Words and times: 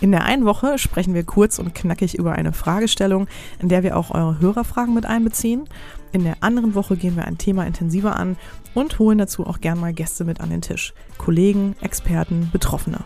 In 0.00 0.10
der 0.10 0.24
einen 0.24 0.44
Woche 0.44 0.78
sprechen 0.78 1.14
wir 1.14 1.24
kurz 1.24 1.58
und 1.58 1.74
knackig 1.74 2.18
über 2.18 2.32
eine 2.32 2.52
Fragestellung, 2.52 3.28
in 3.60 3.68
der 3.68 3.82
wir 3.82 3.96
auch 3.96 4.10
eure 4.10 4.40
Hörerfragen 4.40 4.94
mit 4.94 5.06
einbeziehen. 5.06 5.64
In 6.12 6.24
der 6.24 6.36
anderen 6.40 6.74
Woche 6.74 6.96
gehen 6.96 7.16
wir 7.16 7.24
ein 7.24 7.38
Thema 7.38 7.66
intensiver 7.66 8.16
an 8.16 8.36
und 8.74 8.98
holen 8.98 9.18
dazu 9.18 9.46
auch 9.46 9.60
gern 9.60 9.80
mal 9.80 9.92
Gäste 9.92 10.24
mit 10.24 10.40
an 10.40 10.50
den 10.50 10.62
Tisch. 10.62 10.94
Kollegen, 11.18 11.76
Experten, 11.80 12.50
Betroffene. 12.52 13.00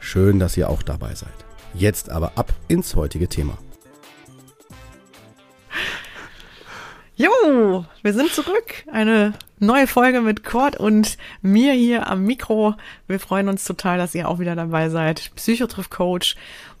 Schön, 0.00 0.38
dass 0.38 0.56
ihr 0.56 0.68
auch 0.68 0.82
dabei 0.82 1.14
seid. 1.14 1.32
Jetzt 1.74 2.10
aber 2.10 2.32
ab 2.36 2.52
ins 2.68 2.94
heutige 2.94 3.28
Thema. 3.28 3.58
Jo, 7.16 7.84
wir 8.02 8.12
sind 8.12 8.32
zurück. 8.32 8.84
Eine 8.90 9.34
neue 9.60 9.86
Folge 9.86 10.20
mit 10.20 10.42
Kurt 10.42 10.76
und 10.76 11.16
mir 11.42 11.72
hier 11.72 12.08
am 12.08 12.24
Mikro. 12.24 12.74
Wir 13.06 13.20
freuen 13.20 13.48
uns 13.48 13.62
total, 13.62 13.98
dass 13.98 14.16
ihr 14.16 14.28
auch 14.28 14.40
wieder 14.40 14.56
dabei 14.56 14.88
seid. 14.88 15.30
Psychotriff 15.36 15.90
Coach. 15.90 16.34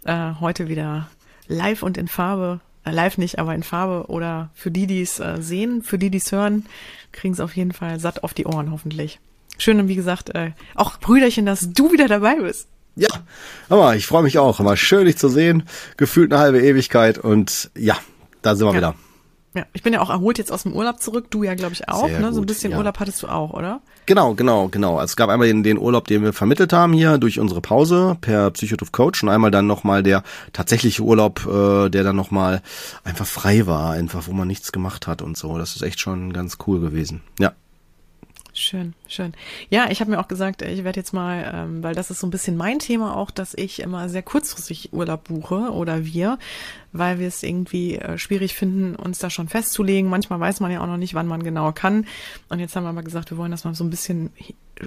Äh, 0.04 0.32
heute 0.40 0.66
wieder 0.66 1.08
live 1.46 1.84
und 1.84 1.96
in 1.96 2.08
Farbe. 2.08 2.58
Äh, 2.84 2.90
live 2.90 3.16
nicht, 3.16 3.38
aber 3.38 3.54
in 3.54 3.62
Farbe. 3.62 4.10
Oder 4.10 4.50
für 4.54 4.72
die, 4.72 4.88
die 4.88 5.02
es 5.02 5.20
äh, 5.20 5.36
sehen, 5.38 5.84
für 5.84 5.98
die, 5.98 6.10
die 6.10 6.18
es 6.18 6.32
hören, 6.32 6.66
kriegen 7.12 7.34
es 7.34 7.38
auf 7.38 7.54
jeden 7.54 7.72
Fall 7.72 8.00
satt 8.00 8.24
auf 8.24 8.34
die 8.34 8.46
Ohren, 8.46 8.72
hoffentlich. 8.72 9.20
Schön 9.56 9.78
und 9.78 9.86
wie 9.86 9.94
gesagt, 9.94 10.34
äh, 10.34 10.50
auch 10.74 10.98
Brüderchen, 10.98 11.46
dass 11.46 11.72
du 11.72 11.92
wieder 11.92 12.08
dabei 12.08 12.34
bist. 12.40 12.66
Ja, 12.96 13.08
aber 13.68 13.94
ich 13.94 14.08
freue 14.08 14.24
mich 14.24 14.38
auch. 14.38 14.58
Immer 14.58 14.76
schön, 14.76 15.06
dich 15.06 15.16
zu 15.16 15.28
sehen. 15.28 15.62
Gefühlt 15.96 16.32
eine 16.32 16.42
halbe 16.42 16.60
Ewigkeit 16.60 17.18
und 17.18 17.70
ja, 17.76 17.96
da 18.42 18.56
sind 18.56 18.66
wir 18.66 18.72
ja. 18.72 18.78
wieder. 18.78 18.94
Ja, 19.54 19.66
ich 19.72 19.82
bin 19.84 19.92
ja 19.92 20.00
auch 20.00 20.10
erholt 20.10 20.38
jetzt 20.38 20.50
aus 20.50 20.64
dem 20.64 20.72
Urlaub 20.72 21.00
zurück. 21.00 21.26
Du 21.30 21.44
ja, 21.44 21.54
glaube 21.54 21.74
ich, 21.74 21.88
auch. 21.88 22.08
Sehr 22.08 22.18
ne? 22.18 22.32
So 22.32 22.40
ein 22.40 22.46
bisschen 22.46 22.72
ja. 22.72 22.78
Urlaub 22.78 22.98
hattest 22.98 23.22
du 23.22 23.28
auch, 23.28 23.52
oder? 23.52 23.80
Genau, 24.06 24.34
genau, 24.34 24.68
genau. 24.68 24.98
Also 24.98 25.12
es 25.12 25.16
gab 25.16 25.30
einmal 25.30 25.46
den, 25.46 25.62
den 25.62 25.78
Urlaub, 25.78 26.08
den 26.08 26.24
wir 26.24 26.32
vermittelt 26.32 26.72
haben 26.72 26.92
hier 26.92 27.18
durch 27.18 27.38
unsere 27.38 27.60
Pause 27.60 28.16
per 28.20 28.50
Psychotrof 28.50 28.90
Coach 28.90 29.22
und 29.22 29.28
einmal 29.28 29.52
dann 29.52 29.68
nochmal 29.68 30.02
der 30.02 30.24
tatsächliche 30.52 31.02
Urlaub, 31.02 31.46
äh, 31.46 31.88
der 31.88 32.02
dann 32.02 32.16
nochmal 32.16 32.62
einfach 33.04 33.26
frei 33.26 33.66
war, 33.66 33.92
einfach 33.92 34.26
wo 34.26 34.32
man 34.32 34.48
nichts 34.48 34.72
gemacht 34.72 35.06
hat 35.06 35.22
und 35.22 35.36
so. 35.36 35.56
Das 35.56 35.76
ist 35.76 35.82
echt 35.82 36.00
schon 36.00 36.32
ganz 36.32 36.58
cool 36.66 36.80
gewesen. 36.80 37.22
Ja. 37.38 37.52
Schön, 38.56 38.94
schön. 39.08 39.32
Ja, 39.68 39.90
ich 39.90 40.00
habe 40.00 40.12
mir 40.12 40.20
auch 40.20 40.28
gesagt, 40.28 40.62
ich 40.62 40.84
werde 40.84 41.00
jetzt 41.00 41.12
mal, 41.12 41.50
ähm, 41.52 41.82
weil 41.82 41.96
das 41.96 42.12
ist 42.12 42.20
so 42.20 42.26
ein 42.28 42.30
bisschen 42.30 42.56
mein 42.56 42.78
Thema 42.78 43.16
auch, 43.16 43.32
dass 43.32 43.52
ich 43.52 43.80
immer 43.80 44.08
sehr 44.08 44.22
kurzfristig 44.22 44.92
Urlaub 44.92 45.24
buche 45.24 45.72
oder 45.72 46.04
wir, 46.04 46.38
weil 46.92 47.18
wir 47.18 47.26
es 47.26 47.42
irgendwie 47.42 47.96
äh, 47.96 48.16
schwierig 48.16 48.54
finden, 48.54 48.94
uns 48.94 49.18
da 49.18 49.28
schon 49.28 49.48
festzulegen. 49.48 50.08
Manchmal 50.08 50.38
weiß 50.38 50.60
man 50.60 50.70
ja 50.70 50.80
auch 50.82 50.86
noch 50.86 50.98
nicht, 50.98 51.14
wann 51.14 51.26
man 51.26 51.42
genau 51.42 51.72
kann. 51.72 52.06
Und 52.48 52.60
jetzt 52.60 52.76
haben 52.76 52.84
wir 52.84 52.92
mal 52.92 53.02
gesagt, 53.02 53.32
wir 53.32 53.38
wollen 53.38 53.50
das 53.50 53.64
mal 53.64 53.74
so 53.74 53.82
ein 53.82 53.90
bisschen 53.90 54.30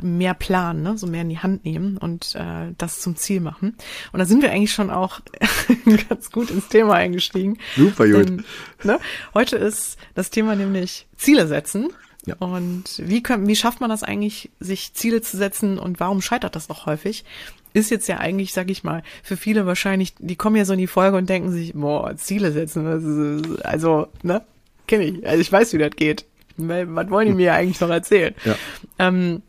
mehr 0.02 0.34
planen, 0.34 0.82
ne? 0.84 0.98
so 0.98 1.06
mehr 1.06 1.24
in 1.24 1.30
die 1.30 1.40
Hand 1.40 1.66
nehmen 1.66 1.98
und 1.98 2.36
äh, 2.36 2.74
das 2.78 3.02
zum 3.02 3.18
Ziel 3.18 3.42
machen. 3.42 3.76
Und 4.14 4.20
da 4.20 4.26
sind 4.26 4.42
wir 4.44 4.52
eigentlich 4.52 4.72
schon 4.72 4.90
auch 4.90 5.20
ganz 6.10 6.32
gut 6.32 6.52
ins 6.52 6.70
Thema 6.70 6.94
eingestiegen. 6.94 7.58
Super 7.76 8.08
gut. 8.08 8.30
Denn, 8.30 8.46
ne? 8.84 8.98
Heute 9.34 9.58
ist 9.58 9.98
das 10.16 10.30
Thema 10.30 10.56
nämlich 10.56 11.08
Ziele 11.18 11.48
setzen. 11.48 11.90
Ja. 12.28 12.36
Und 12.40 12.84
wie, 12.98 13.24
können, 13.24 13.48
wie 13.48 13.56
schafft 13.56 13.82
man 13.82 13.90
das 13.90 14.04
eigentlich, 14.04 14.52
sich 14.60 14.94
Ziele 14.94 15.22
zu 15.22 15.38
setzen 15.38 15.80
und 15.80 16.00
warum 16.00 16.22
scheitert 16.22 16.56
das 16.56 16.70
auch 16.70 16.86
häufig? 16.86 17.26
Ist 17.74 17.90
jetzt 17.90 18.08
ja 18.08 18.18
eigentlich, 18.18 18.54
sag 18.54 18.70
ich 18.70 18.84
mal, 18.84 19.02
für 19.24 19.38
viele 19.38 19.66
wahrscheinlich, 19.66 20.14
die 20.20 20.36
kommen 20.36 20.58
ja 20.58 20.66
so 20.66 20.74
in 20.74 20.80
die 20.80 20.88
Folge 20.88 21.18
und 21.18 21.30
denken 21.30 21.52
sich, 21.52 21.74
boah, 21.74 22.16
Ziele 22.18 22.52
setzen, 22.52 23.58
also, 23.64 24.08
ne, 24.24 24.42
kenne 24.88 25.06
ich, 25.06 25.28
also 25.28 25.40
ich 25.40 25.52
weiß, 25.52 25.74
wie 25.74 25.78
das 25.78 25.92
geht. 25.96 26.26
Was 26.58 27.10
wollen 27.10 27.28
die 27.28 27.34
mir 27.34 27.54
eigentlich 27.54 27.80
noch 27.80 27.90
erzählen? 27.90 28.34
Ja. 28.44 28.56
Ähm, 29.00 29.42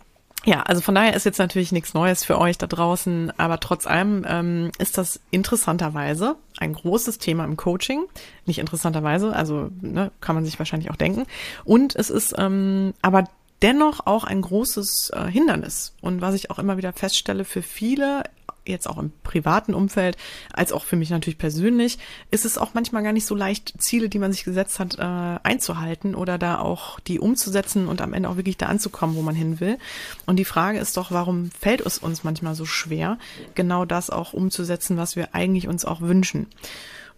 ja, 0.45 0.63
also 0.63 0.81
von 0.81 0.95
daher 0.95 1.15
ist 1.15 1.25
jetzt 1.25 1.39
natürlich 1.39 1.73
nichts 1.73 1.95
Neues 1.95 2.25
für 2.25 2.39
euch 2.39 2.59
da 2.59 2.67
draußen, 2.67 3.33
aber 3.39 3.61
trotz 3.61 3.87
allem 3.87 4.25
ähm, 4.27 4.71
ist 4.79 4.97
das 4.97 5.21
interessanterweise 5.31 6.37
ein 6.59 6.73
großes 6.73 7.19
Thema 7.19 7.45
im 7.45 7.57
Coaching. 7.57 8.05
Nicht 8.47 8.59
interessanterweise, 8.59 9.35
also 9.35 9.71
ne, 9.81 10.13
kann 10.21 10.37
man 10.37 10.45
sich 10.45 10.59
wahrscheinlich 10.59 10.91
auch 10.91 10.97
denken. 10.97 11.27
Und 11.65 11.97
es 11.97 12.09
ist 12.09 12.35
ähm, 12.39 12.95
aber 13.03 13.25
dennoch 13.63 14.07
auch 14.07 14.25
ein 14.25 14.41
großes 14.41 15.11
äh, 15.15 15.27
Hindernis. 15.27 15.95
Und 16.01 16.21
was 16.21 16.35
ich 16.35 16.51
auch 16.51 16.59
immer 16.59 16.77
wieder 16.77 16.93
feststelle, 16.93 17.45
für 17.45 17.63
viele 17.63 18.23
jetzt 18.69 18.89
auch 18.89 18.99
im 18.99 19.13
privaten 19.23 19.75
Umfeld, 19.75 20.17
als 20.53 20.73
auch 20.73 20.85
für 20.85 20.97
mich 20.97 21.11
natürlich 21.11 21.39
persönlich, 21.39 21.99
ist 22.31 22.45
es 22.45 22.59
auch 22.59 22.75
manchmal 22.75 23.03
gar 23.03 23.13
nicht 23.13 23.27
so 23.27 23.35
leicht, 23.35 23.75
Ziele, 23.79 24.09
die 24.09 24.19
man 24.19 24.33
sich 24.33 24.45
gesetzt 24.45 24.79
hat, 24.79 24.99
äh, 24.99 25.39
einzuhalten 25.43 26.15
oder 26.15 26.39
da 26.39 26.59
auch 26.59 27.01
die 27.01 27.19
umzusetzen 27.19 27.89
und 27.89 28.01
am 28.01 28.13
Ende 28.13 28.29
auch 28.29 28.37
wirklich 28.37 28.57
da 28.57 28.67
anzukommen, 28.67 29.17
wo 29.17 29.23
man 29.23 29.35
hin 29.35 29.61
will. 29.61 29.79
Und 30.27 30.37
die 30.37 30.45
Frage 30.45 30.79
ist 30.79 30.97
doch, 30.97 31.11
warum 31.11 31.51
fällt 31.51 31.81
es 31.81 31.99
uns 31.99 32.25
manchmal 32.25 32.55
so 32.55 32.65
schwer, 32.65 33.19
genau 33.55 33.85
das 33.85 34.11
auch 34.11 34.33
umzusetzen, 34.33 34.97
was 34.97 35.17
wir 35.17 35.35
eigentlich 35.35 35.69
uns 35.69 35.85
auch 35.85 36.01
wünschen? 36.01 36.47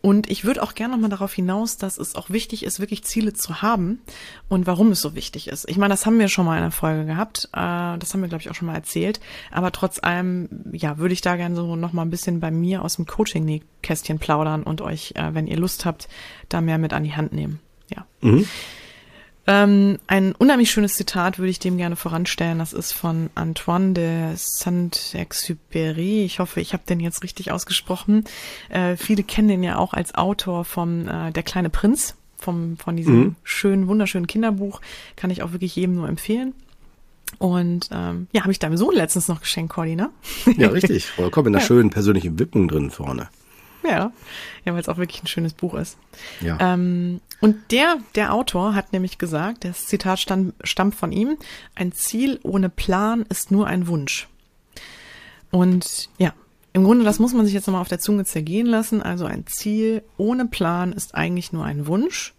Und 0.03 0.31
ich 0.31 0.45
würde 0.45 0.63
auch 0.63 0.75
gerne 0.75 0.95
nochmal 0.95 1.11
darauf 1.11 1.33
hinaus, 1.35 1.77
dass 1.77 1.99
es 1.99 2.15
auch 2.15 2.31
wichtig 2.31 2.65
ist, 2.65 2.81
wirklich 2.81 3.05
Ziele 3.05 3.35
zu 3.35 3.61
haben 3.61 4.01
und 4.49 4.67
warum 4.67 4.93
es 4.93 5.03
so 5.03 5.15
wichtig 5.15 5.49
ist. 5.49 5.69
Ich 5.69 5.77
meine, 5.77 5.93
das 5.93 6.07
haben 6.07 6.19
wir 6.19 6.29
schon 6.29 6.47
mal 6.47 6.57
in 6.57 6.63
der 6.63 6.71
Folge 6.71 7.05
gehabt. 7.05 7.51
Äh, 7.53 7.99
das 7.99 8.15
haben 8.15 8.23
wir, 8.23 8.29
glaube 8.29 8.41
ich, 8.41 8.51
auch 8.51 8.55
schon 8.55 8.67
mal 8.67 8.75
erzählt. 8.75 9.21
Aber 9.51 9.73
trotz 9.73 10.03
allem, 10.03 10.49
ja, 10.73 10.97
würde 10.99 11.13
ich 11.13 11.21
da 11.21 11.37
gerne 11.37 11.55
so 11.55 11.77
nochmal 11.77 12.07
ein 12.07 12.11
bisschen 12.11 12.41
bei 12.41 12.51
mir 12.51 12.83
aus 12.83 12.97
dem 12.97 13.07
Coaching-Kästchen 13.07 14.19
plaudern 14.19 14.63
und 14.63 14.81
euch, 14.81 15.13
äh, 15.17 15.35
wenn 15.35 15.47
ihr 15.47 15.59
Lust 15.59 15.85
habt, 15.85 16.09
da 16.49 16.63
mehr 16.63 16.79
mit 16.79 16.95
an 16.95 17.05
die 17.05 17.15
Hand 17.15 17.33
nehmen. 17.33 17.61
Ja. 17.95 18.07
Mhm. 18.23 18.47
Ähm, 19.47 19.99
ein 20.07 20.35
unheimlich 20.35 20.71
schönes 20.71 20.95
Zitat 20.95 21.39
würde 21.39 21.51
ich 21.51 21.59
dem 21.59 21.77
gerne 21.77 21.97
voranstellen. 21.97 22.59
Das 22.59 22.73
ist 22.73 22.93
von 22.93 23.31
Antoine 23.35 23.95
de 23.95 24.33
Saint-Exupéry. 24.37 26.25
Ich 26.25 26.39
hoffe, 26.39 26.61
ich 26.61 26.73
habe 26.73 26.83
den 26.89 27.01
jetzt 27.01 27.23
richtig 27.23 27.51
ausgesprochen. 27.51 28.25
Äh, 28.69 28.97
viele 28.97 29.23
kennen 29.23 29.49
den 29.49 29.63
ja 29.63 29.77
auch 29.77 29.93
als 29.93 30.15
Autor 30.15 30.65
vom 30.65 31.09
äh, 31.09 31.33
Der 31.33 31.43
kleine 31.43 31.71
Prinz, 31.71 32.15
vom, 32.37 32.77
von 32.77 32.97
diesem 32.97 33.19
mhm. 33.19 33.37
schönen, 33.43 33.89
wunderschönen 33.89 34.27
Kinderbuch. 34.27 34.81
Kann 35.17 35.31
ich 35.31 35.43
auch 35.43 35.53
wirklich 35.53 35.75
jedem 35.75 35.97
nur 35.97 36.09
empfehlen. 36.09 36.55
Und 37.39 37.89
ähm, 37.93 38.27
ja, 38.33 38.43
habe 38.43 38.53
ich 38.53 38.59
deinem 38.59 38.77
Sohn 38.77 38.95
letztens 38.95 39.29
noch 39.29 39.41
geschenkt, 39.41 39.73
Cordy, 39.73 39.95
ne? 39.95 40.11
Ja, 40.57 40.69
richtig. 40.69 41.07
Vollkommen 41.07 41.49
in 41.49 41.53
der 41.55 41.63
ja. 41.63 41.67
schönen 41.67 41.91
persönlichen 41.91 42.39
Widmung 42.39 42.69
drin 42.69 42.91
vorne. 42.91 43.29
Ja, 43.83 44.13
ja, 44.65 44.73
weil 44.73 44.81
es 44.81 44.89
auch 44.89 44.99
wirklich 44.99 45.23
ein 45.23 45.27
schönes 45.27 45.55
Buch 45.55 45.75
ist. 45.75 45.97
Ja. 46.41 46.59
Ähm, 46.61 47.21
und 47.41 47.57
der, 47.71 47.97
der 48.15 48.35
Autor 48.35 48.75
hat 48.75 48.93
nämlich 48.93 49.19
gesagt, 49.19 49.65
das 49.65 49.87
Zitat 49.87 50.21
stand, 50.21 50.55
stammt 50.63 50.95
von 50.95 51.13
ihm, 51.13 51.39
ein 51.75 51.93
Ziel 51.93 52.39
ohne 52.43 52.69
Plan 52.69 53.25
ist 53.29 53.51
nur 53.51 53.67
ein 53.67 53.87
Wunsch. 53.87 54.29
Und 55.51 56.11
ja, 56.19 56.35
im 56.73 56.85
Grunde, 56.85 57.05
das 57.05 57.19
muss 57.19 57.33
man 57.33 57.45
sich 57.45 57.55
jetzt 57.55 57.67
nochmal 57.67 57.83
auf 57.83 57.89
der 57.89 57.99
Zunge 57.99 58.25
zergehen 58.25 58.67
lassen. 58.67 59.03
Also 59.03 59.25
ein 59.25 59.47
Ziel 59.47 60.03
ohne 60.17 60.47
Plan 60.47 60.93
ist 60.93 61.15
eigentlich 61.15 61.53
nur 61.53 61.65
ein 61.65 61.87
Wunsch. 61.87 62.35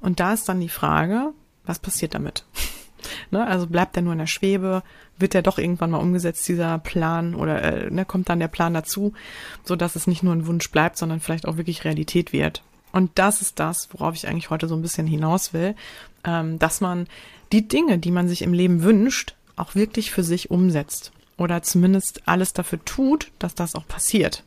Und 0.00 0.18
da 0.20 0.32
ist 0.32 0.48
dann 0.48 0.60
die 0.60 0.68
Frage, 0.68 1.32
was 1.64 1.78
passiert 1.78 2.14
damit? 2.14 2.44
Ne? 3.30 3.46
Also 3.46 3.66
bleibt 3.66 3.96
er 3.96 4.02
nur 4.02 4.12
in 4.12 4.18
der 4.18 4.26
Schwebe? 4.26 4.82
wird 5.18 5.34
der 5.34 5.42
doch 5.42 5.58
irgendwann 5.58 5.90
mal 5.90 5.98
umgesetzt, 5.98 6.46
dieser 6.48 6.78
Plan, 6.78 7.34
oder 7.34 7.62
äh, 7.62 7.90
ne, 7.90 8.04
kommt 8.04 8.28
dann 8.28 8.40
der 8.40 8.48
Plan 8.48 8.74
dazu, 8.74 9.12
so 9.64 9.76
dass 9.76 9.96
es 9.96 10.06
nicht 10.06 10.22
nur 10.22 10.34
ein 10.34 10.46
Wunsch 10.46 10.70
bleibt, 10.70 10.98
sondern 10.98 11.20
vielleicht 11.20 11.46
auch 11.46 11.56
wirklich 11.56 11.84
Realität 11.84 12.32
wird. 12.32 12.62
Und 12.92 13.10
das 13.16 13.42
ist 13.42 13.58
das, 13.58 13.88
worauf 13.92 14.14
ich 14.14 14.28
eigentlich 14.28 14.50
heute 14.50 14.68
so 14.68 14.74
ein 14.74 14.82
bisschen 14.82 15.06
hinaus 15.06 15.52
will, 15.52 15.74
ähm, 16.24 16.58
dass 16.58 16.80
man 16.80 17.06
die 17.52 17.66
Dinge, 17.66 17.98
die 17.98 18.10
man 18.10 18.28
sich 18.28 18.42
im 18.42 18.52
Leben 18.52 18.82
wünscht, 18.82 19.34
auch 19.56 19.74
wirklich 19.74 20.10
für 20.10 20.22
sich 20.22 20.50
umsetzt 20.50 21.12
oder 21.38 21.62
zumindest 21.62 22.22
alles 22.26 22.52
dafür 22.52 22.84
tut, 22.84 23.30
dass 23.38 23.54
das 23.54 23.74
auch 23.74 23.86
passiert. 23.86 24.44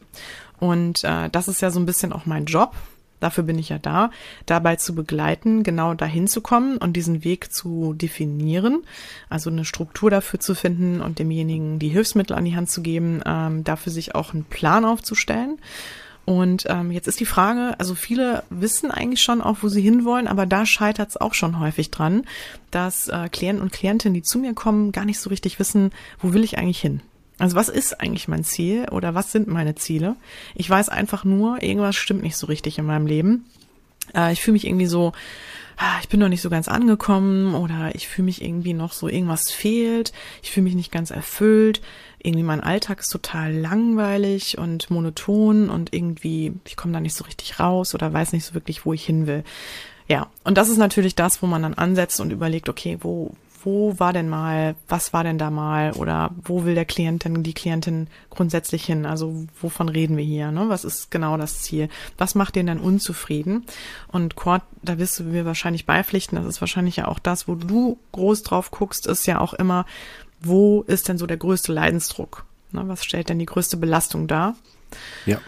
Und 0.59 1.03
äh, 1.03 1.29
das 1.29 1.47
ist 1.47 1.61
ja 1.61 1.71
so 1.71 1.79
ein 1.79 1.85
bisschen 1.85 2.13
auch 2.13 2.25
mein 2.25 2.45
Job, 2.45 2.75
dafür 3.19 3.43
bin 3.43 3.59
ich 3.59 3.69
ja 3.69 3.79
da, 3.79 4.11
dabei 4.45 4.75
zu 4.75 4.95
begleiten, 4.95 5.63
genau 5.63 5.93
dahin 5.93 6.27
zu 6.27 6.41
kommen 6.41 6.77
und 6.77 6.93
diesen 6.93 7.23
Weg 7.23 7.53
zu 7.53 7.93
definieren, 7.93 8.83
also 9.29 9.49
eine 9.49 9.65
Struktur 9.65 10.09
dafür 10.09 10.39
zu 10.39 10.55
finden 10.55 11.01
und 11.01 11.19
demjenigen 11.19 11.79
die 11.79 11.89
Hilfsmittel 11.89 12.35
an 12.35 12.45
die 12.45 12.55
Hand 12.55 12.69
zu 12.69 12.81
geben, 12.81 13.21
ähm, 13.25 13.63
dafür 13.63 13.91
sich 13.91 14.15
auch 14.15 14.33
einen 14.33 14.45
Plan 14.45 14.85
aufzustellen. 14.85 15.59
Und 16.25 16.65
ähm, 16.67 16.91
jetzt 16.91 17.07
ist 17.07 17.19
die 17.19 17.25
Frage, 17.25 17.73
also 17.79 17.95
viele 17.95 18.43
wissen 18.51 18.91
eigentlich 18.91 19.23
schon 19.23 19.41
auch, 19.41 19.57
wo 19.61 19.67
sie 19.67 19.81
hinwollen, 19.81 20.27
aber 20.27 20.45
da 20.45 20.63
scheitert 20.63 21.09
es 21.09 21.17
auch 21.17 21.33
schon 21.33 21.59
häufig 21.59 21.89
dran, 21.89 22.23
dass 22.69 23.07
äh, 23.07 23.29
Klienten 23.29 23.63
und 23.63 23.71
Klientinnen, 23.71 24.13
die 24.13 24.21
zu 24.21 24.37
mir 24.37 24.53
kommen, 24.53 24.91
gar 24.91 25.05
nicht 25.05 25.19
so 25.19 25.31
richtig 25.31 25.57
wissen, 25.57 25.89
wo 26.21 26.31
will 26.33 26.43
ich 26.43 26.59
eigentlich 26.59 26.81
hin. 26.81 27.01
Also 27.39 27.55
was 27.55 27.69
ist 27.69 27.99
eigentlich 27.99 28.27
mein 28.27 28.43
Ziel 28.43 28.87
oder 28.91 29.15
was 29.15 29.31
sind 29.31 29.47
meine 29.47 29.75
Ziele? 29.75 30.15
Ich 30.55 30.69
weiß 30.69 30.89
einfach 30.89 31.23
nur, 31.23 31.63
irgendwas 31.63 31.95
stimmt 31.95 32.21
nicht 32.21 32.37
so 32.37 32.47
richtig 32.47 32.77
in 32.77 32.85
meinem 32.85 33.07
Leben. 33.07 33.45
Äh, 34.13 34.33
ich 34.33 34.41
fühle 34.41 34.53
mich 34.53 34.67
irgendwie 34.67 34.87
so 34.87 35.13
ah, 35.79 35.97
ich 36.01 36.09
bin 36.09 36.19
noch 36.19 36.27
nicht 36.27 36.41
so 36.41 36.49
ganz 36.49 36.67
angekommen 36.67 37.55
oder 37.55 37.95
ich 37.95 38.07
fühle 38.07 38.25
mich 38.25 38.43
irgendwie 38.43 38.73
noch 38.73 38.91
so, 38.91 39.07
irgendwas 39.07 39.49
fehlt, 39.49 40.11
ich 40.43 40.51
fühle 40.51 40.65
mich 40.65 40.75
nicht 40.75 40.91
ganz 40.91 41.09
erfüllt, 41.09 41.81
irgendwie 42.21 42.43
mein 42.43 42.61
Alltag 42.61 42.99
ist 42.99 43.09
total 43.09 43.53
langweilig 43.53 44.57
und 44.57 44.91
monoton 44.91 45.69
und 45.69 45.93
irgendwie, 45.93 46.53
ich 46.65 46.75
komme 46.75 46.93
da 46.93 46.99
nicht 46.99 47.15
so 47.15 47.23
richtig 47.23 47.61
raus 47.61 47.95
oder 47.95 48.11
weiß 48.11 48.33
nicht 48.33 48.45
so 48.45 48.53
wirklich, 48.53 48.85
wo 48.85 48.91
ich 48.93 49.05
hin 49.05 49.25
will. 49.25 49.45
Ja, 50.09 50.27
und 50.43 50.57
das 50.57 50.69
ist 50.69 50.77
natürlich 50.77 51.15
das, 51.15 51.41
wo 51.41 51.47
man 51.47 51.61
dann 51.61 51.75
ansetzt 51.75 52.19
und 52.19 52.31
überlegt, 52.31 52.67
okay, 52.67 52.97
wo, 52.99 53.31
wo 53.63 53.99
war 53.99 54.13
denn 54.13 54.29
mal, 54.29 54.75
was 54.87 55.13
war 55.13 55.23
denn 55.23 55.37
da 55.37 55.49
mal 55.49 55.93
oder 55.93 56.31
wo 56.43 56.65
will 56.65 56.75
der 56.75 56.85
Klient 56.85 57.25
denn, 57.25 57.43
die 57.43 57.53
Klientin 57.53 58.07
grundsätzlich 58.29 58.85
hin? 58.85 59.05
Also 59.05 59.45
wovon 59.61 59.89
reden 59.89 60.17
wir 60.17 60.23
hier? 60.23 60.51
Ne? 60.51 60.69
Was 60.69 60.85
ist 60.85 61.11
genau 61.11 61.37
das 61.37 61.61
Ziel? 61.61 61.89
Was 62.17 62.35
macht 62.35 62.55
den 62.55 62.67
dann 62.67 62.79
unzufrieden? 62.79 63.65
Und 64.07 64.35
Cord, 64.35 64.61
da 64.81 64.97
wirst 64.97 65.19
du 65.19 65.23
mir 65.23 65.45
wahrscheinlich 65.45 65.85
beipflichten, 65.85 66.37
das 66.37 66.45
ist 66.45 66.61
wahrscheinlich 66.61 66.97
ja 66.97 67.07
auch 67.07 67.19
das, 67.19 67.47
wo 67.47 67.55
du 67.55 67.97
groß 68.11 68.43
drauf 68.43 68.71
guckst, 68.71 69.07
ist 69.07 69.27
ja 69.27 69.39
auch 69.39 69.53
immer, 69.53 69.85
wo 70.41 70.83
ist 70.83 71.09
denn 71.09 71.17
so 71.17 71.27
der 71.27 71.37
größte 71.37 71.73
Leidensdruck? 71.73 72.45
Ne? 72.71 72.87
Was 72.87 73.03
stellt 73.03 73.29
denn 73.29 73.39
die 73.39 73.45
größte 73.45 73.77
Belastung 73.77 74.27
dar? 74.27 74.55
Ja. 75.25 75.39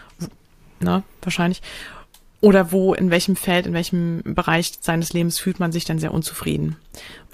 Ne? 0.79 1.03
Wahrscheinlich. 1.21 1.61
Oder 2.41 2.71
wo, 2.71 2.93
in 2.93 3.11
welchem 3.11 3.35
Feld, 3.35 3.67
in 3.67 3.73
welchem 3.73 4.21
Bereich 4.23 4.73
seines 4.81 5.13
Lebens 5.13 5.39
fühlt 5.39 5.59
man 5.59 5.71
sich 5.71 5.85
dann 5.85 5.99
sehr 5.99 6.13
unzufrieden. 6.13 6.75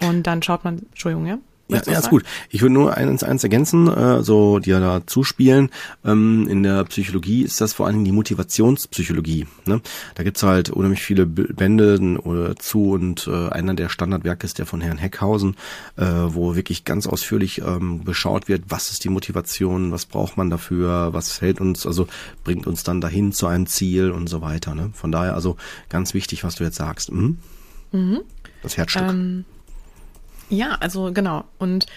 Und 0.01 0.23
dann 0.23 0.43
schaut 0.43 0.65
man, 0.65 0.79
Entschuldigung, 0.89 1.25
ja? 1.25 1.37
Ja, 1.69 1.81
ja, 1.85 1.99
ist 1.99 2.09
gut. 2.09 2.23
Ich 2.49 2.61
würde 2.61 2.73
nur 2.73 2.95
eins, 2.95 3.23
eins 3.23 3.43
ergänzen, 3.43 3.87
äh, 3.87 4.23
so 4.23 4.59
die 4.59 4.71
da 4.71 5.01
zuspielen. 5.05 5.69
Ähm, 6.05 6.47
in 6.49 6.63
der 6.63 6.85
Psychologie 6.85 7.43
ist 7.43 7.59
das 7.59 7.73
vor 7.73 7.85
allen 7.85 7.95
Dingen 7.95 8.05
die 8.05 8.11
Motivationspsychologie. 8.13 9.47
Ne? 9.65 9.81
Da 10.15 10.23
gibt's 10.23 10.43
halt 10.43 10.69
unheimlich 10.69 11.01
viele 11.01 11.25
Bände 11.25 11.99
oder 12.23 12.55
zu 12.55 12.91
und 12.91 13.27
äh, 13.27 13.49
einer 13.49 13.73
der 13.73 13.89
Standardwerke 13.89 14.45
ist 14.45 14.59
der 14.59 14.65
von 14.65 14.79
Herrn 14.79 14.97
Heckhausen, 14.97 15.55
äh, 15.97 16.05
wo 16.05 16.55
wirklich 16.55 16.85
ganz 16.85 17.05
ausführlich 17.05 17.61
ähm, 17.61 18.03
beschaut 18.05 18.47
wird, 18.47 18.63
was 18.69 18.91
ist 18.91 19.03
die 19.03 19.09
Motivation, 19.09 19.91
was 19.91 20.05
braucht 20.05 20.37
man 20.37 20.49
dafür, 20.49 21.13
was 21.13 21.41
hält 21.41 21.59
uns, 21.59 21.85
also 21.85 22.07
bringt 22.45 22.65
uns 22.65 22.83
dann 22.83 23.01
dahin 23.01 23.33
zu 23.33 23.47
einem 23.47 23.67
Ziel 23.67 24.11
und 24.11 24.27
so 24.27 24.41
weiter. 24.41 24.73
Ne? 24.73 24.91
Von 24.93 25.11
daher 25.11 25.35
also 25.35 25.57
ganz 25.89 26.13
wichtig, 26.13 26.45
was 26.45 26.55
du 26.55 26.63
jetzt 26.63 26.77
sagst. 26.77 27.11
Mhm. 27.11 27.39
Mhm. 27.91 28.21
Das 28.63 28.77
Herzstück. 28.77 29.09
Ähm 29.09 29.45
ja, 30.49 30.77
also 30.79 31.11
genau. 31.13 31.45
Und 31.57 31.87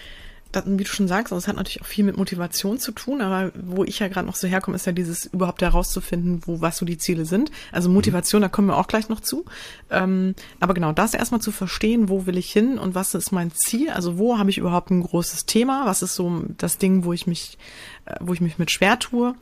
das, 0.51 0.65
wie 0.65 0.83
du 0.83 0.89
schon 0.89 1.07
sagst, 1.07 1.31
das 1.31 1.47
hat 1.47 1.55
natürlich 1.55 1.81
auch 1.81 1.85
viel 1.85 2.03
mit 2.03 2.17
Motivation 2.17 2.77
zu 2.77 2.91
tun, 2.91 3.21
aber 3.21 3.51
wo 3.55 3.83
ich 3.83 3.99
ja 3.99 4.07
gerade 4.07 4.27
noch 4.27 4.35
so 4.35 4.47
herkomme, 4.47 4.75
ist 4.75 4.85
ja 4.85 4.91
dieses 4.91 5.25
überhaupt 5.25 5.61
herauszufinden, 5.61 6.41
wo 6.45 6.61
was 6.61 6.77
so 6.77 6.85
die 6.85 6.97
Ziele 6.97 7.25
sind. 7.25 7.51
Also 7.71 7.89
mhm. 7.89 7.95
Motivation, 7.95 8.41
mhm. 8.41 8.43
da 8.43 8.49
kommen 8.49 8.67
wir 8.67 8.77
auch 8.77 8.87
gleich 8.87 9.09
noch 9.09 9.21
zu. 9.21 9.45
Ähm, 9.89 10.35
aber 10.59 10.73
genau, 10.73 10.91
das 10.91 11.13
erstmal 11.13 11.41
zu 11.41 11.51
verstehen, 11.51 12.09
wo 12.09 12.25
will 12.25 12.37
ich 12.37 12.51
hin 12.51 12.77
und 12.77 12.95
was 12.95 13.13
ist 13.13 13.31
mein 13.31 13.51
Ziel? 13.51 13.89
Also 13.91 14.17
wo 14.17 14.37
habe 14.37 14.49
ich 14.49 14.57
überhaupt 14.57 14.91
ein 14.91 15.03
großes 15.03 15.45
Thema? 15.45 15.85
Was 15.85 16.01
ist 16.01 16.15
so 16.15 16.43
das 16.57 16.77
Ding, 16.77 17.05
wo 17.05 17.13
ich 17.13 17.27
mich 17.27 17.57
äh, 18.05 18.15
wo 18.19 18.33
ich 18.33 18.41
mich 18.41 18.57
mit 18.57 18.71
schwer 18.71 18.97
tue. 18.97 19.35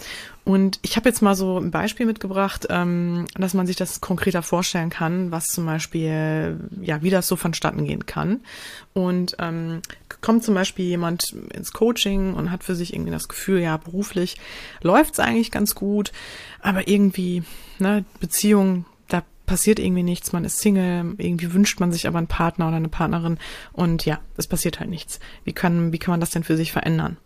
Und 0.50 0.80
ich 0.81 0.96
habe 0.96 1.07
jetzt 1.07 1.22
mal 1.22 1.36
so 1.36 1.60
ein 1.60 1.69
Beispiel 1.69 2.07
mitgebracht, 2.07 2.66
ähm, 2.72 3.28
dass 3.36 3.54
man 3.54 3.68
sich 3.68 3.75
das 3.75 4.01
konkreter 4.01 4.42
vorstellen 4.42 4.90
kann, 4.90 5.30
was 5.30 5.46
zum 5.46 5.68
Beispiel, 5.68 6.60
ja, 6.81 7.04
wie 7.04 7.12
das 7.12 7.28
so 7.28 7.36
vonstatten 7.36 7.86
gehen 7.86 8.07
kann. 8.07 8.40
Und 8.94 9.36
ähm, 9.38 9.84
kommt 10.22 10.44
zum 10.44 10.56
Beispiel 10.56 10.86
jemand 10.86 11.36
ins 11.54 11.72
Coaching 11.72 12.34
und 12.34 12.50
hat 12.50 12.63
für 12.63 12.74
sich 12.74 12.96
irgendwie 12.96 13.12
das 13.12 13.28
Gefühl, 13.28 13.60
ja, 13.60 13.78
beruflich 13.78 14.38
läuft's 14.81 15.19
eigentlich 15.19 15.51
ganz 15.51 15.75
gut, 15.75 16.12
aber 16.63 16.88
irgendwie, 16.88 17.44
ne, 17.78 18.04
Beziehung 18.19 18.86
passiert 19.50 19.80
irgendwie 19.80 20.04
nichts, 20.04 20.31
man 20.31 20.46
ist 20.46 20.60
Single, 20.60 21.16
irgendwie 21.18 21.51
wünscht 21.54 21.80
man 21.80 21.92
sich 21.92 22.07
aber 22.07 22.19
einen 22.19 22.28
Partner 22.28 22.68
oder 22.68 22.78
eine 22.78 22.88
Partnerin 22.88 23.40
und 23.74 24.06
ja, 24.06 24.19
es 24.38 24.46
passiert 24.46 24.80
halt 24.80 24.92
nichts. 24.92 25.19
Wie 25.44 25.54
kann, 25.54 25.92
wie 25.92 25.98
kann 25.98 26.12
man 26.12 26.19
das 26.19 26.30
denn 26.30 26.44
für 26.44 26.56
sich 26.56 26.72
verändern? 26.72 27.18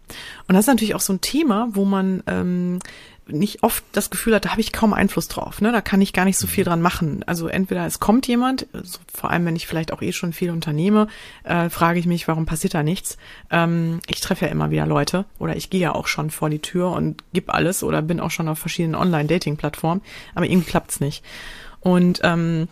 Und 0.48 0.56
das 0.56 0.62
ist 0.62 0.68
natürlich 0.68 0.96
auch 0.96 1.02
so 1.02 1.12
ein 1.12 1.20
Thema, 1.20 1.68
wo 1.74 1.84
man 1.84 2.24
ähm, 2.28 2.80
nicht 3.28 3.64
oft 3.64 3.84
das 3.94 4.10
Gefühl 4.10 4.36
hat, 4.36 4.46
da 4.46 4.52
habe 4.52 4.62
ich 4.62 4.72
kaum 4.72 4.94
Einfluss 4.94 5.28
drauf. 5.28 5.62
Ne? 5.62 5.72
Da 5.72 5.82
kann 5.82 6.02
ich 6.02 6.14
gar 6.14 6.26
nicht 6.26 6.38
so 6.38 6.48
viel 6.48 6.64
dran 6.64 6.82
machen. 6.82 7.24
Also 7.26 7.48
entweder 7.48 7.86
es 7.86 8.00
kommt 8.00 8.28
jemand, 8.28 8.68
also 8.74 9.00
vor 9.14 9.30
allem 9.30 9.46
wenn 9.46 9.56
ich 9.56 9.68
vielleicht 9.68 9.94
auch 9.94 10.02
eh 10.02 10.12
schon 10.12 10.34
viel 10.34 10.52
unternehme, 10.52 11.08
äh, 11.44 11.70
frage 11.70 12.00
ich 12.00 12.06
mich, 12.06 12.28
warum 12.28 12.46
passiert 12.46 12.74
da 12.74 12.84
nichts? 12.84 13.18
Ähm, 13.50 14.00
ich 14.08 14.22
treffe 14.22 14.46
ja 14.46 14.52
immer 14.52 14.72
wieder 14.72 14.86
Leute 14.86 15.26
oder 15.40 15.56
ich 15.56 15.70
gehe 15.70 15.82
ja 15.82 15.96
auch 15.96 16.08
schon 16.08 16.32
vor 16.32 16.50
die 16.50 16.60
Tür 16.60 16.92
und 16.92 17.24
gib 17.34 17.54
alles 17.54 17.84
oder 17.84 18.02
bin 18.02 18.20
auch 18.20 18.32
schon 18.32 18.48
auf 18.48 18.60
verschiedenen 18.60 18.96
Online-Dating-Plattformen, 18.96 20.02
aber 20.36 20.46
irgendwie 20.46 20.70
klappt's 20.70 21.00
nicht. 21.00 21.24
Und 21.80 22.20
ähm, 22.24 22.68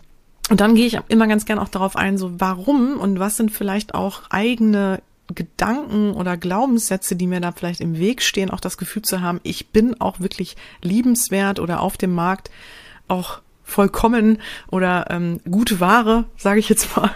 und 0.50 0.60
dann 0.60 0.74
gehe 0.74 0.86
ich 0.86 0.98
immer 1.08 1.28
ganz 1.28 1.44
gern 1.44 1.60
auch 1.60 1.68
darauf 1.68 1.96
ein, 1.96 2.18
so 2.18 2.40
warum 2.40 2.98
und 2.98 3.18
was 3.20 3.36
sind 3.36 3.52
vielleicht 3.52 3.94
auch 3.94 4.22
eigene 4.28 5.00
Gedanken 5.34 6.12
oder 6.12 6.36
Glaubenssätze, 6.36 7.16
die 7.16 7.26
mir 7.26 7.40
da 7.40 7.52
vielleicht 7.52 7.80
im 7.80 7.98
Weg 7.98 8.22
stehen, 8.22 8.50
auch 8.50 8.60
das 8.60 8.78
Gefühl 8.78 9.02
zu 9.02 9.20
haben, 9.20 9.40
ich 9.42 9.70
bin 9.70 10.00
auch 10.00 10.20
wirklich 10.20 10.56
liebenswert 10.82 11.60
oder 11.60 11.80
auf 11.80 11.96
dem 11.96 12.14
Markt 12.14 12.50
auch 13.08 13.40
vollkommen 13.64 14.38
oder 14.70 15.06
ähm, 15.10 15.40
gute 15.50 15.80
Ware, 15.80 16.24
sage 16.36 16.60
ich 16.60 16.68
jetzt 16.68 16.96
mal. 16.96 17.10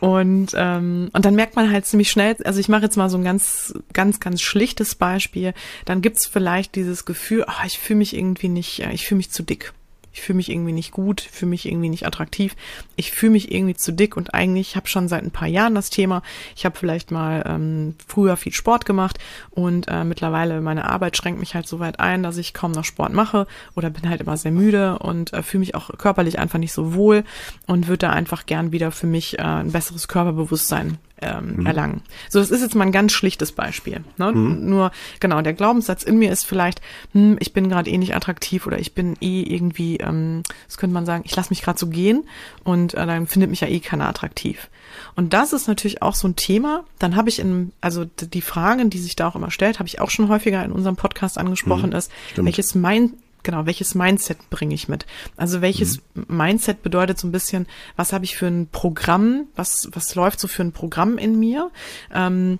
Und 0.00 0.52
ähm, 0.54 1.10
und 1.12 1.24
dann 1.24 1.34
merkt 1.34 1.56
man 1.56 1.70
halt 1.70 1.86
ziemlich 1.86 2.10
schnell, 2.10 2.36
also 2.44 2.60
ich 2.60 2.68
mache 2.68 2.82
jetzt 2.82 2.96
mal 2.96 3.10
so 3.10 3.16
ein 3.16 3.24
ganz 3.24 3.74
ganz 3.92 4.20
ganz 4.20 4.40
schlichtes 4.40 4.94
Beispiel, 4.94 5.54
dann 5.84 6.02
gibt's 6.02 6.26
vielleicht 6.26 6.74
dieses 6.74 7.04
Gefühl, 7.04 7.44
ach, 7.46 7.64
ich 7.64 7.78
fühle 7.78 7.98
mich 7.98 8.14
irgendwie 8.14 8.48
nicht, 8.48 8.80
äh, 8.80 8.92
ich 8.92 9.06
fühle 9.06 9.18
mich 9.18 9.30
zu 9.30 9.42
dick 9.42 9.72
ich 10.14 10.22
fühle 10.22 10.36
mich 10.36 10.50
irgendwie 10.50 10.72
nicht 10.72 10.92
gut, 10.92 11.20
fühle 11.20 11.50
mich 11.50 11.66
irgendwie 11.66 11.88
nicht 11.88 12.06
attraktiv, 12.06 12.54
ich 12.96 13.10
fühle 13.10 13.32
mich 13.32 13.52
irgendwie 13.52 13.74
zu 13.74 13.92
dick 13.92 14.16
und 14.16 14.32
eigentlich 14.32 14.76
habe 14.76 14.86
schon 14.86 15.08
seit 15.08 15.24
ein 15.24 15.32
paar 15.32 15.48
Jahren 15.48 15.74
das 15.74 15.90
Thema. 15.90 16.22
Ich 16.54 16.64
habe 16.64 16.78
vielleicht 16.78 17.10
mal 17.10 17.42
ähm, 17.46 17.96
früher 18.06 18.36
viel 18.36 18.52
Sport 18.52 18.86
gemacht 18.86 19.18
und 19.50 19.88
äh, 19.88 20.04
mittlerweile 20.04 20.60
meine 20.60 20.88
Arbeit 20.88 21.16
schränkt 21.16 21.40
mich 21.40 21.54
halt 21.54 21.66
so 21.66 21.80
weit 21.80 21.98
ein, 21.98 22.22
dass 22.22 22.36
ich 22.36 22.54
kaum 22.54 22.72
noch 22.72 22.84
Sport 22.84 23.12
mache 23.12 23.46
oder 23.74 23.90
bin 23.90 24.08
halt 24.08 24.20
immer 24.20 24.36
sehr 24.36 24.52
müde 24.52 25.00
und 25.00 25.32
äh, 25.32 25.42
fühle 25.42 25.60
mich 25.60 25.74
auch 25.74 25.90
körperlich 25.98 26.38
einfach 26.38 26.60
nicht 26.60 26.72
so 26.72 26.94
wohl 26.94 27.24
und 27.66 27.88
würde 27.88 28.06
da 28.06 28.10
einfach 28.10 28.46
gern 28.46 28.70
wieder 28.70 28.92
für 28.92 29.08
mich 29.08 29.38
äh, 29.38 29.42
ein 29.42 29.72
besseres 29.72 30.06
Körperbewusstsein 30.06 30.98
ähm, 31.24 31.56
mhm. 31.56 31.66
erlangen. 31.66 32.02
So, 32.28 32.38
das 32.38 32.50
ist 32.50 32.62
jetzt 32.62 32.74
mal 32.74 32.84
ein 32.84 32.92
ganz 32.92 33.12
schlichtes 33.12 33.52
Beispiel. 33.52 34.04
Ne? 34.16 34.32
Mhm. 34.32 34.68
Nur, 34.68 34.90
genau, 35.20 35.40
der 35.42 35.54
Glaubenssatz 35.54 36.02
in 36.02 36.18
mir 36.18 36.30
ist 36.30 36.44
vielleicht, 36.46 36.80
hm, 37.12 37.36
ich 37.40 37.52
bin 37.52 37.68
gerade 37.68 37.90
eh 37.90 37.98
nicht 37.98 38.14
attraktiv 38.14 38.66
oder 38.66 38.78
ich 38.78 38.94
bin 38.94 39.16
eh 39.20 39.42
irgendwie, 39.42 39.96
ähm, 39.96 40.42
das 40.66 40.76
könnte 40.76 40.94
man 40.94 41.06
sagen, 41.06 41.24
ich 41.26 41.34
lasse 41.34 41.50
mich 41.50 41.62
gerade 41.62 41.78
so 41.78 41.88
gehen 41.88 42.24
und 42.62 42.94
äh, 42.94 43.06
dann 43.06 43.26
findet 43.26 43.50
mich 43.50 43.60
ja 43.60 43.68
eh 43.68 43.80
keiner 43.80 44.08
attraktiv. 44.08 44.68
Und 45.16 45.32
das 45.32 45.52
ist 45.52 45.68
natürlich 45.68 46.02
auch 46.02 46.14
so 46.14 46.28
ein 46.28 46.36
Thema. 46.36 46.84
Dann 46.98 47.16
habe 47.16 47.28
ich 47.28 47.38
in, 47.38 47.72
also 47.80 48.04
die 48.04 48.40
Fragen, 48.40 48.90
die 48.90 48.98
sich 48.98 49.16
da 49.16 49.28
auch 49.28 49.36
immer 49.36 49.50
stellt, 49.50 49.78
habe 49.78 49.88
ich 49.88 50.00
auch 50.00 50.10
schon 50.10 50.28
häufiger 50.28 50.64
in 50.64 50.72
unserem 50.72 50.96
Podcast 50.96 51.38
angesprochen, 51.38 51.90
mhm, 51.90 51.96
ist, 51.96 52.10
stimmt. 52.32 52.46
welches 52.46 52.74
mein 52.74 53.12
genau, 53.44 53.66
welches 53.66 53.94
Mindset 53.94 54.50
bringe 54.50 54.74
ich 54.74 54.88
mit? 54.88 55.06
Also 55.36 55.60
welches 55.60 56.00
mhm. 56.14 56.24
Mindset 56.28 56.82
bedeutet 56.82 57.18
so 57.18 57.28
ein 57.28 57.32
bisschen, 57.32 57.66
was 57.96 58.12
habe 58.12 58.24
ich 58.24 58.36
für 58.36 58.46
ein 58.46 58.66
Programm, 58.66 59.46
was, 59.54 59.88
was 59.92 60.14
läuft 60.16 60.40
so 60.40 60.48
für 60.48 60.62
ein 60.62 60.72
Programm 60.72 61.18
in 61.18 61.38
mir? 61.38 61.70
Ähm, 62.12 62.58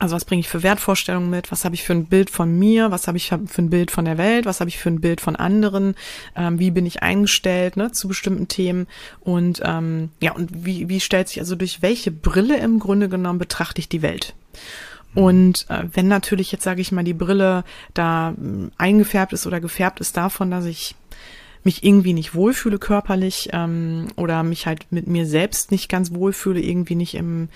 also 0.00 0.16
was 0.16 0.24
bringe 0.24 0.40
ich 0.40 0.48
für 0.48 0.64
Wertvorstellungen 0.64 1.30
mit? 1.30 1.52
Was 1.52 1.64
habe 1.64 1.76
ich 1.76 1.84
für 1.84 1.92
ein 1.92 2.06
Bild 2.06 2.28
von 2.28 2.58
mir? 2.58 2.90
Was 2.90 3.06
habe 3.06 3.16
ich 3.16 3.28
für 3.28 3.62
ein 3.62 3.70
Bild 3.70 3.92
von 3.92 4.04
der 4.04 4.18
Welt? 4.18 4.44
Was 4.44 4.58
habe 4.58 4.68
ich 4.68 4.78
für 4.78 4.90
ein 4.90 5.00
Bild 5.00 5.20
von 5.20 5.36
anderen? 5.36 5.94
Ähm, 6.34 6.58
wie 6.58 6.72
bin 6.72 6.84
ich 6.84 7.02
eingestellt 7.02 7.76
ne, 7.76 7.92
zu 7.92 8.08
bestimmten 8.08 8.48
Themen? 8.48 8.88
Und 9.20 9.62
ähm, 9.64 10.10
ja, 10.20 10.32
und 10.32 10.64
wie, 10.64 10.88
wie 10.88 10.98
stellt 10.98 11.28
sich 11.28 11.38
also 11.38 11.54
durch 11.54 11.80
welche 11.80 12.10
Brille 12.10 12.58
im 12.58 12.80
Grunde 12.80 13.08
genommen 13.08 13.38
betrachte 13.38 13.78
ich 13.80 13.88
die 13.88 14.02
Welt? 14.02 14.34
Und 15.14 15.66
äh, 15.68 15.84
wenn 15.92 16.08
natürlich 16.08 16.50
jetzt, 16.52 16.64
sage 16.64 16.80
ich 16.80 16.92
mal, 16.92 17.04
die 17.04 17.14
Brille 17.14 17.64
da 17.94 18.30
äh, 18.30 18.70
eingefärbt 18.78 19.32
ist 19.32 19.46
oder 19.46 19.60
gefärbt 19.60 20.00
ist 20.00 20.16
davon, 20.16 20.50
dass 20.50 20.64
ich 20.64 20.94
mich 21.62 21.82
irgendwie 21.82 22.12
nicht 22.12 22.34
wohlfühle 22.34 22.78
körperlich 22.78 23.50
ähm, 23.52 24.08
oder 24.16 24.42
mich 24.42 24.66
halt 24.66 24.86
mit 24.90 25.06
mir 25.06 25.26
selbst 25.26 25.70
nicht 25.70 25.88
ganz 25.88 26.12
wohlfühle, 26.12 26.60
irgendwie 26.60 26.94
nicht 26.94 27.14
im 27.14 27.48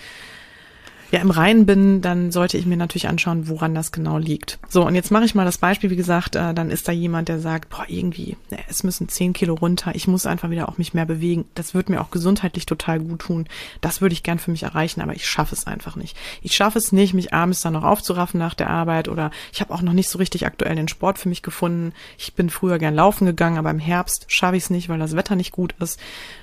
ja 1.11 1.21
im 1.21 1.31
Reinen 1.31 1.67
bin, 1.67 2.03
dann 2.03 2.31
sollte 2.31 2.59
ich 2.59 2.67
mir 2.67 2.77
natürlich 2.77 3.09
anschauen, 3.09 3.49
woran 3.49 3.75
das 3.75 3.93
genau 3.93 4.19
liegt. 4.19 4.59
So, 4.69 4.87
und 4.87 4.95
jetzt 4.95 5.11
mache 5.11 5.25
ich 5.25 5.35
mal 5.35 5.45
das 5.45 5.59
Beispiel, 5.59 5.91
wie 5.91 5.97
gesagt, 5.97 6.37
äh, 6.37 6.53
dann 6.53 6.71
ist 6.71 6.87
da 6.87 6.93
jemand, 6.93 7.29
der 7.29 7.41
sagt, 7.41 7.71
boah, 7.71 7.85
irgendwie, 7.89 8.37
ne, 8.51 8.59
es 8.69 8.85
müssen 8.85 9.09
zehn 9.09 9.33
Kilo 9.33 9.55
runter, 9.55 9.95
ich 9.95 10.07
muss 10.07 10.27
einfach 10.27 10.51
wieder 10.51 10.69
auch 10.69 10.79
mich 10.79 10.95
mehr 10.95 11.07
bewegen. 11.07 11.47
Das 11.55 11.75
wird 11.75 11.89
mir 11.89 12.01
auch 12.01 12.11
gesundheitlich 12.11 12.67
total 12.67 13.01
gut 13.01 13.21
tun. 13.21 13.49
Das 13.81 14.01
würde 14.01 14.13
ich 14.13 14.23
gern 14.23 14.39
für 14.39 14.51
mich 14.51 14.65
erreichen, 14.65 15.01
aber 15.01 15.15
ich 15.15 15.27
schaffe 15.27 15.55
es 15.55 15.67
einfach 15.67 15.97
nicht. 15.97 16.17
Ich 16.43 16.55
schaffe 16.55 16.79
es 16.79 16.93
nicht, 16.93 17.15
mich 17.15 17.33
abends 17.33 17.61
dann 17.61 17.73
noch 17.73 17.85
aufzuraffen 17.85 18.39
nach 18.39 18.55
der 18.55 18.71
Arbeit 18.71 19.09
oder 19.09 19.31
ich 19.53 19.61
habe 19.61 19.73
auch 19.73 19.83
noch 19.83 19.93
nicht 19.95 20.09
so 20.09 20.19
richtig 20.19 20.47
aktuell 20.47 20.77
den 20.77 20.89
Sport 20.89 21.19
für 21.19 21.29
mich 21.29 21.43
gefunden. 21.43 21.93
Ich 22.19 22.35
bin 22.35 22.51
früher 22.51 22.79
gern 22.79 22.95
laufen 22.95 23.27
gegangen, 23.27 23.59
aber 23.59 23.71
im 23.71 23.79
Herbst 23.79 24.27
schaffe 24.29 24.57
ich 24.57 24.65
es 24.65 24.71
nicht, 24.71 24.89
weil 24.89 24.99
das 24.99 25.17
Wetter 25.17 25.37
nicht 25.37 25.53
gut 25.53 25.75
ist. 25.81 25.99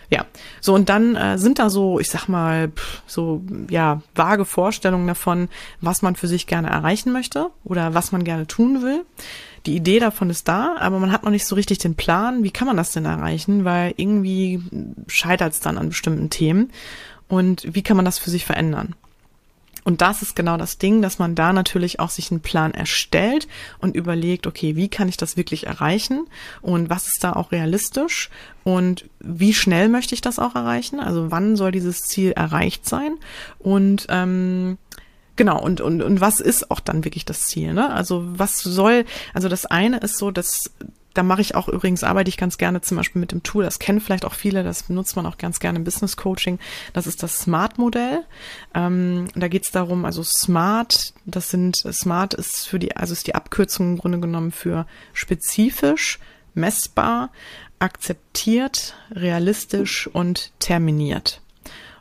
Ja, 0.09 0.25
so 0.61 0.73
und 0.73 0.89
dann 0.89 1.15
äh, 1.15 1.37
sind 1.37 1.59
da 1.59 1.69
so, 1.69 1.99
ich 1.99 2.09
sag 2.09 2.27
mal, 2.27 2.71
so 3.07 3.41
ja 3.69 4.01
vage 4.13 4.45
Vorstellungen 4.45 5.07
davon, 5.07 5.49
was 5.81 6.01
man 6.01 6.15
für 6.15 6.27
sich 6.27 6.47
gerne 6.47 6.69
erreichen 6.69 7.11
möchte 7.11 7.49
oder 7.63 7.93
was 7.93 8.11
man 8.11 8.23
gerne 8.23 8.47
tun 8.47 8.81
will. 8.81 9.05
die 9.65 9.75
Idee 9.75 9.99
davon 9.99 10.29
ist 10.29 10.47
da, 10.47 10.75
aber 10.79 10.99
man 10.99 11.11
hat 11.11 11.23
noch 11.23 11.31
nicht 11.31 11.47
so 11.47 11.55
richtig 11.55 11.79
den 11.79 11.95
Plan, 11.95 12.43
wie 12.43 12.51
kann 12.51 12.67
man 12.67 12.77
das 12.77 12.91
denn 12.91 13.05
erreichen, 13.05 13.65
weil 13.65 13.93
irgendwie 13.97 14.61
scheitert 15.07 15.53
es 15.53 15.59
dann 15.59 15.77
an 15.77 15.89
bestimmten 15.89 16.29
Themen 16.29 16.71
und 17.27 17.73
wie 17.73 17.81
kann 17.81 17.97
man 17.97 18.05
das 18.05 18.19
für 18.19 18.29
sich 18.29 18.45
verändern. 18.45 18.95
Und 19.85 20.01
das 20.01 20.21
ist 20.21 20.35
genau 20.35 20.57
das 20.57 20.79
Ding, 20.79 21.01
dass 21.01 21.19
man 21.19 21.35
da 21.35 21.53
natürlich 21.53 21.99
auch 21.99 22.09
sich 22.09 22.31
einen 22.31 22.41
Plan 22.41 22.73
erstellt 22.73 23.47
und 23.79 23.95
überlegt, 23.95 24.47
okay, 24.47 24.75
wie 24.75 24.89
kann 24.89 25.07
ich 25.07 25.15
das 25.15 25.37
wirklich 25.37 25.67
erreichen 25.67 26.25
und 26.61 26.89
was 26.89 27.07
ist 27.07 27.23
da 27.23 27.33
auch 27.33 27.51
realistisch 27.51 28.31
und 28.63 29.05
wie 29.19 29.53
schnell 29.53 29.87
möchte 29.87 30.15
ich 30.15 30.21
das 30.21 30.39
auch 30.39 30.55
erreichen? 30.55 30.99
Also 30.99 31.29
wann 31.29 31.55
soll 31.55 31.71
dieses 31.71 32.01
Ziel 32.01 32.31
erreicht 32.31 32.85
sein? 32.85 33.15
Und 33.59 34.07
ähm, 34.09 34.77
Genau, 35.37 35.61
und, 35.61 35.81
und, 35.81 36.01
und 36.01 36.21
was 36.21 36.39
ist 36.39 36.71
auch 36.71 36.79
dann 36.79 37.03
wirklich 37.03 37.25
das 37.25 37.47
Ziel? 37.47 37.73
Ne? 37.73 37.89
Also 37.89 38.23
was 38.25 38.59
soll, 38.59 39.03
also 39.33 39.49
das 39.49 39.65
eine 39.65 39.97
ist 39.97 40.17
so, 40.17 40.31
dass 40.31 40.71
da 41.15 41.23
mache 41.23 41.41
ich 41.41 41.55
auch 41.55 41.67
übrigens, 41.67 42.03
arbeite 42.03 42.29
ich 42.29 42.37
ganz 42.37 42.57
gerne 42.57 42.81
zum 42.81 42.97
Beispiel 42.97 43.19
mit 43.19 43.31
dem 43.31 43.41
Tool, 43.41 43.63
das 43.63 43.79
kennen 43.79 44.01
vielleicht 44.01 44.25
auch 44.25 44.33
viele, 44.33 44.63
das 44.63 44.83
benutzt 44.83 45.15
man 45.15 45.25
auch 45.25 45.37
ganz 45.37 45.59
gerne 45.59 45.79
im 45.79 45.83
Business 45.83 46.17
Coaching. 46.17 46.59
Das 46.93 47.07
ist 47.07 47.23
das 47.23 47.39
Smart-Modell. 47.39 48.23
Ähm, 48.73 49.27
da 49.33 49.47
geht 49.47 49.63
es 49.63 49.71
darum, 49.71 50.05
also 50.05 50.21
Smart, 50.23 51.13
das 51.25 51.49
sind, 51.49 51.77
Smart 51.77 52.33
ist 52.33 52.67
für 52.67 52.77
die, 52.77 52.95
also 52.95 53.13
ist 53.13 53.27
die 53.27 53.35
Abkürzung 53.35 53.93
im 53.93 53.97
Grunde 53.97 54.19
genommen 54.19 54.51
für 54.51 54.85
spezifisch, 55.13 56.19
messbar, 56.53 57.31
akzeptiert, 57.79 58.95
realistisch 59.11 60.07
und 60.07 60.51
terminiert. 60.59 61.41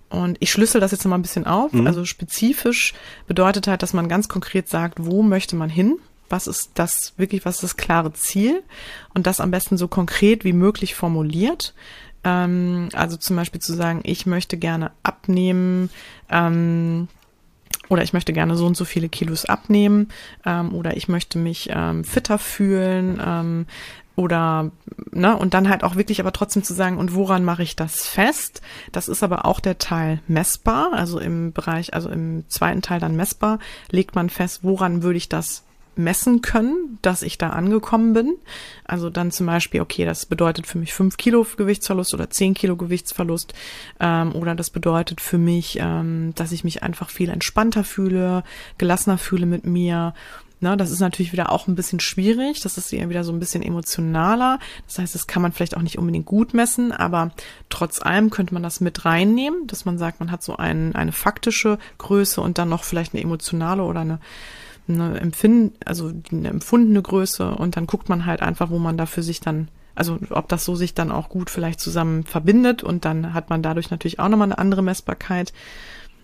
Und 0.09 0.37
ich 0.41 0.51
schlüssel 0.51 0.81
das 0.81 0.93
jetzt 0.93 1.05
mal 1.07 1.17
ein 1.17 1.23
bisschen 1.23 1.47
auf. 1.47 1.73
Mhm. 1.73 1.87
Also 1.87 2.05
spezifisch 2.05 2.95
bedeutet 3.27 3.67
halt, 3.67 3.83
dass 3.83 3.93
man 3.93 4.09
ganz 4.09 4.29
konkret 4.29 4.69
sagt, 4.69 5.05
wo 5.05 5.23
möchte 5.23 5.57
man 5.57 5.71
hin? 5.71 5.99
Was 6.29 6.47
ist 6.47 6.73
das 6.75 7.15
wirklich, 7.17 7.45
was 7.45 7.57
ist 7.57 7.63
das 7.63 7.77
klare 7.77 8.13
Ziel? 8.13 8.63
Und 9.15 9.27
das 9.27 9.41
am 9.41 9.51
besten 9.51 9.77
so 9.77 9.89
konkret 9.89 10.45
wie 10.45 10.53
möglich 10.53 10.95
formuliert. 10.95 11.75
Ähm, 12.25 12.89
also 12.93 13.17
zum 13.17 13.37
Beispiel 13.37 13.61
zu 13.61 13.75
sagen, 13.75 14.01
ich 14.05 14.27
möchte 14.27 14.57
gerne 14.57 14.91
abnehmen, 15.03 15.91
ähm, 16.31 17.09
oder 17.89 18.03
ich 18.03 18.13
möchte 18.13 18.33
gerne 18.33 18.57
so 18.57 18.67
und 18.67 18.77
so 18.77 18.85
viele 18.85 19.09
Kilos 19.09 19.45
abnehmen 19.45 20.09
ähm, 20.45 20.75
oder 20.75 20.97
ich 20.97 21.09
möchte 21.09 21.39
mich 21.39 21.69
ähm, 21.73 22.05
fitter 22.05 22.39
fühlen 22.39 23.21
ähm, 23.25 23.67
oder 24.17 24.71
ne 25.11 25.37
und 25.37 25.55
dann 25.55 25.69
halt 25.69 25.83
auch 25.83 25.97
wirklich 25.97 26.21
aber 26.21 26.33
trotzdem 26.33 26.63
zu 26.63 26.73
sagen 26.73 26.99
und 26.99 27.15
woran 27.15 27.45
mache 27.45 27.63
ich 27.63 27.77
das 27.77 28.07
fest? 28.07 28.63
Das 28.93 29.09
ist 29.09 29.23
aber 29.23 29.45
auch 29.45 29.61
der 29.61 29.79
Teil 29.79 30.21
messbar. 30.29 30.93
Also 30.93 31.19
im 31.19 31.53
Bereich 31.53 31.95
also 31.95 32.09
im 32.09 32.45
zweiten 32.49 32.83
Teil 32.83 33.01
dann 33.01 33.17
messbar 33.17 33.59
legt 33.91 34.15
man 34.15 34.31
fest 34.31 34.61
woran 34.63 35.03
würde 35.03 35.19
ich 35.19 35.29
das 35.29 35.65
messen 35.97 36.43
können, 36.43 36.99
dass 37.03 37.23
ich 37.23 37.39
da 37.39 37.51
angekommen 37.51 38.13
bin. 38.13 38.37
Also 38.85 39.11
dann 39.11 39.31
zum 39.31 39.47
Beispiel, 39.47 39.81
okay, 39.81 40.05
das 40.05 40.27
bedeutet 40.27 40.67
für 40.67 40.79
mich 40.79 40.95
fünf 40.95 41.17
Kilo 41.17 41.47
Gewichtsverlust 41.57 42.15
oder 42.15 42.31
zehn 42.31 42.55
Kilo 42.55 42.77
Gewichtsverlust. 42.77 43.55
Ähm, 44.01 44.35
oder 44.35 44.55
das 44.55 44.71
bedeutet 44.71 45.21
für 45.21 45.39
mich, 45.39 45.79
ähm, 45.81 46.33
dass 46.35 46.53
ich 46.53 46.65
mich 46.65 46.83
einfach 46.83 47.11
viel 47.11 47.31
entspannter 47.31 47.85
fühle, 47.85 48.43
gelassener 48.79 49.19
fühle 49.19 49.47
mit 49.47 49.65
mir. 49.65 50.15
Na, 50.61 50.77
das 50.77 50.91
ist 50.91 51.01
natürlich 51.01 51.33
wieder 51.33 51.53
auch 51.53 51.67
ein 51.67 51.75
bisschen 51.75 52.01
schwierig. 52.01 52.63
Das 52.63 52.79
ist 52.79 52.91
eher 52.91 53.11
wieder 53.11 53.23
so 53.23 53.33
ein 53.33 53.39
bisschen 53.39 53.63
emotionaler. 53.63 54.59
Das 54.87 54.99
heißt, 54.99 55.15
das 55.15 55.27
kann 55.27 55.43
man 55.43 55.53
vielleicht 55.53 55.77
auch 55.77 55.83
nicht 55.83 55.99
unbedingt 55.99 56.25
gut 56.25 56.55
messen, 56.55 56.91
aber 56.91 57.33
trotz 57.69 58.01
allem 58.01 58.31
könnte 58.31 58.55
man 58.55 58.63
das 58.63 58.81
mit 58.81 59.05
reinnehmen, 59.05 59.67
dass 59.67 59.85
man 59.85 59.99
sagt, 59.99 60.21
man 60.21 60.31
hat 60.31 60.43
so 60.43 60.57
ein, 60.57 60.95
eine 60.95 61.13
faktische 61.13 61.79
Größe 61.99 62.41
und 62.41 62.57
dann 62.57 62.71
noch 62.71 62.85
vielleicht 62.85 63.13
eine 63.13 63.23
emotionale 63.23 63.83
oder 63.83 64.01
eine 64.01 64.21
eine 64.89 65.19
Empfinden, 65.21 65.77
also 65.85 66.13
eine 66.31 66.49
empfundene 66.49 67.03
Größe 67.03 67.55
und 67.55 67.77
dann 67.77 67.87
guckt 67.87 68.09
man 68.09 68.27
halt 68.27 68.43
einfach, 68.43 68.71
wo 68.71 68.79
man 68.79 68.97
da 68.97 69.07
für 69.07 69.23
sich 69.23 69.41
dann, 69.41 69.69
also 69.95 70.19
ob 70.31 70.49
das 70.49 70.65
so 70.65 70.77
sich 70.77 70.95
dann 70.95 71.11
auch 71.11 71.29
gut 71.29 71.51
vielleicht 71.51 71.81
zusammen 71.81 72.25
verbindet 72.25 72.83
und 72.83 73.05
dann 73.05 73.35
hat 73.35 73.51
man 73.51 73.63
dadurch 73.63 73.91
natürlich 73.91 74.19
auch 74.19 74.29
nochmal 74.29 74.49
eine 74.49 74.59
andere 74.59 74.83
Messbarkeit. 74.83 75.53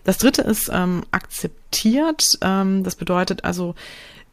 Das 0.03 0.17
dritte 0.17 0.41
ist 0.41 0.69
ähm, 0.73 1.03
akzeptiert. 1.11 2.39
Ähm, 2.41 2.83
das 2.83 2.95
bedeutet 2.95 3.43
also, 3.43 3.75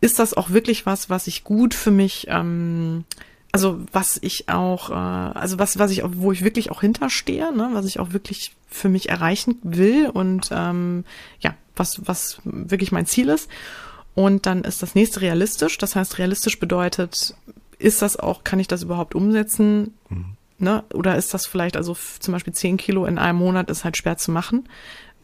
ist 0.01 0.19
das 0.19 0.35
auch 0.35 0.51
wirklich 0.51 0.87
was, 0.87 1.11
was 1.11 1.27
ich 1.27 1.45
gut 1.45 1.75
für 1.75 1.91
mich, 1.91 2.27
ähm, 2.29 3.05
also 3.53 3.81
was 3.93 4.19
ich 4.23 4.49
auch, 4.49 4.91
äh, 4.91 4.95
also 4.95 5.59
was, 5.59 5.79
was 5.79 5.91
ich, 5.91 6.03
wo 6.05 6.33
ich 6.33 6.45
wirklich 6.45 6.71
auch 6.71 6.81
hinterstehe, 6.81 7.55
ne, 7.55 7.71
was 7.73 7.87
ich 7.87 7.99
auch 7.99 8.13
wirklich 8.13 8.55
für 8.69 8.89
mich 8.89 9.09
erreichen 9.09 9.59
will 9.63 10.09
und 10.09 10.51
ähm, 10.53 11.05
ja, 11.41 11.55
was, 11.77 12.07
was 12.07 12.41
wirklich 12.45 12.93
mein 12.93 13.07
Ziel 13.07 13.29
ist. 13.29 13.49
Und 14.19 14.47
dann 14.47 14.63
ist 14.63 14.83
das 14.83 14.97
nächste 14.97 15.21
realistisch. 15.21 15.79
Das 15.79 15.95
heißt, 15.95 16.19
realistisch 16.19 16.59
bedeutet, 16.59 17.37
ist 17.79 18.03
das 18.03 18.17
auch, 18.17 18.43
kann 18.43 18.59
ich 18.59 18.67
das 18.67 18.83
überhaupt 18.83 19.15
umsetzen? 19.15 19.95
Mhm. 20.09 20.25
Ne? 20.59 20.83
Oder 20.93 21.15
ist 21.15 21.35
das 21.35 21.47
vielleicht, 21.47 21.77
also 21.77 21.97
zum 22.19 22.33
Beispiel 22.33 22.53
zehn 22.53 22.79
Kilo 22.79 23.07
in 23.07 23.17
einem 23.17 23.39
Monat 23.39 23.71
ist 23.71 23.85
halt 23.85 23.97
schwer 23.97 24.17
zu 24.17 24.33
machen. 24.33 24.69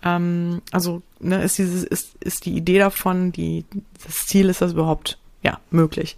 Ähm, 0.04 0.62
also 0.70 1.02
ne, 1.18 1.42
ist 1.42 1.58
dieses, 1.58 1.82
ist, 1.82 2.14
ist 2.20 2.46
die 2.46 2.56
Idee 2.56 2.78
davon, 2.78 3.32
die, 3.32 3.64
das 4.06 4.28
Ziel 4.28 4.48
ist 4.48 4.62
das 4.62 4.74
überhaupt, 4.74 5.18
ja, 5.42 5.58
möglich. 5.72 6.16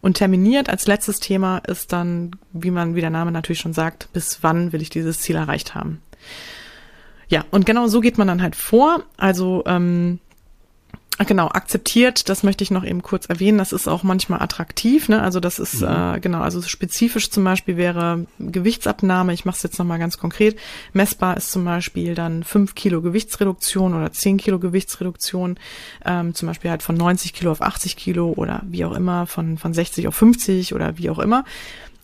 Und 0.00 0.14
terminiert 0.14 0.70
als 0.70 0.86
letztes 0.86 1.20
Thema 1.20 1.58
ist 1.58 1.92
dann, 1.92 2.30
wie 2.54 2.70
man, 2.70 2.94
wie 2.94 3.02
der 3.02 3.10
Name 3.10 3.30
natürlich 3.30 3.60
schon 3.60 3.74
sagt, 3.74 4.10
bis 4.14 4.38
wann 4.40 4.72
will 4.72 4.80
ich 4.80 4.88
dieses 4.88 5.20
Ziel 5.20 5.36
erreicht 5.36 5.74
haben. 5.74 6.00
Ja, 7.28 7.44
und 7.50 7.66
genau 7.66 7.88
so 7.88 8.00
geht 8.00 8.16
man 8.16 8.28
dann 8.28 8.40
halt 8.40 8.56
vor. 8.56 9.02
Also 9.18 9.64
ähm, 9.66 10.18
Genau, 11.24 11.48
akzeptiert, 11.48 12.28
das 12.28 12.42
möchte 12.42 12.62
ich 12.62 12.70
noch 12.70 12.84
eben 12.84 13.00
kurz 13.00 13.24
erwähnen, 13.26 13.56
das 13.56 13.72
ist 13.72 13.88
auch 13.88 14.02
manchmal 14.02 14.42
attraktiv, 14.42 15.08
ne? 15.08 15.22
Also 15.22 15.40
das 15.40 15.58
ist, 15.58 15.80
mhm. 15.80 15.88
äh, 15.88 16.20
genau, 16.20 16.40
also 16.40 16.60
spezifisch 16.60 17.30
zum 17.30 17.42
Beispiel 17.42 17.78
wäre 17.78 18.26
Gewichtsabnahme, 18.38 19.32
ich 19.32 19.46
mache 19.46 19.56
es 19.56 19.62
jetzt 19.62 19.78
nochmal 19.78 19.98
ganz 19.98 20.18
konkret, 20.18 20.58
messbar 20.92 21.38
ist 21.38 21.52
zum 21.52 21.64
Beispiel 21.64 22.14
dann 22.14 22.44
fünf 22.44 22.74
Kilo 22.74 23.00
Gewichtsreduktion 23.00 23.94
oder 23.94 24.12
zehn 24.12 24.36
Kilo 24.36 24.58
Gewichtsreduktion, 24.58 25.58
ähm, 26.04 26.34
zum 26.34 26.48
Beispiel 26.48 26.70
halt 26.70 26.82
von 26.82 26.96
90 26.96 27.32
Kilo 27.32 27.50
auf 27.50 27.62
80 27.62 27.96
Kilo 27.96 28.34
oder 28.36 28.60
wie 28.66 28.84
auch 28.84 28.92
immer, 28.92 29.26
von, 29.26 29.56
von 29.56 29.72
60 29.72 30.08
auf 30.08 30.14
50 30.16 30.74
oder 30.74 30.98
wie 30.98 31.08
auch 31.08 31.18
immer 31.18 31.44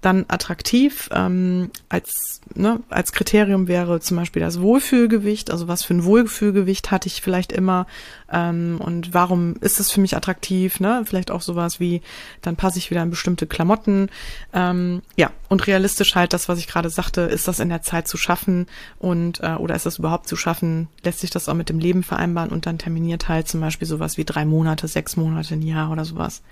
dann 0.03 0.27
attraktiv. 0.29 1.09
Ähm, 1.13 1.71
als, 1.89 2.41
ne, 2.55 2.81
als 2.91 3.13
Kriterium 3.13 3.69
wäre 3.69 4.01
zum 4.01 4.19
Beispiel 4.19 4.43
das 4.43 4.61
Wohlfühlgewicht, 4.61 5.51
also 5.51 5.69
was 5.69 5.85
für 5.85 5.95
ein 5.95 6.05
Wohlfühlgewicht 6.05 6.91
hatte 6.91 7.07
ich 7.07 7.23
vielleicht 7.23 7.53
immer 7.53 7.87
ähm, 8.31 8.81
und 8.81 9.15
warum 9.15 9.55
ist 9.61 9.79
es 9.81 9.93
für 9.93 10.01
mich 10.01 10.17
attraktiv, 10.17 10.81
ne? 10.81 11.05
Vielleicht 11.07 11.31
auch 11.31 11.41
sowas 11.41 11.79
wie, 11.79 12.03
dann 12.43 12.57
passe 12.57 12.79
ich 12.79 12.91
wieder 12.91 13.03
in 13.03 13.11
bestimmte 13.11 13.47
Klamotten. 13.47 14.11
Ähm, 14.53 15.03
ja, 15.17 15.31
und 15.49 15.67
realistisch 15.69 16.17
halt 16.17 16.33
das, 16.33 16.49
was 16.49 16.59
ich 16.59 16.67
gerade 16.67 16.91
sagte, 16.91 17.23
ist 17.23 17.47
das 17.47 17.61
in 17.61 17.69
der 17.69 17.83
Zeit 17.83 18.09
zu 18.09 18.17
schaffen 18.17 18.67
und 18.99 19.41
äh, 19.41 19.55
oder 19.55 19.77
ist 19.77 19.87
das 19.87 19.99
überhaupt 19.99 20.29
zu 20.29 20.37
schaffen, 20.37 20.89
lässt 21.05 21.21
sich 21.21 21.31
das 21.31 21.49
auch 21.49 21.55
mit 21.55 21.69
dem 21.69 21.79
Leben 21.79 22.03
vereinbaren 22.03 22.51
und 22.51 22.67
dann 22.67 22.79
terminiert 22.79 23.29
halt 23.29 23.47
zum 23.47 23.61
Beispiel 23.61 23.87
sowas 23.87 24.19
wie 24.19 24.25
drei 24.25 24.45
Monate, 24.45 24.89
sechs 24.89 25.17
Monate, 25.17 25.55
ein 25.55 25.63
Jahr 25.63 25.93
oder 25.93 26.05
sowas. 26.05 26.43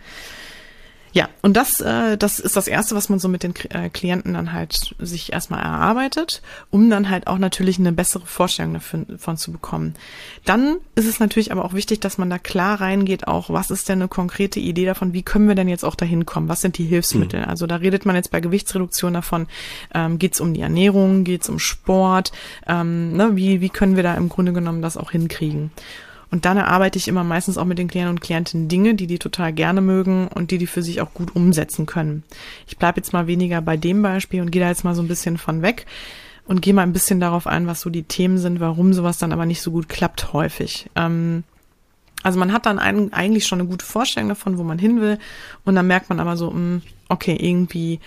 Ja, 1.13 1.29
und 1.43 1.57
das, 1.57 1.81
äh, 1.81 2.17
das 2.17 2.39
ist 2.39 2.57
das 2.57 2.69
Erste, 2.69 2.95
was 2.95 3.09
man 3.09 3.19
so 3.19 3.29
mit 3.29 3.43
den 3.43 3.55
äh, 3.71 3.89
Klienten 3.89 4.35
dann 4.35 4.53
halt 4.53 4.95
sich 4.99 5.33
erstmal 5.33 5.61
erarbeitet, 5.61 6.41
um 6.71 6.89
dann 6.89 7.11
halt 7.11 7.27
auch 7.27 7.39
natürlich 7.39 7.79
eine 7.79 7.93
bessere 7.93 8.27
Vorstellung 8.27 8.75
davon 8.75 9.37
zu 9.37 9.51
bekommen. 9.51 9.95
Dann 10.45 10.77
ist 10.95 11.07
es 11.07 11.19
natürlich 11.19 11.51
aber 11.51 11.65
auch 11.65 11.75
wichtig, 11.75 12.01
dass 12.01 12.19
man 12.19 12.31
da 12.31 12.39
klar 12.39 12.81
reingeht, 12.81 13.27
auch 13.27 13.51
was 13.51 13.71
ist 13.71 13.89
denn 13.89 13.99
eine 13.99 14.09
konkrete 14.09 14.61
Idee 14.61 14.87
davon, 14.87 15.13
wie 15.13 15.23
können 15.23 15.49
wir 15.49 15.57
denn 15.57 15.69
jetzt 15.69 15.85
auch 15.85 15.97
dahin 15.97 16.27
kommen, 16.27 16.49
was 16.49 16.61
sind 16.61 16.79
die 16.79 16.85
Hilfsmittel? 16.85 17.41
Mhm. 17.41 17.49
Also 17.49 17.67
da 17.67 17.77
redet 17.77 18.07
man 18.07 18.15
jetzt 18.15 18.31
bei 18.31 18.41
Gewichtsreduktion 18.41 19.15
davon, 19.15 19.49
ähm, 19.93 20.19
geht 20.19 20.35
es 20.35 20.41
um 20.41 20.55
die 20.55 20.61
Ernährung, 20.61 21.25
geht 21.25 21.43
es 21.43 21.49
um 21.49 21.59
Sport, 21.59 22.31
ähm, 22.69 23.17
ne, 23.17 23.35
wie, 23.35 23.61
wie 23.61 23.71
können 23.71 23.97
wir 23.97 24.05
da 24.05 24.15
im 24.15 24.29
Grunde 24.29 24.53
genommen 24.53 24.83
das 24.83 24.97
auch 24.97 25.11
hinkriegen? 25.11 25.73
Und 26.31 26.45
dann 26.45 26.57
erarbeite 26.57 26.99
ich 26.99 27.09
immer 27.09 27.25
meistens 27.25 27.59
auch 27.59 27.65
mit 27.65 27.79
den 27.79 27.89
Klienten 27.89 28.11
und 28.11 28.21
Klientinnen 28.21 28.69
Dinge, 28.69 28.95
die 28.95 29.07
die 29.07 29.19
total 29.19 29.53
gerne 29.53 29.81
mögen 29.81 30.29
und 30.29 30.51
die 30.51 30.59
die 30.59 30.69
für 30.69 30.83
sich 30.83 31.01
auch 31.01 31.13
gut 31.13 31.35
umsetzen 31.35 31.87
können. 31.87 32.23
Ich 32.69 32.77
bleibe 32.77 33.01
jetzt 33.01 33.13
mal 33.13 33.27
weniger 33.27 33.61
bei 33.61 33.77
dem 33.77 34.03
Beispiel 34.03 34.41
und 34.41 34.51
gehe 34.51 34.63
da 34.63 34.69
jetzt 34.69 34.85
mal 34.85 34.95
so 34.95 35.03
ein 35.03 35.09
bisschen 35.09 35.39
von 35.39 35.63
weg 35.63 35.87
und 36.47 36.63
gehe 36.63 36.75
mal 36.75 36.83
ein 36.83 36.93
bisschen 36.93 37.21
darauf 37.21 37.47
ein, 37.47 37.67
was 37.67 37.81
so 37.81 37.91
die 37.91 38.05
Themen 38.05 38.39
sind, 38.39 38.61
warum 38.61 38.93
sowas 38.93 39.19
dann 39.19 39.33
aber 39.33 39.47
nicht 39.47 39.63
so 39.63 39.73
gut 39.73 39.89
klappt 39.89 40.33
häufig. 40.33 40.89
Ähm, 40.95 41.43
also 42.23 42.39
man 42.39 42.53
hat 42.53 42.67
dann 42.67 42.79
ein, 42.79 43.13
eigentlich 43.13 43.47
schon 43.47 43.61
eine 43.61 43.69
gute 43.69 43.85
Vorstellung 43.85 44.29
davon, 44.29 44.59
wo 44.59 44.63
man 44.63 44.79
hin 44.79 45.01
will 45.01 45.19
und 45.65 45.75
dann 45.75 45.87
merkt 45.87 46.11
man 46.11 46.21
aber 46.21 46.37
so, 46.37 46.51
mh, 46.51 46.55
hm, 46.55 46.83
okay, 47.09 47.37
irgendwie 47.41 47.99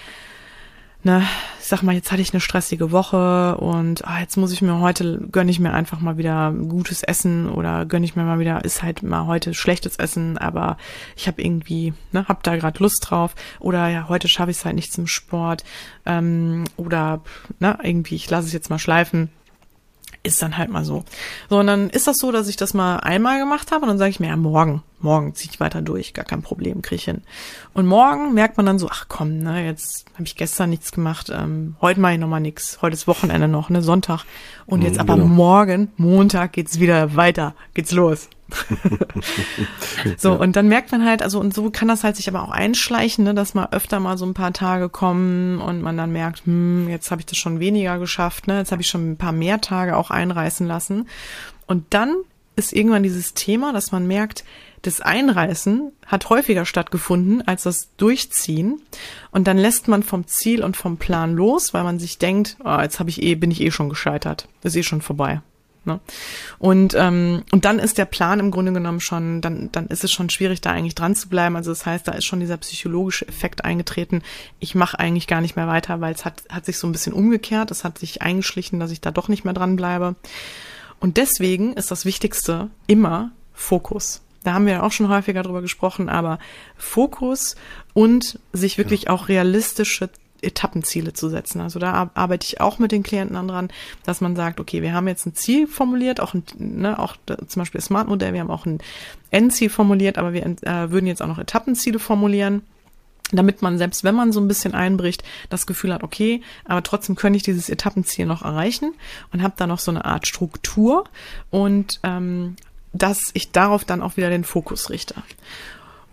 ne, 1.03 1.27
ich 1.59 1.67
sag 1.67 1.83
mal, 1.83 1.95
jetzt 1.95 2.11
hatte 2.11 2.21
ich 2.21 2.33
eine 2.33 2.41
stressige 2.41 2.91
Woche 2.91 3.57
und 3.57 4.05
ah, 4.05 4.19
jetzt 4.19 4.37
muss 4.37 4.51
ich 4.51 4.61
mir 4.61 4.79
heute, 4.79 5.19
gönne 5.31 5.51
ich 5.51 5.59
mir 5.59 5.73
einfach 5.73 5.99
mal 5.99 6.17
wieder 6.17 6.51
gutes 6.51 7.03
Essen 7.03 7.49
oder 7.49 7.85
gönne 7.85 8.05
ich 8.05 8.15
mir 8.15 8.23
mal 8.23 8.39
wieder, 8.39 8.63
ist 8.65 8.83
halt 8.83 9.03
mal 9.03 9.27
heute 9.27 9.53
schlechtes 9.53 9.97
Essen, 9.97 10.37
aber 10.37 10.77
ich 11.15 11.27
habe 11.27 11.41
irgendwie, 11.41 11.93
ne, 12.11 12.25
hab 12.27 12.43
da 12.43 12.55
gerade 12.55 12.81
Lust 12.81 13.09
drauf 13.09 13.35
oder 13.59 13.87
ja, 13.89 14.07
heute 14.09 14.27
schaffe 14.27 14.51
ich 14.51 14.57
es 14.57 14.65
halt 14.65 14.75
nicht 14.75 14.93
zum 14.93 15.07
Sport 15.07 15.63
ähm, 16.05 16.65
oder 16.77 17.21
ne, 17.59 17.77
irgendwie, 17.83 18.15
ich 18.15 18.29
lasse 18.29 18.47
es 18.47 18.53
jetzt 18.53 18.69
mal 18.69 18.79
schleifen 18.79 19.29
ist 20.23 20.41
dann 20.41 20.57
halt 20.57 20.69
mal 20.69 20.85
so. 20.85 21.03
So, 21.49 21.59
und 21.59 21.67
dann 21.67 21.89
ist 21.89 22.07
das 22.07 22.17
so, 22.17 22.31
dass 22.31 22.47
ich 22.47 22.55
das 22.55 22.73
mal 22.73 22.97
einmal 22.97 23.39
gemacht 23.39 23.71
habe 23.71 23.83
und 23.83 23.89
dann 23.89 23.97
sage 23.97 24.09
ich 24.09 24.21
mir, 24.21 24.27
ja, 24.27 24.37
morgen, 24.37 24.81
morgen 25.03 25.35
ziehe 25.35 25.51
ich 25.51 25.59
weiter 25.59 25.81
durch, 25.81 26.13
gar 26.13 26.25
kein 26.25 26.41
Problem, 26.41 26.81
kriege 26.81 26.95
ich 26.95 27.05
hin. 27.05 27.21
Und 27.73 27.85
morgen 27.85 28.33
merkt 28.33 28.57
man 28.57 28.65
dann 28.65 28.79
so, 28.79 28.89
ach 28.89 29.05
komm, 29.07 29.39
ne, 29.39 29.65
jetzt 29.65 30.05
habe 30.13 30.23
ich 30.23 30.35
gestern 30.35 30.69
nichts 30.69 30.91
gemacht, 30.91 31.31
ähm, 31.33 31.75
heute 31.81 31.99
mache 31.99 32.13
ich 32.13 32.19
nochmal 32.19 32.41
nichts, 32.41 32.79
heute 32.81 32.93
ist 32.93 33.07
Wochenende 33.07 33.47
noch, 33.47 33.69
ne, 33.69 33.81
Sonntag. 33.81 34.25
Und 34.65 34.81
jetzt 34.81 34.95
mhm, 34.95 35.01
aber 35.01 35.15
genau. 35.15 35.27
morgen, 35.27 35.91
Montag, 35.97 36.53
geht's 36.53 36.79
wieder 36.79 37.15
weiter, 37.15 37.55
geht's 37.73 37.91
los. 37.91 38.29
so, 40.17 40.29
ja. 40.29 40.35
und 40.35 40.55
dann 40.55 40.67
merkt 40.67 40.91
man 40.91 41.05
halt, 41.05 41.21
also 41.21 41.39
und 41.39 41.53
so 41.53 41.71
kann 41.71 41.87
das 41.87 42.03
halt 42.03 42.15
sich 42.15 42.27
aber 42.27 42.43
auch 42.43 42.51
einschleichen, 42.51 43.23
ne, 43.23 43.33
dass 43.33 43.53
mal 43.53 43.69
öfter 43.71 43.99
mal 43.99 44.17
so 44.17 44.25
ein 44.25 44.33
paar 44.33 44.53
Tage 44.53 44.89
kommen 44.89 45.59
und 45.59 45.81
man 45.81 45.97
dann 45.97 46.11
merkt, 46.11 46.45
hm, 46.45 46.87
jetzt 46.89 47.11
habe 47.11 47.21
ich 47.21 47.25
das 47.25 47.37
schon 47.37 47.59
weniger 47.59 47.99
geschafft, 47.99 48.47
ne, 48.47 48.59
jetzt 48.59 48.71
habe 48.71 48.81
ich 48.81 48.87
schon 48.87 49.11
ein 49.11 49.17
paar 49.17 49.31
mehr 49.31 49.61
Tage 49.61 49.97
auch 49.97 50.11
einreißen 50.11 50.67
lassen. 50.67 51.07
Und 51.65 51.93
dann 51.93 52.15
ist 52.55 52.73
irgendwann 52.73 53.03
dieses 53.03 53.33
Thema, 53.33 53.73
dass 53.73 53.91
man 53.91 54.05
merkt, 54.07 54.43
das 54.83 54.99
Einreißen 55.01 55.91
hat 56.05 56.29
häufiger 56.29 56.65
stattgefunden 56.65 57.41
als 57.47 57.63
das 57.63 57.89
Durchziehen. 57.95 58.81
Und 59.31 59.47
dann 59.47 59.57
lässt 59.57 59.87
man 59.87 60.03
vom 60.03 60.27
Ziel 60.27 60.63
und 60.63 60.77
vom 60.77 60.97
Plan 60.97 61.33
los, 61.33 61.73
weil 61.73 61.83
man 61.83 61.99
sich 61.99 62.17
denkt, 62.17 62.57
oh, 62.63 62.79
jetzt 62.79 62.99
habe 62.99 63.09
ich 63.09 63.23
eh, 63.23 63.35
bin 63.35 63.49
ich 63.49 63.61
eh 63.61 63.71
schon 63.71 63.89
gescheitert. 63.89 64.47
Ist 64.61 64.75
eh 64.75 64.83
schon 64.83 65.01
vorbei. 65.01 65.41
Ne? 65.85 66.01
Und, 66.59 66.95
ähm, 66.97 67.43
und 67.51 67.63
dann 67.63 67.79
ist 67.79 67.97
der 67.97 68.05
Plan 68.05 68.41
im 68.41 68.51
Grunde 68.51 68.73
genommen 68.73 68.99
schon, 68.99 69.39
dann, 69.39 69.69
dann 69.71 69.87
ist 69.87 70.03
es 70.03 70.11
schon 70.11 70.29
schwierig, 70.29 70.59
da 70.59 70.71
eigentlich 70.71 70.95
dran 70.95 71.15
zu 71.15 71.29
bleiben. 71.29 71.55
Also 71.55 71.71
das 71.71 71.85
heißt, 71.85 72.05
da 72.05 72.11
ist 72.11 72.25
schon 72.25 72.41
dieser 72.41 72.57
psychologische 72.57 73.27
Effekt 73.27 73.63
eingetreten. 73.63 74.21
Ich 74.59 74.75
mache 74.75 74.99
eigentlich 74.99 75.27
gar 75.27 75.39
nicht 75.39 75.55
mehr 75.55 75.67
weiter, 75.67 76.01
weil 76.01 76.13
es 76.13 76.25
hat, 76.25 76.43
hat 76.49 76.65
sich 76.65 76.77
so 76.77 76.87
ein 76.87 76.91
bisschen 76.91 77.13
umgekehrt. 77.13 77.71
Es 77.71 77.85
hat 77.85 77.97
sich 77.99 78.21
eingeschlichen, 78.21 78.81
dass 78.81 78.91
ich 78.91 78.99
da 78.99 79.11
doch 79.11 79.29
nicht 79.29 79.45
mehr 79.45 79.53
dran 79.53 79.77
bleibe. 79.77 80.15
Und 80.99 81.15
deswegen 81.15 81.73
ist 81.73 81.89
das 81.89 82.03
Wichtigste 82.03 82.69
immer 82.87 83.31
Fokus. 83.53 84.21
Da 84.43 84.53
haben 84.53 84.65
wir 84.65 84.83
auch 84.83 84.91
schon 84.91 85.09
häufiger 85.09 85.43
drüber 85.43 85.61
gesprochen, 85.61 86.09
aber 86.09 86.39
Fokus 86.77 87.55
und 87.93 88.39
sich 88.51 88.77
wirklich 88.77 89.03
ja. 89.03 89.09
auch 89.11 89.29
realistische 89.29 90.09
Etappenziele 90.43 91.13
zu 91.13 91.29
setzen. 91.29 91.61
Also 91.61 91.79
da 91.79 92.11
arbeite 92.13 92.45
ich 92.45 92.59
auch 92.59 92.77
mit 92.79 92.91
den 92.91 93.03
Klienten 93.03 93.47
dran, 93.47 93.69
dass 94.05 94.21
man 94.21 94.35
sagt, 94.35 94.59
okay, 94.59 94.81
wir 94.81 94.93
haben 94.93 95.07
jetzt 95.07 95.25
ein 95.25 95.35
Ziel 95.35 95.67
formuliert, 95.67 96.19
auch, 96.19 96.33
ein, 96.33 96.43
ne, 96.57 96.99
auch 96.99 97.15
zum 97.25 97.61
Beispiel 97.61 97.79
das 97.79 97.85
Smart-Modell, 97.85 98.33
wir 98.33 98.41
haben 98.41 98.51
auch 98.51 98.65
ein 98.65 98.79
Endziel 99.31 99.69
formuliert, 99.69 100.17
aber 100.17 100.33
wir 100.33 100.45
äh, 100.45 100.91
würden 100.91 101.07
jetzt 101.07 101.21
auch 101.21 101.27
noch 101.27 101.39
Etappenziele 101.39 101.99
formulieren 101.99 102.61
damit 103.31 103.63
man 103.63 103.79
selbst 103.79 104.03
wenn 104.03 104.13
man 104.13 104.31
so 104.31 104.39
ein 104.39 104.47
bisschen 104.47 104.75
einbricht, 104.75 105.23
das 105.49 105.65
Gefühl 105.65 105.91
hat, 105.91 106.03
okay, 106.03 106.41
aber 106.65 106.83
trotzdem 106.83 107.15
könnte 107.15 107.37
ich 107.37 107.43
dieses 107.43 107.67
Etappenziel 107.69 108.27
noch 108.27 108.43
erreichen 108.43 108.93
und 109.31 109.41
habe 109.41 109.55
da 109.57 109.65
noch 109.65 109.79
so 109.79 109.89
eine 109.89 110.05
Art 110.05 110.27
Struktur 110.27 111.05
und 111.49 111.99
ähm, 112.03 112.57
dass 112.93 113.31
ich 113.33 113.51
darauf 113.51 113.83
dann 113.83 114.01
auch 114.01 114.17
wieder 114.17 114.29
den 114.29 114.43
Fokus 114.43 114.89
richte. 114.89 115.15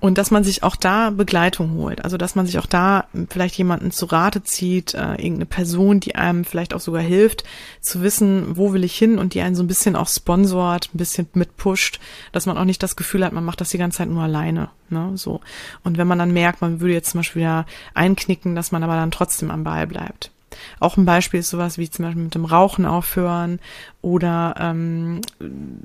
Und 0.00 0.16
dass 0.16 0.30
man 0.30 0.44
sich 0.44 0.62
auch 0.62 0.76
da 0.76 1.10
Begleitung 1.10 1.74
holt. 1.74 2.02
Also 2.02 2.16
dass 2.16 2.34
man 2.34 2.46
sich 2.46 2.58
auch 2.58 2.64
da 2.64 3.04
vielleicht 3.28 3.56
jemanden 3.56 3.90
zu 3.90 4.06
Rate 4.06 4.42
zieht, 4.42 4.94
äh, 4.94 5.16
irgendeine 5.16 5.44
Person, 5.44 6.00
die 6.00 6.14
einem 6.14 6.46
vielleicht 6.46 6.72
auch 6.72 6.80
sogar 6.80 7.02
hilft, 7.02 7.44
zu 7.82 8.00
wissen, 8.00 8.56
wo 8.56 8.72
will 8.72 8.82
ich 8.82 8.96
hin 8.96 9.18
und 9.18 9.34
die 9.34 9.42
einen 9.42 9.54
so 9.54 9.62
ein 9.62 9.66
bisschen 9.66 9.96
auch 9.96 10.08
sponsort, 10.08 10.88
ein 10.94 10.98
bisschen 10.98 11.28
mitpusht, 11.34 12.00
dass 12.32 12.46
man 12.46 12.56
auch 12.56 12.64
nicht 12.64 12.82
das 12.82 12.96
Gefühl 12.96 13.22
hat, 13.26 13.34
man 13.34 13.44
macht 13.44 13.60
das 13.60 13.68
die 13.68 13.78
ganze 13.78 13.98
Zeit 13.98 14.08
nur 14.08 14.22
alleine. 14.22 14.70
Ne? 14.88 15.12
So. 15.16 15.42
Und 15.84 15.98
wenn 15.98 16.08
man 16.08 16.18
dann 16.18 16.32
merkt, 16.32 16.62
man 16.62 16.80
würde 16.80 16.94
jetzt 16.94 17.10
zum 17.10 17.20
Beispiel 17.20 17.42
wieder 17.42 17.66
einknicken, 17.92 18.54
dass 18.54 18.72
man 18.72 18.82
aber 18.82 18.94
dann 18.94 19.10
trotzdem 19.10 19.50
am 19.50 19.64
Ball 19.64 19.86
bleibt. 19.86 20.30
Auch 20.78 20.96
ein 20.96 21.04
Beispiel 21.04 21.40
ist 21.40 21.50
sowas 21.50 21.78
wie 21.78 21.90
zum 21.90 22.04
Beispiel 22.04 22.24
mit 22.24 22.34
dem 22.34 22.44
Rauchen 22.44 22.86
aufhören 22.86 23.60
oder 24.02 24.54
ähm, 24.58 25.20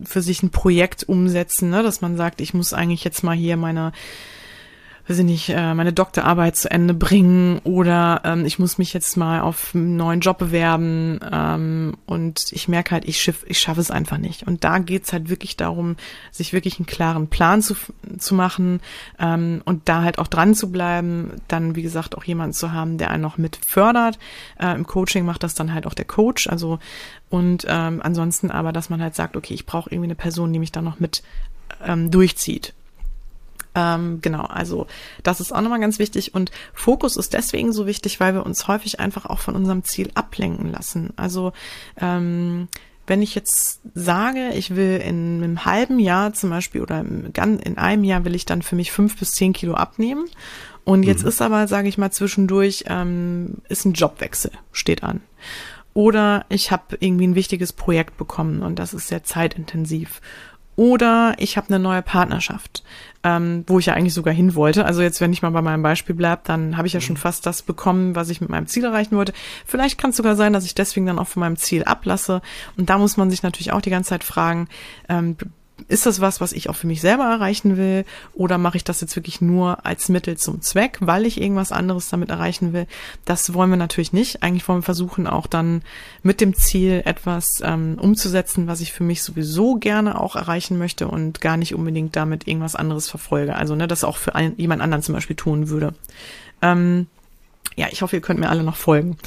für 0.04 0.22
sich 0.22 0.44
ein 0.44 0.50
Projekt 0.50 1.08
umsetzen, 1.08 1.70
ne? 1.70 1.84
dass 1.84 2.02
man 2.02 2.18
sagt, 2.18 2.42
ich 2.42 2.54
muss 2.54 2.74
eigentlich 2.74 3.04
jetzt 3.04 3.24
mal 3.24 3.36
hier 3.36 3.58
meine 3.58 3.92
weiß 5.08 5.20
ich 5.20 5.26
nicht, 5.26 5.50
äh, 5.50 5.74
meine 5.76 5.94
Doktorarbeit 5.94 6.56
zu 6.56 6.72
Ende 6.72 6.96
bringen 6.96 7.60
oder 7.64 8.22
ähm, 8.24 8.46
ich 8.46 8.58
muss 8.58 8.80
mich 8.80 8.92
jetzt 8.94 9.18
mal 9.18 9.42
auf 9.42 9.76
einen 9.76 9.98
neuen 9.98 10.20
Job 10.20 10.40
bewerben 10.40 11.20
ähm, 11.32 11.96
und 12.08 12.52
ich 12.52 12.68
merke 12.68 12.92
halt, 12.92 13.06
ich, 13.06 13.22
schiff, 13.22 13.46
ich 13.48 13.60
schaffe 13.60 13.82
es 13.82 13.92
einfach 13.92 14.18
nicht. 14.18 14.48
Und 14.48 14.64
da 14.64 14.80
geht's 14.80 15.14
halt 15.14 15.30
wirklich 15.30 15.58
darum, 15.58 15.96
sich 16.32 16.54
wirklich 16.54 16.80
einen 16.80 16.88
klaren 16.88 17.28
Plan 17.28 17.62
zu, 17.62 17.76
zu 18.18 18.34
machen 18.34 18.82
ähm, 19.20 19.62
und 19.66 19.88
da 19.88 20.02
halt 20.02 20.18
auch 20.18 20.28
dran 20.28 20.56
zu 20.56 20.72
bleiben, 20.72 21.34
dann 21.48 21.76
wie 21.76 21.84
gesagt 21.84 22.18
auch 22.18 22.24
jemanden 22.24 22.54
zu 22.54 22.72
haben, 22.72 22.98
der 22.98 23.12
einen 23.12 23.22
noch 23.22 23.38
mit 23.38 23.60
fördert. 23.68 24.18
Äh, 24.60 24.74
Im 24.74 24.88
Coaching 24.88 25.24
macht 25.26 25.44
das 25.44 25.54
dann 25.54 25.74
halt 25.74 25.86
auch 25.86 25.94
der 25.94 26.06
Coach, 26.06 26.48
also 26.48 26.80
und 27.30 27.66
ähm, 27.68 28.02
ansonsten 28.04 28.50
aber, 28.50 28.72
dass 28.72 28.90
man 28.90 29.02
halt 29.02 29.14
sagt, 29.14 29.36
okay, 29.36 29.54
ich 29.54 29.66
brauche 29.66 29.90
irgendwie 29.90 30.08
eine 30.08 30.16
Person, 30.16 30.54
die 30.54 30.60
mich 30.60 30.72
da 30.72 30.82
noch 30.82 31.00
mit 31.00 31.22
ähm, 31.86 32.10
durchzieht. 32.10 32.74
Ähm, 33.76 34.20
genau, 34.22 34.44
also 34.44 34.88
das 35.22 35.42
ist 35.42 35.52
auch 35.52 35.62
nochmal 35.62 35.82
ganz 35.82 36.00
wichtig. 36.00 36.34
Und 36.34 36.52
Fokus 36.74 37.18
ist 37.18 37.34
deswegen 37.34 37.74
so 37.74 37.86
wichtig, 37.86 38.20
weil 38.20 38.34
wir 38.34 38.46
uns 38.46 38.68
häufig 38.68 39.00
einfach 39.00 39.26
auch 39.26 39.40
von 39.40 39.56
unserem 39.56 39.84
Ziel 39.84 40.10
ablenken 40.16 40.72
lassen. 40.72 41.14
Also 41.18 41.52
ähm, 42.00 42.70
wenn 43.08 43.22
ich 43.22 43.36
jetzt 43.36 43.82
sage, 43.94 44.50
ich 44.56 44.76
will 44.76 45.00
in 45.06 45.44
einem 45.44 45.66
halben 45.66 46.00
Jahr 46.00 46.34
zum 46.34 46.50
Beispiel 46.50 46.82
oder 46.82 47.02
in 47.02 47.78
einem 47.78 48.04
Jahr 48.04 48.26
will 48.26 48.34
ich 48.34 48.46
dann 48.46 48.62
für 48.62 48.76
mich 48.76 48.92
fünf 48.92 49.18
bis 49.20 49.34
zehn 49.34 49.54
Kilo 49.54 49.76
abnehmen. 49.76 50.26
Und 50.86 51.04
jetzt 51.04 51.24
mhm. 51.24 51.30
ist 51.30 51.42
aber, 51.42 51.68
sage 51.68 51.88
ich 51.88 51.98
mal, 51.98 52.12
zwischendurch 52.12 52.86
ähm, 52.88 53.58
ist 53.70 53.86
ein 53.86 53.94
Jobwechsel, 53.94 54.52
steht 54.72 55.04
an. 55.04 55.22
Oder 55.94 56.46
ich 56.50 56.72
habe 56.72 56.98
irgendwie 57.00 57.28
ein 57.28 57.36
wichtiges 57.36 57.74
Projekt 57.74 58.18
bekommen 58.18 58.62
und 58.62 58.80
das 58.80 58.94
ist 58.94 59.08
sehr 59.08 59.24
zeitintensiv. 59.24 60.22
Oder 60.76 61.36
ich 61.38 61.58
habe 61.58 61.70
eine 61.70 61.80
neue 61.80 62.02
Partnerschaft, 62.02 62.84
ähm, 63.26 63.64
wo 63.66 63.80
ich 63.80 63.88
ja 63.88 63.96
eigentlich 63.96 64.14
sogar 64.14 64.34
hin 64.36 64.54
wollte. 64.54 64.86
Also 64.86 65.02
jetzt, 65.02 65.20
wenn 65.20 65.34
ich 65.34 65.42
mal 65.42 65.50
bei 65.50 65.64
meinem 65.64 65.82
Beispiel 65.82 66.14
bleib, 66.14 66.44
dann 66.44 66.78
habe 66.78 66.86
ich 66.86 66.94
ja 66.94 67.02
schon 67.02 67.16
mhm. 67.16 67.20
fast 67.20 67.48
das 67.48 67.64
bekommen, 67.64 68.16
was 68.16 68.30
ich 68.30 68.40
mit 68.40 68.52
meinem 68.52 68.68
Ziel 68.68 68.86
erreichen 68.86 69.18
wollte. 69.18 69.34
Vielleicht 69.66 69.98
kann 69.98 70.12
es 70.12 70.18
sogar 70.18 70.36
sein, 70.36 70.54
dass 70.54 70.64
ich 70.64 70.76
deswegen 70.76 71.08
dann 71.08 71.18
auch 71.18 71.28
von 71.28 71.40
meinem 71.40 71.56
Ziel 71.58 71.84
ablasse. 71.84 72.44
Und 72.78 72.92
da 72.92 73.00
muss 73.00 73.18
man 73.18 73.32
sich 73.32 73.42
natürlich 73.42 73.74
auch 73.74 73.82
die 73.82 73.90
ganze 73.90 74.10
Zeit 74.10 74.24
fragen, 74.24 74.68
ähm, 75.10 75.38
ist 75.88 76.06
das 76.06 76.22
was, 76.22 76.42
was 76.42 76.54
ich 76.54 76.70
auch 76.70 76.76
für 76.76 76.88
mich 76.88 77.02
selber 77.02 77.26
erreichen 77.26 77.78
will? 77.78 78.06
Oder 78.34 78.58
mache 78.58 78.78
ich 78.78 78.84
das 78.84 79.02
jetzt 79.02 79.16
wirklich 79.16 79.42
nur 79.42 79.86
als 79.86 80.10
Mittel 80.10 80.38
zum 80.38 80.62
Zweck, 80.62 80.98
weil 81.02 81.26
ich 81.26 81.40
irgendwas 81.40 81.72
anderes 81.72 82.10
damit 82.10 82.30
erreichen 82.30 82.74
will? 82.74 82.88
Das 83.26 83.54
wollen 83.54 83.70
wir 83.70 83.78
natürlich 83.78 84.14
nicht. 84.14 84.42
Eigentlich 84.42 84.68
wollen 84.68 84.80
wir 84.80 84.84
versuchen, 84.84 85.28
auch 85.28 85.48
dann 85.48 85.82
mit 86.24 86.42
dem 86.42 86.56
Ziel 86.56 87.02
etwas 87.06 87.62
ähm, 87.64 87.98
umzusetzen, 88.00 88.68
was 88.68 88.82
ich 88.82 88.94
für 88.94 89.04
mich 89.04 89.22
sowieso 89.22 89.76
gerne 89.76 90.20
auch 90.20 90.36
erreichen 90.36 90.78
möchte 90.78 91.08
und 91.08 91.42
gar 91.42 91.58
nicht 91.58 91.76
unbedingt 91.76 92.16
damit 92.16 92.48
irgendwas 92.48 92.76
anderes 92.76 93.10
verfolge. 93.10 93.56
Also, 93.56 93.76
ne, 93.76 93.88
das 93.88 94.04
auch 94.04 94.18
für 94.18 94.34
ein, 94.34 94.54
jemand 94.58 94.82
anderen 94.82 95.04
zum 95.04 95.14
Beispiel 95.14 95.36
tun 95.36 95.70
würde. 95.70 95.94
Ähm, 96.62 97.08
ja, 97.76 97.88
ich 97.92 98.02
hoffe, 98.02 98.16
ihr 98.16 98.22
könnt 98.22 98.40
mir 98.40 98.50
alle 98.50 98.64
noch 98.64 98.78
folgen. 98.78 99.18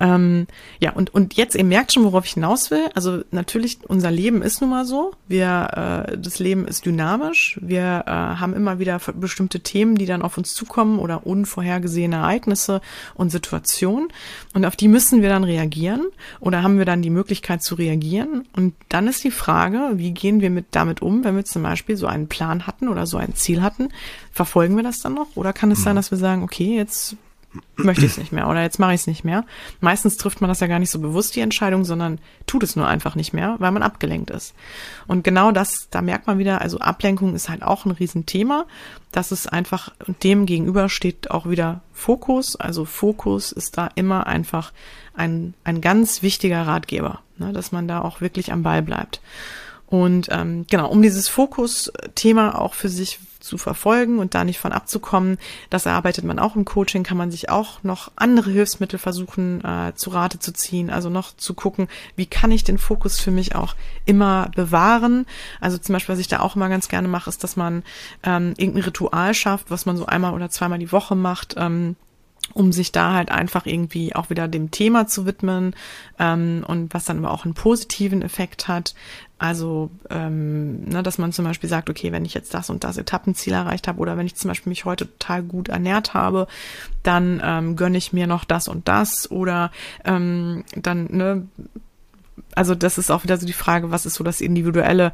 Ähm, 0.00 0.46
ja, 0.80 0.92
und, 0.92 1.14
und 1.14 1.34
jetzt, 1.34 1.54
ihr 1.54 1.64
merkt 1.64 1.92
schon, 1.92 2.04
worauf 2.04 2.26
ich 2.26 2.34
hinaus 2.34 2.70
will. 2.70 2.86
Also 2.94 3.22
natürlich, 3.30 3.78
unser 3.86 4.10
Leben 4.10 4.42
ist 4.42 4.60
nun 4.60 4.70
mal 4.70 4.84
so. 4.84 5.12
Wir, 5.28 6.06
äh, 6.08 6.18
das 6.18 6.38
Leben 6.38 6.66
ist 6.66 6.84
dynamisch. 6.84 7.58
Wir 7.62 8.04
äh, 8.06 8.10
haben 8.10 8.54
immer 8.54 8.78
wieder 8.78 9.00
bestimmte 9.14 9.60
Themen, 9.60 9.96
die 9.96 10.06
dann 10.06 10.22
auf 10.22 10.36
uns 10.36 10.54
zukommen 10.54 10.98
oder 10.98 11.26
unvorhergesehene 11.26 12.16
Ereignisse 12.16 12.80
und 13.14 13.30
Situationen. 13.30 14.08
Und 14.54 14.64
auf 14.64 14.76
die 14.76 14.88
müssen 14.88 15.22
wir 15.22 15.28
dann 15.28 15.44
reagieren 15.44 16.06
oder 16.40 16.62
haben 16.62 16.78
wir 16.78 16.84
dann 16.84 17.02
die 17.02 17.10
Möglichkeit 17.10 17.62
zu 17.62 17.74
reagieren. 17.74 18.46
Und 18.54 18.74
dann 18.88 19.08
ist 19.08 19.24
die 19.24 19.30
Frage, 19.30 19.92
wie 19.94 20.12
gehen 20.12 20.40
wir 20.40 20.50
mit 20.50 20.66
damit 20.72 21.02
um, 21.02 21.24
wenn 21.24 21.36
wir 21.36 21.44
zum 21.44 21.62
Beispiel 21.62 21.96
so 21.96 22.06
einen 22.06 22.28
Plan 22.28 22.66
hatten 22.66 22.88
oder 22.88 23.06
so 23.06 23.16
ein 23.16 23.34
Ziel 23.34 23.62
hatten? 23.62 23.88
Verfolgen 24.32 24.76
wir 24.76 24.82
das 24.82 25.00
dann 25.00 25.14
noch? 25.14 25.28
Oder 25.36 25.52
kann 25.52 25.70
es 25.70 25.82
sein, 25.82 25.94
mhm. 25.94 25.96
dass 25.96 26.10
wir 26.10 26.18
sagen, 26.18 26.42
okay, 26.42 26.76
jetzt 26.76 27.16
möchte 27.76 28.04
ich 28.04 28.12
es 28.12 28.18
nicht 28.18 28.32
mehr 28.32 28.48
oder 28.48 28.62
jetzt 28.62 28.78
mache 28.78 28.94
ich 28.94 29.00
es 29.02 29.06
nicht 29.06 29.24
mehr. 29.24 29.44
Meistens 29.80 30.16
trifft 30.16 30.40
man 30.40 30.48
das 30.48 30.60
ja 30.60 30.66
gar 30.66 30.78
nicht 30.78 30.90
so 30.90 30.98
bewusst, 30.98 31.36
die 31.36 31.40
Entscheidung, 31.40 31.84
sondern 31.84 32.18
tut 32.46 32.62
es 32.62 32.76
nur 32.76 32.86
einfach 32.86 33.14
nicht 33.14 33.32
mehr, 33.32 33.56
weil 33.58 33.72
man 33.72 33.82
abgelenkt 33.82 34.30
ist. 34.30 34.54
Und 35.06 35.24
genau 35.24 35.52
das, 35.52 35.88
da 35.90 36.02
merkt 36.02 36.26
man 36.26 36.38
wieder, 36.38 36.60
also 36.60 36.78
Ablenkung 36.78 37.34
ist 37.34 37.48
halt 37.48 37.62
auch 37.62 37.84
ein 37.84 37.90
Riesenthema. 37.90 38.66
Das 39.12 39.32
ist 39.32 39.52
einfach, 39.52 39.92
dem 40.22 40.46
gegenüber 40.46 40.88
steht 40.88 41.30
auch 41.30 41.48
wieder 41.48 41.82
Fokus. 41.92 42.56
Also 42.56 42.84
Fokus 42.84 43.52
ist 43.52 43.78
da 43.78 43.88
immer 43.94 44.26
einfach 44.26 44.72
ein, 45.14 45.54
ein 45.64 45.80
ganz 45.80 46.22
wichtiger 46.22 46.66
Ratgeber, 46.66 47.20
ne, 47.38 47.52
dass 47.52 47.72
man 47.72 47.88
da 47.88 48.00
auch 48.00 48.20
wirklich 48.20 48.52
am 48.52 48.62
Ball 48.62 48.82
bleibt. 48.82 49.20
Und 49.86 50.28
ähm, 50.30 50.66
genau, 50.68 50.90
um 50.90 51.00
dieses 51.00 51.28
Fokus-Thema 51.28 52.60
auch 52.60 52.74
für 52.74 52.88
sich 52.88 53.20
zu 53.46 53.58
verfolgen 53.58 54.18
und 54.18 54.34
da 54.34 54.44
nicht 54.44 54.58
von 54.58 54.72
abzukommen. 54.72 55.38
Das 55.70 55.86
erarbeitet 55.86 56.24
man 56.24 56.38
auch 56.38 56.56
im 56.56 56.64
Coaching, 56.64 57.04
kann 57.04 57.16
man 57.16 57.30
sich 57.30 57.48
auch 57.48 57.82
noch 57.82 58.10
andere 58.16 58.50
Hilfsmittel 58.50 58.98
versuchen 58.98 59.64
äh, 59.64 59.94
zu 59.94 60.10
Rate 60.10 60.38
zu 60.38 60.52
ziehen, 60.52 60.90
also 60.90 61.08
noch 61.08 61.36
zu 61.36 61.54
gucken, 61.54 61.88
wie 62.16 62.26
kann 62.26 62.50
ich 62.50 62.64
den 62.64 62.78
Fokus 62.78 63.20
für 63.20 63.30
mich 63.30 63.54
auch 63.54 63.74
immer 64.04 64.50
bewahren. 64.54 65.26
Also 65.60 65.78
zum 65.78 65.92
Beispiel, 65.94 66.12
was 66.12 66.20
ich 66.20 66.28
da 66.28 66.40
auch 66.40 66.56
immer 66.56 66.68
ganz 66.68 66.88
gerne 66.88 67.08
mache, 67.08 67.30
ist, 67.30 67.42
dass 67.44 67.56
man 67.56 67.82
ähm, 68.22 68.54
irgendein 68.56 68.84
Ritual 68.84 69.34
schafft, 69.34 69.70
was 69.70 69.86
man 69.86 69.96
so 69.96 70.06
einmal 70.06 70.34
oder 70.34 70.50
zweimal 70.50 70.78
die 70.78 70.92
Woche 70.92 71.14
macht. 71.14 71.54
Ähm, 71.56 71.96
um 72.56 72.72
sich 72.72 72.90
da 72.90 73.12
halt 73.12 73.30
einfach 73.30 73.66
irgendwie 73.66 74.14
auch 74.14 74.30
wieder 74.30 74.48
dem 74.48 74.70
Thema 74.70 75.06
zu 75.06 75.26
widmen 75.26 75.76
ähm, 76.18 76.64
und 76.66 76.94
was 76.94 77.04
dann 77.04 77.18
aber 77.18 77.30
auch 77.30 77.44
einen 77.44 77.52
positiven 77.52 78.22
Effekt 78.22 78.66
hat. 78.66 78.94
Also, 79.38 79.90
ähm, 80.08 80.84
ne, 80.84 81.02
dass 81.02 81.18
man 81.18 81.32
zum 81.32 81.44
Beispiel 81.44 81.68
sagt, 81.68 81.90
okay, 81.90 82.12
wenn 82.12 82.24
ich 82.24 82.32
jetzt 82.32 82.54
das 82.54 82.70
und 82.70 82.82
das 82.82 82.96
Etappenziel 82.96 83.52
erreicht 83.52 83.86
habe 83.88 84.00
oder 84.00 84.16
wenn 84.16 84.24
ich 84.24 84.36
zum 84.36 84.48
Beispiel 84.48 84.70
mich 84.70 84.86
heute 84.86 85.06
total 85.06 85.42
gut 85.42 85.68
ernährt 85.68 86.14
habe, 86.14 86.46
dann 87.02 87.42
ähm, 87.44 87.76
gönne 87.76 87.98
ich 87.98 88.14
mir 88.14 88.26
noch 88.26 88.44
das 88.44 88.68
und 88.68 88.88
das 88.88 89.30
oder 89.30 89.70
ähm, 90.06 90.64
dann, 90.74 91.08
ne, 91.10 91.46
also 92.54 92.74
das 92.74 92.96
ist 92.96 93.10
auch 93.10 93.22
wieder 93.22 93.36
so 93.36 93.46
die 93.46 93.52
Frage, 93.52 93.90
was 93.90 94.06
ist 94.06 94.14
so 94.14 94.24
das 94.24 94.40
individuelle 94.40 95.12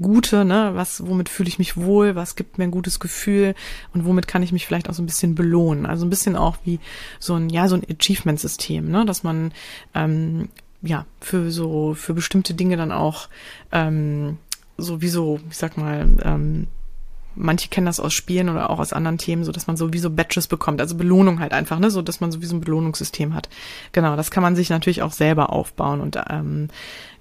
Gute, 0.00 0.44
ne, 0.44 0.70
was, 0.74 1.06
womit 1.06 1.28
fühle 1.28 1.48
ich 1.48 1.58
mich 1.58 1.76
wohl, 1.76 2.14
was 2.14 2.34
gibt 2.34 2.58
mir 2.58 2.64
ein 2.64 2.70
gutes 2.70 2.98
Gefühl? 2.98 3.54
Und 3.92 4.04
womit 4.04 4.26
kann 4.26 4.42
ich 4.42 4.52
mich 4.52 4.66
vielleicht 4.66 4.88
auch 4.88 4.94
so 4.94 5.02
ein 5.02 5.06
bisschen 5.06 5.34
belohnen. 5.34 5.84
Also 5.84 6.06
ein 6.06 6.10
bisschen 6.10 6.34
auch 6.34 6.56
wie 6.64 6.80
so 7.18 7.34
ein, 7.34 7.50
ja, 7.50 7.68
so 7.68 7.76
ein 7.76 7.84
Achievement-System, 7.88 8.90
ne, 8.90 9.04
dass 9.04 9.22
man 9.22 9.52
ähm, 9.94 10.48
ja 10.80 11.06
für 11.20 11.50
so, 11.50 11.94
für 11.94 12.14
bestimmte 12.14 12.54
Dinge 12.54 12.76
dann 12.76 12.90
auch 12.90 13.28
ähm, 13.70 14.38
so 14.78 15.02
wie 15.02 15.08
so, 15.08 15.40
ich 15.50 15.56
sag 15.56 15.76
mal, 15.76 16.16
ähm, 16.22 16.66
manche 17.34 17.68
kennen 17.68 17.86
das 17.86 18.00
aus 18.00 18.12
Spielen 18.12 18.48
oder 18.48 18.70
auch 18.70 18.78
aus 18.78 18.92
anderen 18.92 19.18
Themen, 19.18 19.44
so 19.44 19.52
dass 19.52 19.66
man 19.66 19.76
sowieso 19.76 20.10
Badges 20.10 20.46
bekommt, 20.46 20.80
also 20.80 20.96
Belohnung 20.96 21.40
halt 21.40 21.52
einfach, 21.52 21.78
ne, 21.78 21.90
so 21.90 22.02
dass 22.02 22.20
man 22.20 22.32
sowieso 22.32 22.56
ein 22.56 22.60
Belohnungssystem 22.60 23.34
hat. 23.34 23.48
Genau, 23.92 24.16
das 24.16 24.30
kann 24.30 24.42
man 24.42 24.56
sich 24.56 24.70
natürlich 24.70 25.02
auch 25.02 25.12
selber 25.12 25.50
aufbauen 25.50 26.00
und 26.00 26.18
ähm, 26.28 26.68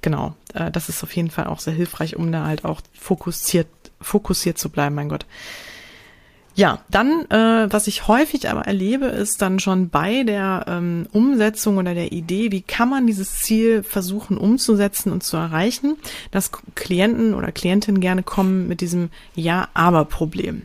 genau, 0.02 0.36
äh, 0.54 0.71
das 0.71 0.89
ist 0.89 1.04
auf 1.04 1.15
jeden 1.15 1.32
Fall 1.32 1.47
auch 1.47 1.60
sehr 1.60 1.74
hilfreich, 1.74 2.15
um 2.15 2.32
da 2.32 2.45
halt 2.45 2.65
auch 2.65 2.82
fokussiert, 2.93 3.67
fokussiert 4.00 4.58
zu 4.58 4.69
bleiben, 4.69 4.95
mein 4.95 5.10
Gott. 5.10 5.26
Ja, 6.62 6.78
dann, 6.91 7.26
äh, 7.32 7.74
was 7.74 7.88
ich 7.88 8.08
häufig 8.08 8.47
aber 8.47 8.67
erlebe, 8.67 9.08
ist 9.08 9.41
dann 9.41 9.58
schon 9.58 9.89
bei 9.89 10.21
der 10.21 10.65
ähm, 10.67 11.08
Umsetzung 11.12 11.80
oder 11.80 11.95
der 11.95 12.12
Idee, 12.12 12.52
wie 12.52 12.62
kann 12.62 12.88
man 12.88 13.08
dieses 13.08 13.39
Ziel 13.39 13.82
versuchen 13.82 14.38
umzusetzen 14.38 15.12
und 15.12 15.24
zu 15.24 15.38
erreichen, 15.38 15.97
dass 16.30 16.52
Klienten 16.76 17.34
oder 17.34 17.52
Klientinnen 17.52 18.00
gerne 18.00 18.21
kommen 18.21 18.67
mit 18.67 18.82
diesem 18.82 19.10
Ja-Aber-Problem. 19.34 20.62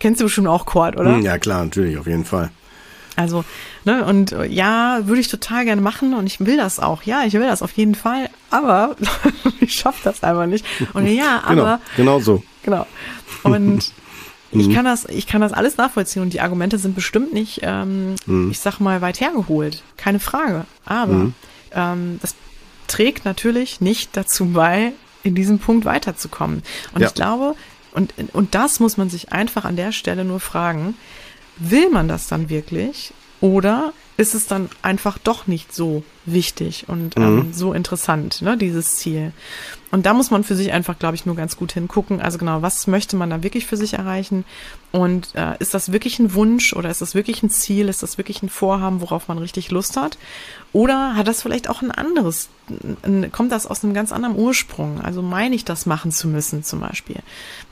Kennst 0.00 0.20
du 0.20 0.24
bestimmt 0.24 0.48
auch 0.48 0.66
Quad, 0.66 0.98
oder? 0.98 1.18
Ja, 1.18 1.38
klar, 1.38 1.62
natürlich, 1.62 1.96
auf 1.96 2.08
jeden 2.08 2.24
Fall. 2.24 2.50
Also, 3.14 3.44
ne, 3.84 4.04
und 4.04 4.32
äh, 4.32 4.46
ja, 4.46 5.02
würde 5.04 5.20
ich 5.20 5.28
total 5.28 5.64
gerne 5.64 5.80
machen 5.80 6.12
und 6.12 6.26
ich 6.26 6.40
will 6.40 6.56
das 6.56 6.80
auch. 6.80 7.04
Ja, 7.04 7.22
ich 7.24 7.34
will 7.34 7.46
das 7.46 7.62
auf 7.62 7.70
jeden 7.74 7.94
Fall, 7.94 8.30
aber 8.50 8.96
ich 9.60 9.74
schaffe 9.74 10.00
das 10.02 10.24
einfach 10.24 10.46
nicht. 10.46 10.66
Und 10.92 11.06
ja, 11.14 11.44
genau, 11.46 11.62
aber. 11.62 11.80
Genau, 11.94 12.18
genau 12.18 12.20
so. 12.20 12.42
Genau. 12.64 12.84
Und 13.44 13.92
ich 14.52 14.68
mhm. 14.68 14.74
kann 14.74 14.84
das, 14.84 15.04
ich 15.04 15.26
kann 15.26 15.40
das 15.40 15.52
alles 15.52 15.76
nachvollziehen 15.76 16.22
und 16.22 16.32
die 16.32 16.40
Argumente 16.40 16.78
sind 16.78 16.94
bestimmt 16.94 17.32
nicht, 17.32 17.60
ähm, 17.62 18.16
mhm. 18.26 18.50
ich 18.50 18.58
sag 18.58 18.80
mal, 18.80 19.00
weit 19.00 19.20
hergeholt. 19.20 19.82
Keine 19.96 20.18
Frage. 20.18 20.64
Aber 20.84 21.12
mhm. 21.12 21.34
ähm, 21.72 22.18
das 22.20 22.34
trägt 22.88 23.24
natürlich 23.24 23.80
nicht 23.80 24.16
dazu 24.16 24.46
bei, 24.46 24.92
in 25.22 25.34
diesem 25.34 25.58
Punkt 25.58 25.84
weiterzukommen. 25.84 26.62
Und 26.92 27.02
ja. 27.02 27.08
ich 27.08 27.14
glaube, 27.14 27.54
und, 27.92 28.12
und 28.32 28.54
das 28.54 28.80
muss 28.80 28.96
man 28.96 29.08
sich 29.08 29.32
einfach 29.32 29.64
an 29.64 29.76
der 29.76 29.92
Stelle 29.92 30.24
nur 30.24 30.40
fragen, 30.40 30.94
will 31.56 31.90
man 31.90 32.08
das 32.08 32.26
dann 32.26 32.48
wirklich? 32.48 33.12
Oder 33.40 33.92
ist 34.16 34.34
es 34.34 34.46
dann 34.46 34.68
einfach 34.82 35.18
doch 35.18 35.46
nicht 35.46 35.74
so 35.74 36.02
wichtig 36.26 36.84
und 36.88 37.16
ähm, 37.16 37.36
mhm. 37.36 37.52
so 37.52 37.72
interessant, 37.72 38.42
ne, 38.42 38.56
dieses 38.56 38.96
Ziel. 38.96 39.32
Und 39.90 40.06
da 40.06 40.14
muss 40.14 40.30
man 40.30 40.44
für 40.44 40.54
sich 40.54 40.72
einfach, 40.72 40.98
glaube 40.98 41.16
ich, 41.16 41.26
nur 41.26 41.34
ganz 41.34 41.56
gut 41.56 41.72
hingucken. 41.72 42.20
Also 42.20 42.38
genau, 42.38 42.62
was 42.62 42.86
möchte 42.86 43.16
man 43.16 43.30
da 43.30 43.42
wirklich 43.42 43.66
für 43.66 43.76
sich 43.76 43.94
erreichen? 43.94 44.44
Und 44.92 45.34
äh, 45.34 45.56
ist 45.58 45.74
das 45.74 45.90
wirklich 45.90 46.18
ein 46.20 46.34
Wunsch 46.34 46.74
oder 46.74 46.90
ist 46.90 47.00
das 47.00 47.14
wirklich 47.14 47.42
ein 47.42 47.50
Ziel? 47.50 47.88
Ist 47.88 48.02
das 48.02 48.16
wirklich 48.16 48.42
ein 48.42 48.50
Vorhaben, 48.50 49.00
worauf 49.00 49.26
man 49.26 49.38
richtig 49.38 49.70
Lust 49.70 49.96
hat? 49.96 50.16
Oder 50.72 51.16
hat 51.16 51.26
das 51.26 51.42
vielleicht 51.42 51.68
auch 51.68 51.82
ein 51.82 51.90
anderes, 51.90 52.50
ein, 53.02 53.32
kommt 53.32 53.50
das 53.50 53.66
aus 53.66 53.82
einem 53.82 53.94
ganz 53.94 54.12
anderen 54.12 54.36
Ursprung? 54.36 55.00
Also 55.00 55.22
meine 55.22 55.56
ich 55.56 55.64
das 55.64 55.86
machen 55.86 56.12
zu 56.12 56.28
müssen 56.28 56.62
zum 56.62 56.80
Beispiel? 56.80 57.18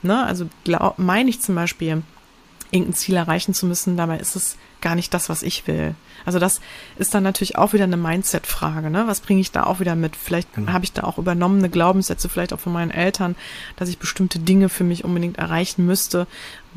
Ne? 0.01 0.21
Also 0.25 0.47
glaub, 0.65 0.99
meine 0.99 1.29
ich 1.29 1.41
zum 1.41 1.55
Beispiel, 1.55 2.01
irgendein 2.71 2.95
Ziel 2.95 3.15
erreichen 3.15 3.53
zu 3.53 3.65
müssen, 3.65 3.97
dabei 3.97 4.17
ist 4.17 4.35
es 4.35 4.57
gar 4.81 4.95
nicht 4.95 5.13
das, 5.13 5.29
was 5.29 5.43
ich 5.43 5.67
will. 5.67 5.95
Also 6.25 6.39
das 6.39 6.61
ist 6.97 7.13
dann 7.13 7.23
natürlich 7.23 7.57
auch 7.57 7.73
wieder 7.73 7.85
eine 7.85 7.97
Mindset-Frage. 7.97 8.89
Ne? 8.89 9.07
Was 9.07 9.21
bringe 9.21 9.41
ich 9.41 9.51
da 9.51 9.63
auch 9.63 9.79
wieder 9.79 9.95
mit? 9.95 10.15
Vielleicht 10.15 10.53
genau. 10.53 10.71
habe 10.71 10.83
ich 10.83 10.93
da 10.93 11.03
auch 11.03 11.17
übernommene 11.17 11.69
Glaubenssätze, 11.69 12.29
vielleicht 12.29 12.53
auch 12.53 12.59
von 12.59 12.73
meinen 12.73 12.91
Eltern, 12.91 13.35
dass 13.77 13.89
ich 13.89 13.97
bestimmte 13.97 14.39
Dinge 14.39 14.69
für 14.69 14.83
mich 14.83 15.03
unbedingt 15.03 15.37
erreichen 15.37 15.85
müsste, 15.85 16.27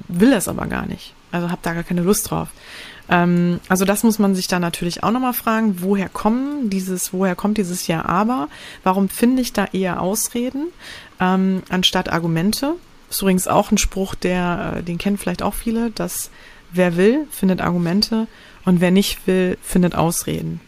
will 0.09 0.33
es 0.33 0.49
aber 0.49 0.67
gar 0.67 0.87
nicht. 0.87 1.15
Also 1.33 1.51
habe 1.51 1.63
da 1.63 1.75
gar 1.75 1.83
keine 1.83 2.03
Lust 2.03 2.31
drauf. 2.31 2.49
Ähm, 3.09 3.61
also 3.69 3.85
das 3.85 4.05
muss 4.05 4.19
man 4.19 4.35
sich 4.35 4.49
da 4.49 4.59
natürlich 4.59 5.03
auch 5.03 5.11
nochmal 5.11 5.35
fragen, 5.35 5.83
woher 5.83 6.09
kommen 6.09 6.71
dieses, 6.71 7.13
woher 7.13 7.35
kommt 7.35 7.59
dieses 7.59 7.87
Ja 7.87 8.05
aber? 8.05 8.49
Warum 8.85 9.09
finde 9.09 9.43
ich 9.43 9.53
da 9.53 9.67
eher 9.73 10.01
Ausreden 10.01 10.69
ähm, 11.21 11.63
anstatt 11.69 12.13
Argumente? 12.13 12.75
Das 13.13 13.19
ist 13.19 13.23
übrigens 13.25 13.47
auch 13.47 13.71
ein 13.71 13.77
Spruch, 13.77 14.15
der, 14.15 14.77
äh, 14.79 14.83
den 14.83 14.97
kennen 14.97 15.19
vielleicht 15.19 15.43
auch 15.43 15.53
viele, 15.53 15.91
dass 15.91 16.31
wer 16.73 16.97
will, 16.97 17.27
findet 17.31 17.61
Argumente 17.61 18.27
und 18.65 18.81
wer 18.81 18.91
nicht 18.91 19.27
will, 19.27 19.59
findet 19.61 19.95
Ausreden. 19.95 20.63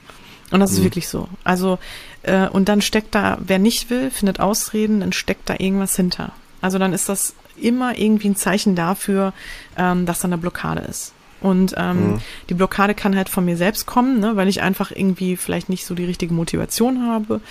Und 0.50 0.60
das 0.60 0.72
mhm. 0.72 0.76
ist 0.76 0.84
wirklich 0.84 1.08
so. 1.08 1.26
Also, 1.42 1.78
äh, 2.22 2.46
und 2.46 2.68
dann 2.68 2.82
steckt 2.82 3.14
da, 3.14 3.38
wer 3.40 3.58
nicht 3.58 3.88
will, 3.88 4.10
findet 4.10 4.40
Ausreden, 4.40 5.00
dann 5.00 5.14
steckt 5.14 5.48
da 5.48 5.54
irgendwas 5.58 5.96
hinter. 5.96 6.32
Also 6.60 6.78
dann 6.78 6.92
ist 6.92 7.08
das 7.08 7.34
immer 7.56 7.96
irgendwie 7.96 8.28
ein 8.28 8.36
Zeichen 8.36 8.76
dafür, 8.76 9.32
ähm, 9.78 10.04
dass 10.04 10.20
da 10.20 10.28
eine 10.28 10.36
Blockade 10.36 10.82
ist. 10.82 11.14
Und 11.44 11.74
ähm, 11.76 12.12
mhm. 12.12 12.18
die 12.48 12.54
Blockade 12.54 12.94
kann 12.94 13.14
halt 13.14 13.28
von 13.28 13.44
mir 13.44 13.58
selbst 13.58 13.84
kommen, 13.84 14.18
ne, 14.18 14.34
weil 14.34 14.48
ich 14.48 14.62
einfach 14.62 14.90
irgendwie 14.90 15.36
vielleicht 15.36 15.68
nicht 15.68 15.84
so 15.84 15.94
die 15.94 16.06
richtige 16.06 16.32
Motivation 16.32 17.06
habe. 17.06 17.42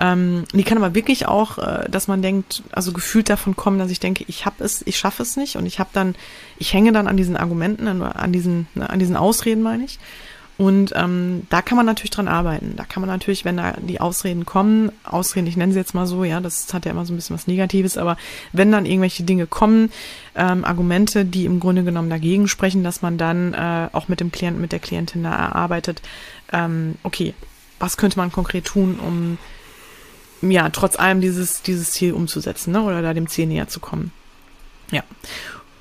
Ähm, 0.00 0.46
die 0.52 0.64
kann 0.64 0.78
aber 0.78 0.96
wirklich 0.96 1.28
auch, 1.28 1.58
äh, 1.58 1.88
dass 1.88 2.08
man 2.08 2.22
denkt, 2.22 2.64
also 2.72 2.92
gefühlt 2.92 3.30
davon 3.30 3.54
kommen, 3.54 3.78
dass 3.78 3.92
ich 3.92 4.00
denke, 4.00 4.24
ich 4.26 4.46
habe 4.46 4.64
es, 4.64 4.84
ich 4.84 4.98
schaffe 4.98 5.22
es 5.22 5.36
nicht 5.36 5.54
und 5.54 5.64
ich 5.64 5.78
habe 5.78 5.90
dann, 5.92 6.16
ich 6.58 6.74
hänge 6.74 6.90
dann 6.90 7.06
an 7.06 7.16
diesen 7.16 7.36
Argumenten, 7.36 7.86
an, 7.86 8.32
diesen, 8.32 8.66
ne, 8.74 8.90
an 8.90 8.98
diesen 8.98 9.14
Ausreden 9.14 9.62
meine 9.62 9.84
ich. 9.84 10.00
Und 10.58 10.92
ähm, 10.96 11.46
da 11.50 11.60
kann 11.60 11.76
man 11.76 11.84
natürlich 11.84 12.10
dran 12.10 12.28
arbeiten. 12.28 12.74
Da 12.76 12.84
kann 12.84 13.02
man 13.02 13.10
natürlich, 13.10 13.44
wenn 13.44 13.58
da 13.58 13.72
die 13.72 14.00
Ausreden 14.00 14.46
kommen, 14.46 14.90
Ausreden, 15.04 15.46
ich 15.46 15.56
nenne 15.56 15.72
sie 15.72 15.78
jetzt 15.78 15.94
mal 15.94 16.06
so, 16.06 16.24
ja, 16.24 16.40
das 16.40 16.72
hat 16.72 16.86
ja 16.86 16.92
immer 16.92 17.04
so 17.04 17.12
ein 17.12 17.16
bisschen 17.16 17.36
was 17.36 17.46
Negatives, 17.46 17.98
aber 17.98 18.16
wenn 18.52 18.72
dann 18.72 18.86
irgendwelche 18.86 19.22
Dinge 19.22 19.46
kommen, 19.46 19.92
ähm, 20.34 20.64
Argumente, 20.64 21.26
die 21.26 21.44
im 21.44 21.60
Grunde 21.60 21.84
genommen 21.84 22.08
dagegen 22.08 22.48
sprechen, 22.48 22.82
dass 22.84 23.02
man 23.02 23.18
dann 23.18 23.52
äh, 23.52 23.88
auch 23.92 24.08
mit 24.08 24.20
dem 24.20 24.32
Klienten, 24.32 24.62
mit 24.62 24.72
der 24.72 24.78
Klientin 24.78 25.24
da 25.24 25.34
erarbeitet, 25.34 26.00
ähm, 26.52 26.94
okay, 27.02 27.34
was 27.78 27.98
könnte 27.98 28.18
man 28.18 28.32
konkret 28.32 28.64
tun, 28.64 28.98
um 28.98 29.38
ja, 30.50 30.70
trotz 30.70 30.98
allem 30.98 31.20
dieses, 31.20 31.62
dieses 31.62 31.92
Ziel 31.92 32.12
umzusetzen, 32.12 32.72
ne, 32.72 32.82
oder 32.82 33.02
da 33.02 33.12
dem 33.12 33.28
Ziel 33.28 33.46
näher 33.46 33.68
zu 33.68 33.80
kommen. 33.80 34.12
Ja. 34.90 35.02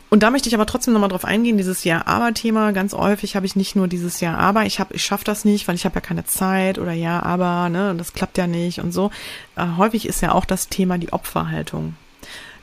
Und 0.09 0.23
da 0.23 0.29
möchte 0.29 0.47
ich 0.47 0.55
aber 0.55 0.65
trotzdem 0.65 0.93
nochmal 0.93 1.09
drauf 1.09 1.25
eingehen, 1.25 1.57
dieses 1.57 1.83
Ja-Aber-Thema. 1.83 2.71
Ganz 2.71 2.93
häufig 2.93 3.35
habe 3.35 3.45
ich 3.45 3.55
nicht 3.55 3.75
nur 3.75 3.87
dieses 3.87 4.19
Ja-Aber, 4.19 4.65
ich 4.65 4.79
habe, 4.79 4.93
ich 4.93 5.03
schaffe 5.03 5.25
das 5.25 5.45
nicht, 5.45 5.67
weil 5.67 5.75
ich 5.75 5.85
habe 5.85 5.95
ja 5.95 6.01
keine 6.01 6.25
Zeit 6.25 6.79
oder 6.79 6.93
Ja-Aber, 6.93 7.69
ne, 7.69 7.95
das 7.97 8.13
klappt 8.13 8.37
ja 8.37 8.47
nicht 8.47 8.79
und 8.79 8.91
so. 8.91 9.11
Äh, 9.55 9.65
häufig 9.77 10.07
ist 10.07 10.21
ja 10.21 10.31
auch 10.31 10.45
das 10.45 10.69
Thema 10.69 10.97
die 10.97 11.11
Opferhaltung, 11.11 11.95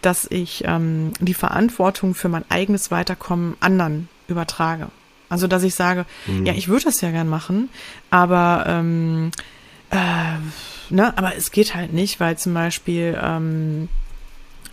dass 0.03 0.27
ich 0.31 0.65
ähm, 0.67 1.13
die 1.21 1.35
Verantwortung 1.35 2.15
für 2.15 2.29
mein 2.29 2.45
eigenes 2.49 2.91
Weiterkommen 2.91 3.57
anderen 3.61 4.09
übertrage. 4.29 4.89
Also 5.29 5.47
dass 5.47 5.63
ich 5.63 5.75
sage, 5.75 6.05
mhm. 6.27 6.47
ja, 6.47 6.53
ich 6.53 6.69
würde 6.69 6.85
das 6.85 7.01
ja 7.01 7.11
gern 7.11 7.29
machen, 7.29 7.71
aber 8.11 8.65
ähm, 8.69 9.31
äh, 9.91 10.95
ne, 10.95 11.17
aber 11.17 11.37
es 11.37 11.51
geht 11.51 11.75
halt 11.75 11.93
nicht, 11.93 12.21
weil 12.21 12.37
zum 12.37 12.55
Beispiel 12.55 13.19
ähm, 13.21 13.89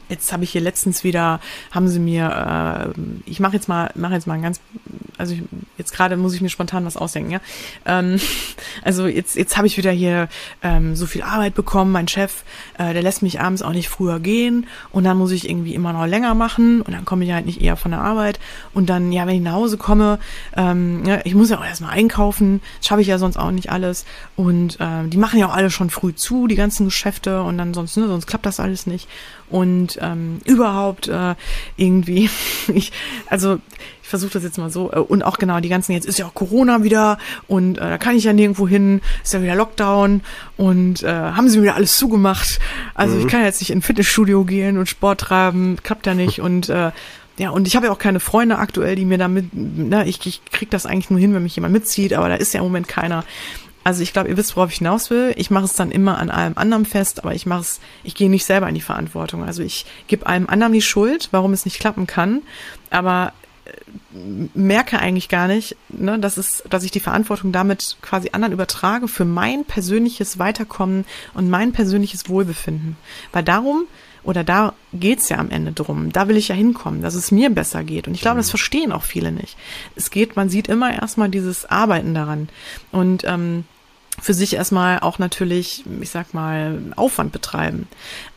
Jetzt 0.10 0.34
habe 0.34 0.44
ich 0.44 0.52
hier 0.52 0.62
letztens 0.62 1.04
wieder, 1.04 1.40
haben 1.72 1.88
sie 1.88 2.00
mir, 2.00 2.94
äh, 2.96 3.00
ich 3.26 3.40
mache 3.40 3.54
jetzt 3.54 3.70
mal, 3.70 3.92
mache 3.96 4.14
jetzt 4.14 4.28
mal 4.28 4.34
ein 4.34 4.42
ganz, 4.42 4.60
also 5.18 5.34
ich, 5.34 5.44
jetzt 5.78 5.94
gerade 5.94 6.18
muss 6.18 6.34
ich 6.34 6.42
mir 6.42 6.50
spontan 6.50 6.86
was 6.86 6.98
ausdenken, 6.98 7.32
ja. 7.32 7.42
Ähm, 7.86 8.20
also 8.84 9.08
jetzt, 9.08 9.36
jetzt 9.36 9.56
habe 9.56 9.68
ich 9.68 9.78
wieder 9.78 9.92
hier 9.92 10.28
ähm, 10.64 10.96
so 10.96 11.06
viel 11.06 11.22
Arbeit 11.22 11.54
bekommen. 11.54 11.92
Mein 11.92 12.08
Chef, 12.08 12.44
äh, 12.78 12.94
der 12.94 13.04
lässt 13.04 13.22
mich 13.22 13.40
abends 13.40 13.62
auch 13.62 13.72
nicht 13.72 13.90
früher 13.90 14.20
gehen 14.20 14.66
und 14.92 15.04
dann 15.04 15.18
muss 15.18 15.32
ich 15.32 15.50
irgendwie 15.50 15.76
immer 15.76 15.94
noch 15.94 16.08
länger 16.08 16.34
machen 16.34 16.82
und 16.82 16.94
dann 16.94 17.06
komme 17.06 17.24
ich 17.24 17.32
halt 17.32 17.46
nicht 17.46 17.62
eher 17.62 17.78
von 17.78 17.92
der 17.92 18.02
Arbeit. 18.02 18.40
Und 18.74 18.90
dann, 18.90 19.12
ja, 19.12 19.28
wenn 19.28 19.36
ich 19.36 19.42
nach 19.42 19.54
Hause 19.54 19.78
komme, 19.78 20.20
ähm, 20.56 21.06
ja, 21.06 21.20
ich 21.24 21.36
muss 21.36 21.50
ja 21.50 21.60
auch 21.60 21.66
erstmal 21.66 21.92
einkaufen, 21.92 22.62
schaffe 22.82 23.02
ich 23.02 23.08
ja 23.08 23.18
sonst 23.20 23.38
auch 23.38 23.52
nicht 23.52 23.72
alles. 23.72 24.06
Und 24.36 24.80
äh, 24.80 25.08
die 25.08 25.18
machen 25.18 25.40
ja 25.40 25.48
auch 25.48 25.56
alle 25.56 25.70
schon 25.70 25.90
früh 25.90 26.16
zu, 26.16 26.48
die 26.48 26.56
ganzen 26.56 26.86
Geschäfte. 26.86 27.44
Und 27.44 27.58
dann 27.58 27.74
sonst, 27.74 27.96
ne, 27.98 28.08
sonst 28.08 28.26
klappt 28.26 28.46
das 28.46 28.60
alles 28.60 28.88
nicht 28.88 29.08
und 29.50 29.98
ähm, 30.02 30.40
überhaupt 30.46 31.08
äh, 31.08 31.36
irgendwie, 31.78 32.30
ich, 32.74 32.92
also 33.28 33.60
ich 34.02 34.10
versuche 34.10 34.32
das 34.34 34.44
jetzt 34.44 34.58
mal 34.58 34.70
so 34.70 34.92
äh, 34.92 35.00
und 35.00 35.24
auch 35.24 35.38
genau 35.38 35.60
die 35.60 35.70
ganzen, 35.70 35.94
jetzt 35.94 36.06
ist 36.06 36.20
ja 36.20 36.26
auch 36.26 36.34
Corona 36.34 36.84
wieder 36.84 37.18
und 37.48 37.78
äh, 37.78 37.82
da 37.82 37.98
kann 37.98 38.16
ich 38.16 38.24
ja 38.24 38.34
nirgendwo 38.34 38.68
hin, 38.68 39.02
ist 39.24 39.34
ja 39.34 39.42
wieder 39.42 39.56
Lockdown 39.56 40.22
und 40.58 41.04
äh, 41.04 41.08
haben 41.08 41.50
sie 41.50 41.62
wieder 41.62 41.76
alles 41.76 41.98
zugemacht. 41.98 42.60
Also 42.96 43.16
mhm. 43.16 43.22
ich 43.22 43.28
kann 43.28 43.44
jetzt 43.44 43.62
nicht 43.62 43.72
in 43.72 43.82
Fitnessstudio 43.82 44.44
gehen 44.46 44.78
und 44.78 44.88
Sport 44.88 45.22
treiben, 45.22 45.78
klappt 45.84 46.06
ja 46.06 46.14
nicht 46.14 46.42
und 46.42 46.70
äh, 46.70 46.92
ja, 47.40 47.52
und 47.52 47.68
ich 47.68 47.78
habe 47.78 47.86
ja 47.86 47.92
auch 47.94 48.00
keine 48.00 48.20
Freunde 48.20 48.58
aktuell, 48.58 48.98
die 48.98 49.06
mir 49.06 49.18
damit, 49.18 49.46
na, 49.54 50.06
ich, 50.06 50.26
ich 50.26 50.42
krieg 50.52 50.70
das 50.70 50.86
eigentlich 50.86 51.10
nur 51.10 51.22
hin, 51.22 51.34
wenn 51.34 51.42
mich 51.42 51.56
jemand 51.56 51.72
mitzieht, 51.72 52.14
aber 52.14 52.28
da 52.28 52.36
ist 52.36 52.54
ja 52.54 52.60
im 52.60 52.66
Moment 52.66 52.90
keiner. 52.90 53.24
Also 53.84 54.04
ich 54.04 54.14
glaube, 54.14 54.30
ihr 54.30 54.38
wisst, 54.38 54.56
worauf 54.56 54.72
ich 54.72 54.80
hinaus 54.80 55.10
will. 55.10 55.34
Ich 55.38 55.52
mache 55.52 55.66
es 55.66 55.74
dann 55.74 55.92
immer 55.92 56.18
an 56.18 56.30
allem 56.30 56.54
anderen 56.58 56.86
fest, 56.86 57.24
aber 57.24 57.34
ich 57.34 57.46
mache 57.46 57.62
es, 57.62 57.80
ich 58.04 58.14
gehe 58.14 58.30
nicht 58.30 58.46
selber 58.46 58.68
in 58.68 58.76
die 58.76 58.82
Verantwortung. 58.82 59.44
Also 59.44 59.64
ich 59.64 59.86
gebe 60.08 60.26
allem 60.26 60.50
anderen 60.50 60.74
die 60.74 60.82
Schuld, 60.82 61.30
warum 61.32 61.54
es 61.54 61.66
nicht 61.66 61.80
klappen 61.80 62.06
kann, 62.06 62.42
aber 62.90 63.34
äh, 63.66 64.50
merke 64.54 65.00
eigentlich 65.00 65.30
gar 65.30 65.48
nicht, 65.48 65.78
ne, 65.90 66.20
dass 66.20 66.38
es, 66.38 66.64
dass 66.70 66.84
ich 66.84 66.92
die 66.92 67.00
Verantwortung 67.00 67.52
damit 67.52 67.98
quasi 68.02 68.30
anderen 68.34 68.54
übertrage 68.54 69.08
für 69.08 69.26
mein 69.26 69.64
persönliches 69.66 70.40
Weiterkommen 70.40 71.06
und 71.34 71.50
mein 71.50 71.72
persönliches 71.72 72.28
Wohlbefinden. 72.28 72.98
Weil 73.32 73.44
darum 73.44 73.86
oder 74.24 74.44
da 74.44 74.74
geht's 74.94 75.30
ja 75.30 75.38
am 75.38 75.50
Ende 75.50 75.72
drum. 75.72 76.12
Da 76.12 76.28
will 76.28 76.38
ich 76.38 76.50
ja 76.50 76.56
hinkommen, 76.56 77.02
dass 77.02 77.16
es 77.16 77.32
mir 77.32 77.50
besser 77.50 77.84
geht. 77.84 78.08
Und 78.08 78.14
ich 78.14 78.22
glaube, 78.22 78.38
das 78.38 78.48
mhm. 78.48 78.52
verstehen 78.52 78.92
auch 78.92 79.04
viele 79.04 79.32
nicht. 79.32 79.58
Es 79.96 80.12
geht, 80.12 80.36
man 80.36 80.50
sieht 80.50 80.68
immer 80.68 80.94
erstmal 80.94 81.30
dieses 81.30 81.66
Arbeiten 81.66 82.14
daran. 82.14 82.50
Und 82.92 83.24
ähm, 83.26 83.66
für 84.22 84.34
sich 84.34 84.54
erstmal 84.54 85.00
auch 85.00 85.20
natürlich, 85.20 85.84
ich 86.02 86.10
sag 86.10 86.34
mal, 86.34 86.82
Aufwand 86.96 87.32
betreiben. 87.32 87.88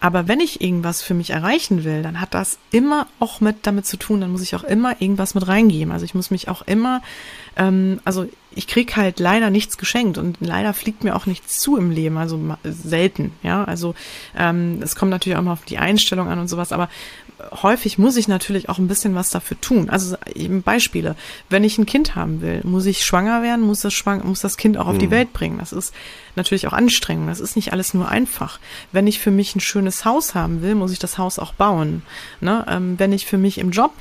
Aber 0.00 0.28
wenn 0.28 0.40
ich 0.40 0.60
irgendwas 0.60 1.02
für 1.02 1.14
mich 1.14 1.30
erreichen 1.30 1.84
will, 1.84 2.02
dann 2.02 2.20
hat 2.20 2.34
das 2.34 2.58
immer 2.70 3.06
auch 3.18 3.40
mit 3.40 3.66
damit 3.66 3.86
zu 3.86 3.96
tun, 3.96 4.20
dann 4.20 4.30
muss 4.30 4.42
ich 4.42 4.54
auch 4.54 4.64
immer 4.64 5.00
irgendwas 5.00 5.34
mit 5.34 5.46
reingeben. 5.46 5.92
Also 5.92 6.04
ich 6.04 6.14
muss 6.14 6.30
mich 6.30 6.48
auch 6.48 6.62
immer, 6.62 7.02
ähm, 7.56 8.00
also 8.04 8.28
ich 8.54 8.66
krieg 8.66 8.96
halt 8.96 9.20
leider 9.20 9.50
nichts 9.50 9.78
geschenkt 9.78 10.18
und 10.18 10.38
leider 10.40 10.74
fliegt 10.74 11.04
mir 11.04 11.16
auch 11.16 11.26
nichts 11.26 11.58
zu 11.60 11.76
im 11.76 11.90
Leben, 11.90 12.16
also 12.18 12.38
selten, 12.64 13.32
ja. 13.42 13.64
Also 13.64 13.94
ähm, 14.36 14.80
es 14.82 14.96
kommt 14.96 15.10
natürlich 15.10 15.38
auch 15.38 15.42
mal 15.42 15.52
auf 15.52 15.64
die 15.64 15.78
Einstellung 15.78 16.28
an 16.28 16.38
und 16.38 16.48
sowas, 16.48 16.72
aber 16.72 16.88
häufig 17.62 17.98
muss 17.98 18.16
ich 18.16 18.28
natürlich 18.28 18.68
auch 18.68 18.78
ein 18.78 18.88
bisschen 18.88 19.14
was 19.14 19.30
dafür 19.30 19.60
tun. 19.60 19.90
Also 19.90 20.16
eben 20.34 20.62
Beispiele. 20.62 21.16
Wenn 21.48 21.64
ich 21.64 21.78
ein 21.78 21.86
Kind 21.86 22.14
haben 22.14 22.40
will, 22.40 22.60
muss 22.64 22.86
ich 22.86 23.04
schwanger 23.04 23.42
werden, 23.42 23.64
muss 23.64 23.80
das, 23.80 23.92
schwang 23.92 24.26
muss 24.26 24.40
das 24.40 24.56
Kind 24.56 24.78
auch 24.78 24.86
auf 24.86 24.94
mhm. 24.94 25.00
die 25.00 25.10
Welt 25.10 25.32
bringen. 25.32 25.58
Das 25.58 25.72
ist 25.72 25.94
natürlich 26.36 26.66
auch 26.66 26.72
anstrengend. 26.72 27.28
Das 27.28 27.40
ist 27.40 27.56
nicht 27.56 27.72
alles 27.72 27.94
nur 27.94 28.08
einfach. 28.08 28.60
Wenn 28.92 29.06
ich 29.06 29.18
für 29.18 29.30
mich 29.30 29.54
ein 29.56 29.60
schönes 29.60 30.04
Haus 30.04 30.34
haben 30.34 30.62
will, 30.62 30.74
muss 30.74 30.92
ich 30.92 30.98
das 30.98 31.18
Haus 31.18 31.38
auch 31.38 31.54
bauen. 31.54 32.02
Ne? 32.40 32.64
Ähm, 32.68 32.98
wenn 32.98 33.12
ich 33.12 33.26
für 33.26 33.38
mich 33.38 33.58
im 33.58 33.70
Job 33.70 33.92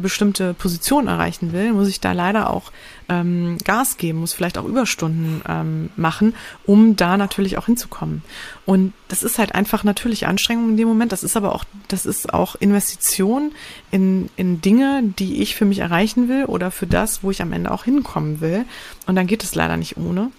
bestimmte 0.00 0.54
Position 0.54 1.06
erreichen 1.06 1.52
will, 1.52 1.72
muss 1.72 1.88
ich 1.88 2.00
da 2.00 2.12
leider 2.12 2.50
auch 2.50 2.72
ähm, 3.08 3.58
Gas 3.64 3.96
geben, 3.96 4.20
muss 4.20 4.32
vielleicht 4.32 4.58
auch 4.58 4.64
Überstunden 4.64 5.42
ähm, 5.48 5.90
machen, 5.96 6.34
um 6.64 6.96
da 6.96 7.16
natürlich 7.16 7.58
auch 7.58 7.66
hinzukommen. 7.66 8.22
Und 8.64 8.92
das 9.08 9.22
ist 9.22 9.38
halt 9.38 9.54
einfach 9.54 9.84
natürlich 9.84 10.26
Anstrengung 10.26 10.70
in 10.70 10.76
dem 10.76 10.88
Moment. 10.88 11.12
Das 11.12 11.22
ist 11.22 11.36
aber 11.36 11.54
auch, 11.54 11.64
das 11.88 12.06
ist 12.06 12.34
auch 12.34 12.56
Investition 12.56 13.52
in, 13.90 14.28
in 14.36 14.60
Dinge, 14.60 15.02
die 15.18 15.42
ich 15.42 15.54
für 15.56 15.64
mich 15.64 15.78
erreichen 15.78 16.28
will 16.28 16.44
oder 16.46 16.70
für 16.70 16.86
das, 16.86 17.22
wo 17.22 17.30
ich 17.30 17.42
am 17.42 17.52
Ende 17.52 17.70
auch 17.70 17.84
hinkommen 17.84 18.40
will. 18.40 18.64
Und 19.06 19.16
dann 19.16 19.26
geht 19.26 19.44
es 19.44 19.54
leider 19.54 19.76
nicht 19.76 19.96
ohne. 19.96 20.30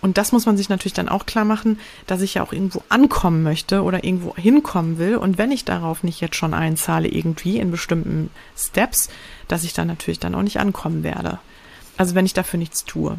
Und 0.00 0.16
das 0.18 0.32
muss 0.32 0.46
man 0.46 0.56
sich 0.56 0.68
natürlich 0.68 0.94
dann 0.94 1.08
auch 1.08 1.26
klar 1.26 1.44
machen, 1.44 1.78
dass 2.06 2.22
ich 2.22 2.34
ja 2.34 2.42
auch 2.42 2.52
irgendwo 2.52 2.82
ankommen 2.88 3.42
möchte 3.42 3.82
oder 3.82 4.02
irgendwo 4.02 4.34
hinkommen 4.34 4.98
will. 4.98 5.16
Und 5.16 5.38
wenn 5.38 5.52
ich 5.52 5.64
darauf 5.64 6.02
nicht 6.02 6.20
jetzt 6.20 6.36
schon 6.36 6.54
einzahle, 6.54 7.08
irgendwie 7.08 7.58
in 7.58 7.70
bestimmten 7.70 8.30
Steps, 8.56 9.10
dass 9.48 9.64
ich 9.64 9.72
dann 9.72 9.88
natürlich 9.88 10.18
dann 10.18 10.34
auch 10.34 10.42
nicht 10.42 10.58
ankommen 10.58 11.02
werde. 11.02 11.38
Also 11.96 12.14
wenn 12.14 12.26
ich 12.26 12.32
dafür 12.32 12.58
nichts 12.58 12.84
tue. 12.84 13.18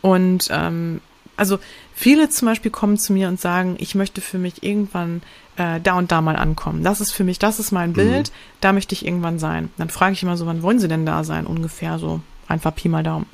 Und 0.00 0.48
ähm, 0.50 1.00
also 1.36 1.58
viele 1.94 2.30
zum 2.30 2.46
Beispiel 2.46 2.70
kommen 2.70 2.96
zu 2.96 3.12
mir 3.12 3.28
und 3.28 3.40
sagen, 3.40 3.76
ich 3.78 3.94
möchte 3.94 4.20
für 4.20 4.38
mich 4.38 4.62
irgendwann 4.62 5.22
äh, 5.56 5.80
da 5.80 5.94
und 5.94 6.12
da 6.12 6.22
mal 6.22 6.36
ankommen. 6.36 6.82
Das 6.82 7.00
ist 7.00 7.10
für 7.10 7.24
mich, 7.24 7.38
das 7.38 7.58
ist 7.58 7.72
mein 7.72 7.92
Bild, 7.92 8.30
mhm. 8.30 8.34
da 8.60 8.72
möchte 8.72 8.94
ich 8.94 9.04
irgendwann 9.04 9.38
sein. 9.38 9.70
Dann 9.76 9.90
frage 9.90 10.12
ich 10.12 10.22
immer 10.22 10.36
so, 10.36 10.46
wann 10.46 10.62
wollen 10.62 10.78
Sie 10.78 10.88
denn 10.88 11.04
da 11.04 11.24
sein? 11.24 11.46
Ungefähr 11.46 11.98
so, 11.98 12.20
einfach 12.48 12.74
Pi 12.74 12.88
mal 12.88 13.02
Daumen 13.02 13.26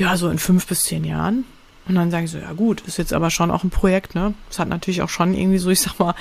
ja, 0.00 0.16
so 0.16 0.28
in 0.30 0.38
fünf 0.38 0.66
bis 0.66 0.84
zehn 0.84 1.04
Jahren. 1.04 1.44
Und 1.86 1.94
dann 1.94 2.10
sage 2.10 2.24
ich 2.24 2.30
so, 2.30 2.38
ja 2.38 2.52
gut, 2.52 2.82
ist 2.82 2.98
jetzt 2.98 3.12
aber 3.12 3.30
schon 3.30 3.50
auch 3.50 3.64
ein 3.64 3.70
Projekt, 3.70 4.14
ne? 4.14 4.34
Es 4.48 4.58
hat 4.58 4.68
natürlich 4.68 5.02
auch 5.02 5.08
schon 5.08 5.34
irgendwie 5.34 5.58
so, 5.58 5.70
ich 5.70 5.80
sag 5.80 5.98
mal, 5.98 6.14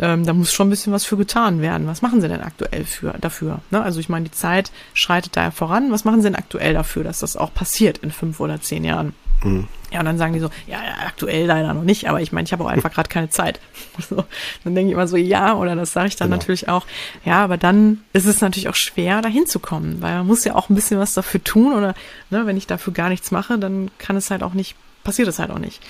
ähm, 0.00 0.26
da 0.26 0.32
muss 0.32 0.52
schon 0.52 0.66
ein 0.66 0.70
bisschen 0.70 0.92
was 0.92 1.04
für 1.04 1.16
getan 1.16 1.60
werden. 1.60 1.86
Was 1.86 2.02
machen 2.02 2.20
sie 2.20 2.28
denn 2.28 2.40
aktuell 2.40 2.84
für, 2.84 3.14
dafür? 3.20 3.60
Ne? 3.70 3.82
Also 3.82 4.00
ich 4.00 4.08
meine, 4.08 4.24
die 4.24 4.32
Zeit 4.32 4.72
schreitet 4.94 5.36
da 5.36 5.50
voran. 5.50 5.92
Was 5.92 6.04
machen 6.04 6.22
sie 6.22 6.26
denn 6.26 6.34
aktuell 6.34 6.74
dafür, 6.74 7.04
dass 7.04 7.20
das 7.20 7.36
auch 7.36 7.54
passiert 7.54 7.98
in 7.98 8.10
fünf 8.10 8.40
oder 8.40 8.60
zehn 8.60 8.84
Jahren? 8.84 9.14
Mhm. 9.42 9.68
Ja, 9.92 10.00
und 10.00 10.06
dann 10.06 10.16
sagen 10.16 10.32
die 10.32 10.40
so, 10.40 10.48
ja, 10.66 10.78
aktuell 11.06 11.46
leider 11.46 11.74
noch 11.74 11.82
nicht, 11.82 12.08
aber 12.08 12.22
ich 12.22 12.32
meine, 12.32 12.46
ich 12.46 12.52
habe 12.52 12.64
auch 12.64 12.68
einfach 12.70 12.92
gerade 12.92 13.08
keine 13.08 13.30
Zeit. 13.30 13.60
So, 14.08 14.24
dann 14.64 14.74
denke 14.74 14.88
ich 14.88 14.94
immer 14.94 15.06
so, 15.06 15.18
ja, 15.18 15.54
oder 15.54 15.76
das 15.76 15.92
sage 15.92 16.08
ich 16.08 16.16
dann 16.16 16.28
genau. 16.28 16.38
natürlich 16.38 16.66
auch, 16.68 16.86
ja, 17.26 17.44
aber 17.44 17.58
dann 17.58 18.00
ist 18.14 18.24
es 18.24 18.40
natürlich 18.40 18.70
auch 18.70 18.74
schwer, 18.74 19.20
da 19.20 19.28
hinzukommen, 19.28 20.00
weil 20.00 20.14
man 20.14 20.26
muss 20.26 20.44
ja 20.44 20.54
auch 20.54 20.70
ein 20.70 20.74
bisschen 20.74 20.98
was 20.98 21.12
dafür 21.12 21.44
tun 21.44 21.74
oder 21.74 21.94
ne, 22.30 22.46
wenn 22.46 22.56
ich 22.56 22.66
dafür 22.66 22.94
gar 22.94 23.10
nichts 23.10 23.30
mache, 23.32 23.58
dann 23.58 23.90
kann 23.98 24.16
es 24.16 24.30
halt 24.30 24.42
auch 24.42 24.54
nicht, 24.54 24.76
passiert 25.04 25.28
es 25.28 25.38
halt 25.38 25.50
auch 25.50 25.58
nicht. 25.58 25.82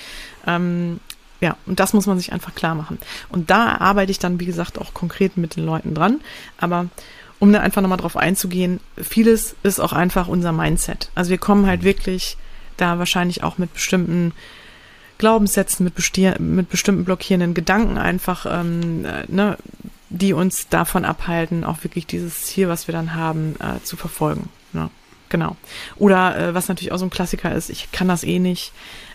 Ähm, 0.49 0.99
ja, 1.41 1.57
und 1.67 1.79
das 1.81 1.93
muss 1.93 2.07
man 2.07 2.19
sich 2.19 2.33
einfach 2.33 2.55
klar 2.55 2.75
machen. 2.75 2.99
Und 3.29 3.51
da 3.51 3.77
arbeite 3.79 4.11
ich 4.11 4.19
dann, 4.19 4.41
wie 4.41 4.47
gesagt, 4.47 4.79
auch 4.79 4.95
konkret 4.95 5.37
mit 5.37 5.57
den 5.57 5.65
Leuten 5.65 5.95
dran. 5.95 6.21
Aber 6.59 6.87
um 7.41 7.53
da 7.53 7.61
einfach 7.61 7.83
nochmal 7.83 7.99
drauf 7.99 8.17
einzugehen, 8.17 8.79
vieles 8.97 9.57
ist 9.65 9.81
auch 9.81 9.93
einfach 9.93 10.29
unser 10.29 10.53
Mindset. 10.53 11.11
Also 11.17 11.31
wir 11.31 11.39
kommen 11.39 11.67
halt 11.67 11.83
wirklich 11.83 12.37
da 12.83 12.99
wahrscheinlich 12.99 13.43
auch 13.43 13.59
mit 13.59 13.73
bestimmten 13.73 14.33
Glaubenssätzen, 15.19 15.85
mit, 15.85 16.41
mit 16.41 16.69
bestimmten 16.69 17.05
blockierenden 17.05 17.55
Gedanken 17.55 17.97
einfach, 17.97 18.45
ähm, 18.49 19.05
äh, 19.05 19.25
ne, 19.29 19.57
die 20.11 20.33
uns 20.33 20.69
davon 20.69 21.05
abhalten, 21.05 21.65
auch 21.65 21.85
wirklich 21.85 22.07
dieses 22.07 22.43
Ziel, 22.43 22.69
was 22.69 22.87
wir 22.89 22.93
dann 22.93 23.15
haben, 23.15 23.55
äh, 23.61 23.83
zu 23.83 23.97
verfolgen. 23.97 24.49
Ne? 24.73 24.91
Genau. 25.29 25.57
Oder 25.97 26.37
äh, 26.37 26.55
was 26.55 26.69
natürlich 26.69 26.93
auch 26.93 26.99
so 26.99 27.07
ein 27.07 27.11
Klassiker 27.11 27.55
ist, 27.55 27.71
ich 27.71 27.93
kann 27.93 28.09
das 28.09 28.25
eh 28.25 28.39
nicht. 28.39 28.73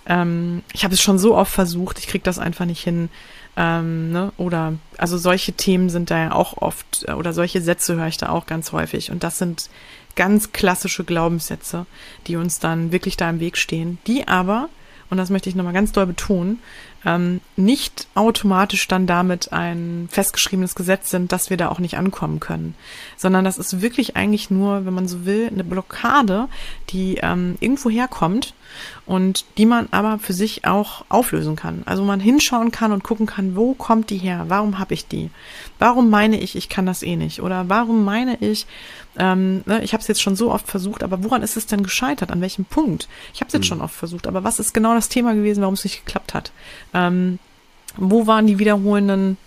Ähm, 0.07 0.63
ich 0.73 0.83
habe 0.83 0.93
es 0.93 1.01
schon 1.01 1.19
so 1.19 1.35
oft 1.35 1.51
versucht, 1.51 1.99
ich 1.99 2.07
krieg 2.07 2.23
das 2.23 2.39
einfach 2.39 2.65
nicht 2.65 2.83
hin. 2.83 3.09
Ähm, 3.55 4.11
ne? 4.11 4.31
Oder 4.37 4.73
also 4.97 5.17
solche 5.17 5.53
Themen 5.53 5.89
sind 5.89 6.09
da 6.09 6.17
ja 6.17 6.31
auch 6.31 6.57
oft, 6.57 7.05
äh, 7.07 7.11
oder 7.11 7.33
solche 7.33 7.61
Sätze 7.61 7.95
höre 7.95 8.07
ich 8.07 8.17
da 8.17 8.29
auch 8.29 8.45
ganz 8.45 8.71
häufig. 8.71 9.11
Und 9.11 9.23
das 9.23 9.37
sind 9.37 9.69
ganz 10.17 10.51
klassische 10.51 11.05
Glaubenssätze, 11.05 11.85
die 12.27 12.35
uns 12.35 12.59
dann 12.59 12.91
wirklich 12.91 13.15
da 13.15 13.29
im 13.29 13.39
Weg 13.39 13.57
stehen, 13.57 13.99
die 14.07 14.27
aber, 14.27 14.67
und 15.09 15.17
das 15.17 15.29
möchte 15.29 15.47
ich 15.47 15.55
nochmal 15.55 15.73
ganz 15.73 15.93
doll 15.93 16.05
betonen, 16.05 16.59
ähm, 17.05 17.41
nicht 17.55 18.07
automatisch 18.15 18.87
dann 18.87 19.07
damit 19.07 19.53
ein 19.53 20.07
festgeschriebenes 20.11 20.75
Gesetz 20.75 21.09
sind, 21.09 21.31
dass 21.31 21.49
wir 21.49 21.57
da 21.57 21.69
auch 21.69 21.79
nicht 21.79 21.97
ankommen 21.97 22.39
können, 22.39 22.75
sondern 23.15 23.45
das 23.45 23.57
ist 23.57 23.81
wirklich 23.81 24.15
eigentlich 24.15 24.49
nur, 24.49 24.85
wenn 24.85 24.93
man 24.93 25.07
so 25.07 25.25
will, 25.25 25.49
eine 25.51 25.63
Blockade, 25.63 26.47
die 26.89 27.19
ähm, 27.21 27.55
irgendwo 27.59 27.89
herkommt 27.89 28.53
und 29.05 29.45
die 29.57 29.65
man 29.65 29.87
aber 29.91 30.19
für 30.19 30.33
sich 30.33 30.65
auch 30.65 31.05
auflösen 31.09 31.55
kann. 31.55 31.83
Also 31.85 32.03
man 32.03 32.19
hinschauen 32.19 32.71
kann 32.71 32.91
und 32.91 33.03
gucken 33.03 33.25
kann, 33.25 33.55
wo 33.55 33.73
kommt 33.73 34.09
die 34.09 34.17
her? 34.17 34.45
Warum 34.47 34.79
habe 34.79 34.93
ich 34.93 35.07
die? 35.07 35.29
Warum 35.79 36.09
meine 36.09 36.39
ich, 36.39 36.55
ich 36.55 36.69
kann 36.69 36.85
das 36.85 37.03
eh 37.03 37.15
nicht? 37.15 37.41
Oder 37.41 37.69
warum 37.69 38.03
meine 38.03 38.37
ich, 38.41 38.67
ähm, 39.17 39.63
ne, 39.65 39.83
ich 39.83 39.93
habe 39.93 40.01
es 40.01 40.07
jetzt 40.07 40.21
schon 40.21 40.35
so 40.35 40.51
oft 40.51 40.67
versucht, 40.67 41.03
aber 41.03 41.23
woran 41.23 41.41
ist 41.41 41.57
es 41.57 41.65
denn 41.65 41.83
gescheitert? 41.83 42.31
An 42.31 42.41
welchem 42.41 42.65
Punkt? 42.65 43.07
Ich 43.33 43.39
habe 43.39 43.47
es 43.47 43.53
jetzt 43.53 43.63
mhm. 43.63 43.67
schon 43.67 43.81
oft 43.81 43.95
versucht, 43.95 44.27
aber 44.27 44.43
was 44.43 44.59
ist 44.59 44.73
genau 44.73 44.93
das 44.93 45.09
Thema 45.09 45.33
gewesen, 45.33 45.61
warum 45.61 45.73
es 45.73 45.83
nicht 45.83 46.05
geklappt 46.05 46.33
hat? 46.33 46.51
Ähm, 46.93 47.39
wo 47.95 48.27
waren 48.27 48.47
die 48.47 48.59
wiederholenden 48.59 49.37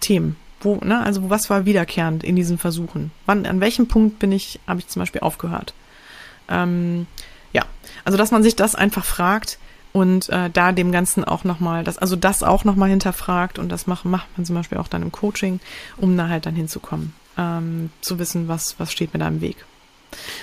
Themen? 0.00 0.36
Wo, 0.60 0.76
ne, 0.76 1.02
also 1.02 1.30
was 1.30 1.48
war 1.50 1.64
wiederkehrend 1.64 2.22
in 2.22 2.36
diesen 2.36 2.58
Versuchen? 2.58 3.10
Wann, 3.26 3.46
an 3.46 3.60
welchem 3.60 3.88
Punkt 3.88 4.18
bin 4.18 4.32
ich, 4.32 4.60
habe 4.66 4.80
ich 4.80 4.88
zum 4.88 5.00
Beispiel 5.00 5.22
aufgehört? 5.22 5.74
Ähm, 6.48 7.06
ja, 7.52 7.64
also 8.04 8.18
dass 8.18 8.30
man 8.30 8.42
sich 8.42 8.56
das 8.56 8.74
einfach 8.74 9.04
fragt 9.04 9.58
und 9.92 10.28
äh, 10.28 10.50
da 10.50 10.72
dem 10.72 10.92
Ganzen 10.92 11.24
auch 11.24 11.44
nochmal, 11.44 11.82
das, 11.82 11.98
also 11.98 12.14
das 12.14 12.42
auch 12.42 12.64
nochmal 12.64 12.90
hinterfragt 12.90 13.58
und 13.58 13.70
das 13.70 13.86
macht, 13.86 14.04
macht 14.04 14.26
man 14.36 14.44
zum 14.44 14.54
Beispiel 14.54 14.78
auch 14.78 14.88
dann 14.88 15.02
im 15.02 15.12
Coaching, 15.12 15.60
um 15.96 16.16
da 16.16 16.28
halt 16.28 16.46
dann 16.46 16.54
hinzukommen, 16.54 17.14
ähm, 17.38 17.90
zu 18.00 18.18
wissen, 18.18 18.46
was, 18.46 18.78
was 18.78 18.92
steht 18.92 19.14
mir 19.14 19.20
da 19.20 19.28
im 19.28 19.40
Weg. 19.40 19.64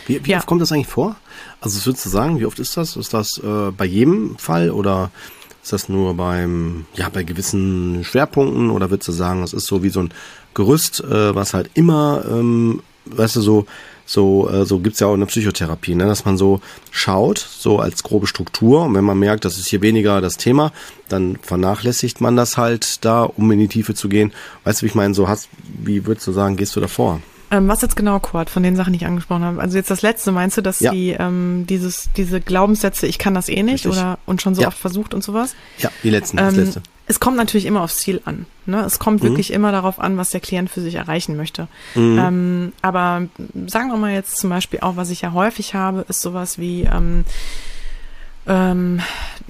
Wie, 0.05 0.25
wie 0.25 0.31
ja. 0.31 0.37
oft 0.37 0.47
kommt 0.47 0.61
das 0.61 0.71
eigentlich 0.71 0.87
vor? 0.87 1.15
Also 1.61 1.77
was 1.77 1.85
würdest 1.85 2.05
du 2.05 2.09
sagen, 2.09 2.39
wie 2.39 2.45
oft 2.45 2.59
ist 2.59 2.75
das? 2.77 2.95
Ist 2.95 3.13
das 3.13 3.37
äh, 3.37 3.71
bei 3.71 3.85
jedem 3.85 4.37
Fall 4.37 4.71
oder 4.71 5.11
ist 5.67 5.73
das 5.73 5.89
nur 5.89 6.13
beim, 6.13 6.85
ja, 6.93 7.09
bei 7.09 7.23
gewissen 7.23 8.05
Schwerpunkten 8.05 8.69
oder 8.69 8.89
würdest 8.89 9.09
du 9.09 9.11
sagen, 9.11 9.41
das 9.41 9.51
ist 9.51 9.65
so 9.65 9.83
wie 9.83 9.89
so 9.89 9.99
ein 9.99 10.13
Gerüst, 10.53 11.01
äh, 11.01 11.35
was 11.35 11.53
halt 11.53 11.69
immer, 11.73 12.23
ähm, 12.29 12.81
weißt 13.05 13.35
du, 13.35 13.41
so, 13.41 13.65
so, 14.05 14.49
äh, 14.49 14.65
so 14.65 14.79
gibt's 14.79 15.01
ja 15.01 15.07
auch 15.07 15.13
in 15.13 15.19
der 15.19 15.27
Psychotherapie, 15.27 15.93
ne, 15.93 16.05
dass 16.05 16.23
man 16.23 16.37
so 16.37 16.61
schaut, 16.89 17.39
so 17.39 17.79
als 17.79 18.03
grobe 18.03 18.27
Struktur. 18.27 18.85
Und 18.85 18.93
wenn 18.93 19.03
man 19.03 19.19
merkt, 19.19 19.43
das 19.43 19.57
ist 19.57 19.67
hier 19.67 19.81
weniger 19.81 20.21
das 20.21 20.37
Thema, 20.37 20.71
dann 21.09 21.37
vernachlässigt 21.41 22.21
man 22.21 22.37
das 22.37 22.55
halt 22.55 23.03
da, 23.03 23.23
um 23.23 23.51
in 23.51 23.59
die 23.59 23.67
Tiefe 23.67 23.93
zu 23.93 24.07
gehen. 24.07 24.31
Weißt 24.63 24.81
du, 24.81 24.83
wie 24.85 24.87
ich 24.87 24.95
meine, 24.95 25.13
so 25.13 25.27
hast, 25.27 25.49
wie 25.83 26.05
würdest 26.05 26.27
du 26.27 26.31
sagen, 26.31 26.55
gehst 26.55 26.77
du 26.77 26.79
davor? 26.79 27.19
Ähm, 27.49 27.67
was 27.67 27.81
jetzt 27.81 27.95
genau, 27.95 28.19
Kurt, 28.19 28.49
von 28.49 28.63
den 28.63 28.75
Sachen, 28.75 28.93
die 28.93 28.97
ich 28.97 29.05
angesprochen 29.05 29.43
habe? 29.43 29.61
Also 29.61 29.77
jetzt 29.77 29.89
das 29.89 30.01
letzte, 30.01 30.31
meinst 30.31 30.57
du, 30.57 30.61
dass 30.61 30.79
ja. 30.79 30.91
die 30.91 31.11
ähm, 31.11 31.65
dieses, 31.67 32.09
diese 32.17 32.41
Glaubenssätze, 32.41 33.07
ich 33.07 33.17
kann 33.19 33.33
das 33.33 33.47
eh 33.47 33.63
nicht 33.63 33.85
Richtig. 33.85 33.91
oder 33.91 34.19
und 34.25 34.41
schon 34.41 34.53
so 34.53 34.61
ja. 34.61 34.67
oft 34.67 34.77
versucht 34.77 35.13
und 35.13 35.23
sowas? 35.23 35.55
Ja, 35.77 35.89
die 36.03 36.09
letzten, 36.09 36.37
das 36.37 36.53
ähm, 36.53 36.65
letzte. 36.65 36.81
es 37.07 37.19
kommt 37.19 37.37
natürlich 37.37 37.65
immer 37.65 37.81
aufs 37.81 37.97
Ziel 37.97 38.21
an. 38.25 38.45
Ne? 38.65 38.81
Es 38.81 38.99
kommt 38.99 39.23
mhm. 39.23 39.27
wirklich 39.27 39.53
immer 39.53 39.71
darauf 39.71 39.99
an, 39.99 40.17
was 40.17 40.31
der 40.31 40.41
Klient 40.41 40.69
für 40.69 40.81
sich 40.81 40.95
erreichen 40.95 41.37
möchte. 41.37 41.67
Mhm. 41.95 42.19
Ähm, 42.19 42.73
aber 42.81 43.27
sagen 43.67 43.89
wir 43.89 43.97
mal 43.97 44.13
jetzt 44.13 44.37
zum 44.37 44.49
Beispiel 44.49 44.81
auch, 44.81 44.97
was 44.97 45.09
ich 45.09 45.21
ja 45.21 45.31
häufig 45.31 45.73
habe, 45.73 46.05
ist 46.09 46.21
sowas 46.21 46.59
wie 46.59 46.83
ähm, 46.83 47.23
ähm, 48.47 49.01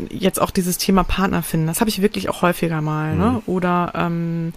jetzt 0.10 0.42
auch 0.42 0.52
dieses 0.52 0.78
Thema 0.78 1.04
Partner 1.04 1.42
finden. 1.44 1.68
Das 1.68 1.80
habe 1.80 1.90
ich 1.90 2.02
wirklich 2.02 2.30
auch 2.30 2.42
häufiger 2.42 2.82
mal. 2.82 3.16
Ne? 3.16 3.26
Mhm. 3.26 3.34
Ne? 3.34 3.42
Oder 3.48 3.94
ähm, 3.96 4.54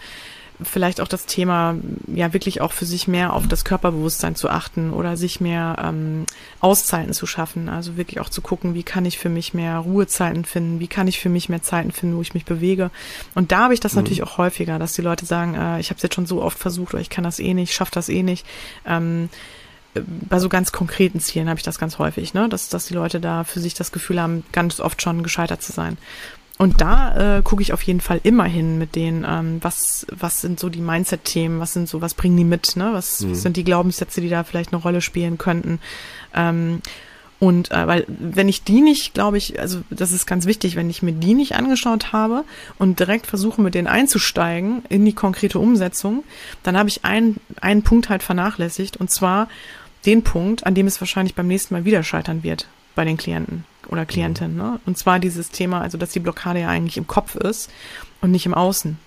vielleicht 0.62 1.00
auch 1.00 1.08
das 1.08 1.26
Thema, 1.26 1.76
ja, 2.06 2.32
wirklich 2.32 2.60
auch 2.60 2.72
für 2.72 2.84
sich 2.84 3.08
mehr 3.08 3.32
auf 3.32 3.46
das 3.46 3.64
Körperbewusstsein 3.64 4.34
zu 4.34 4.48
achten 4.48 4.92
oder 4.92 5.16
sich 5.16 5.40
mehr 5.40 5.76
ähm, 5.82 6.26
Auszeiten 6.60 7.12
zu 7.12 7.26
schaffen. 7.26 7.68
Also 7.68 7.96
wirklich 7.96 8.20
auch 8.20 8.28
zu 8.28 8.40
gucken, 8.40 8.74
wie 8.74 8.82
kann 8.82 9.04
ich 9.04 9.18
für 9.18 9.28
mich 9.28 9.54
mehr 9.54 9.78
Ruhezeiten 9.78 10.44
finden, 10.44 10.80
wie 10.80 10.88
kann 10.88 11.08
ich 11.08 11.18
für 11.18 11.28
mich 11.28 11.48
mehr 11.48 11.62
Zeiten 11.62 11.92
finden, 11.92 12.16
wo 12.16 12.22
ich 12.22 12.34
mich 12.34 12.44
bewege. 12.44 12.90
Und 13.34 13.52
da 13.52 13.64
habe 13.64 13.74
ich 13.74 13.80
das 13.80 13.94
mhm. 13.94 14.00
natürlich 14.00 14.22
auch 14.22 14.38
häufiger, 14.38 14.78
dass 14.78 14.94
die 14.94 15.02
Leute 15.02 15.26
sagen, 15.26 15.54
äh, 15.54 15.80
ich 15.80 15.90
habe 15.90 15.96
es 15.96 16.02
jetzt 16.02 16.14
schon 16.14 16.26
so 16.26 16.42
oft 16.42 16.58
versucht 16.58 16.94
oder 16.94 17.00
ich 17.00 17.10
kann 17.10 17.24
das 17.24 17.38
eh 17.38 17.54
nicht, 17.54 17.74
schaffe 17.74 17.92
das 17.94 18.08
eh 18.08 18.22
nicht. 18.22 18.46
Ähm, 18.86 19.28
bei 19.94 20.38
so 20.38 20.48
ganz 20.48 20.70
konkreten 20.72 21.20
Zielen 21.20 21.48
habe 21.48 21.58
ich 21.58 21.64
das 21.64 21.78
ganz 21.78 21.98
häufig, 21.98 22.32
ne? 22.32 22.48
dass, 22.48 22.68
dass 22.68 22.86
die 22.86 22.94
Leute 22.94 23.20
da 23.20 23.44
für 23.44 23.60
sich 23.60 23.74
das 23.74 23.90
Gefühl 23.90 24.20
haben, 24.20 24.44
ganz 24.52 24.78
oft 24.80 25.02
schon 25.02 25.22
gescheitert 25.22 25.62
zu 25.62 25.72
sein. 25.72 25.98
Und 26.60 26.82
da 26.82 27.38
äh, 27.38 27.42
gucke 27.42 27.62
ich 27.62 27.72
auf 27.72 27.80
jeden 27.84 28.02
Fall 28.02 28.20
immer 28.22 28.44
hin 28.44 28.76
mit 28.76 28.94
denen, 28.94 29.24
ähm, 29.26 29.60
was, 29.62 30.06
was 30.12 30.42
sind 30.42 30.60
so 30.60 30.68
die 30.68 30.82
Mindset-Themen, 30.82 31.58
was 31.58 31.72
sind 31.72 31.88
so, 31.88 32.02
was 32.02 32.12
bringen 32.12 32.36
die 32.36 32.44
mit, 32.44 32.76
ne? 32.76 32.90
Was, 32.92 33.20
mhm. 33.20 33.30
was 33.30 33.40
sind 33.40 33.56
die 33.56 33.64
Glaubenssätze, 33.64 34.20
die 34.20 34.28
da 34.28 34.44
vielleicht 34.44 34.74
eine 34.74 34.82
Rolle 34.82 35.00
spielen 35.00 35.38
könnten. 35.38 35.80
Ähm, 36.34 36.82
und 37.38 37.70
äh, 37.70 37.86
weil, 37.86 38.04
wenn 38.08 38.50
ich 38.50 38.62
die 38.62 38.82
nicht, 38.82 39.14
glaube 39.14 39.38
ich, 39.38 39.58
also 39.58 39.80
das 39.88 40.12
ist 40.12 40.26
ganz 40.26 40.44
wichtig, 40.44 40.76
wenn 40.76 40.90
ich 40.90 41.00
mir 41.00 41.12
die 41.12 41.32
nicht 41.32 41.54
angeschaut 41.54 42.12
habe 42.12 42.44
und 42.78 43.00
direkt 43.00 43.26
versuche, 43.26 43.62
mit 43.62 43.74
denen 43.74 43.88
einzusteigen 43.88 44.82
in 44.90 45.06
die 45.06 45.14
konkrete 45.14 45.58
Umsetzung, 45.58 46.24
dann 46.62 46.76
habe 46.76 46.90
ich 46.90 47.06
einen, 47.06 47.40
einen 47.62 47.84
Punkt 47.84 48.10
halt 48.10 48.22
vernachlässigt 48.22 48.98
und 48.98 49.10
zwar 49.10 49.48
den 50.04 50.24
Punkt, 50.24 50.66
an 50.66 50.74
dem 50.74 50.86
es 50.86 51.00
wahrscheinlich 51.00 51.34
beim 51.34 51.46
nächsten 51.46 51.72
Mal 51.72 51.86
wieder 51.86 52.02
scheitern 52.02 52.42
wird 52.42 52.68
bei 52.94 53.06
den 53.06 53.16
Klienten 53.16 53.64
oder 53.88 54.06
Klientin. 54.06 54.56
Ne? 54.56 54.80
Und 54.86 54.98
zwar 54.98 55.18
dieses 55.18 55.50
Thema, 55.50 55.80
also 55.80 55.98
dass 55.98 56.10
die 56.10 56.20
Blockade 56.20 56.60
ja 56.60 56.68
eigentlich 56.68 56.96
im 56.96 57.06
Kopf 57.06 57.34
ist 57.34 57.70
und 58.20 58.30
nicht 58.30 58.46
im 58.46 58.54
Außen 58.54 58.98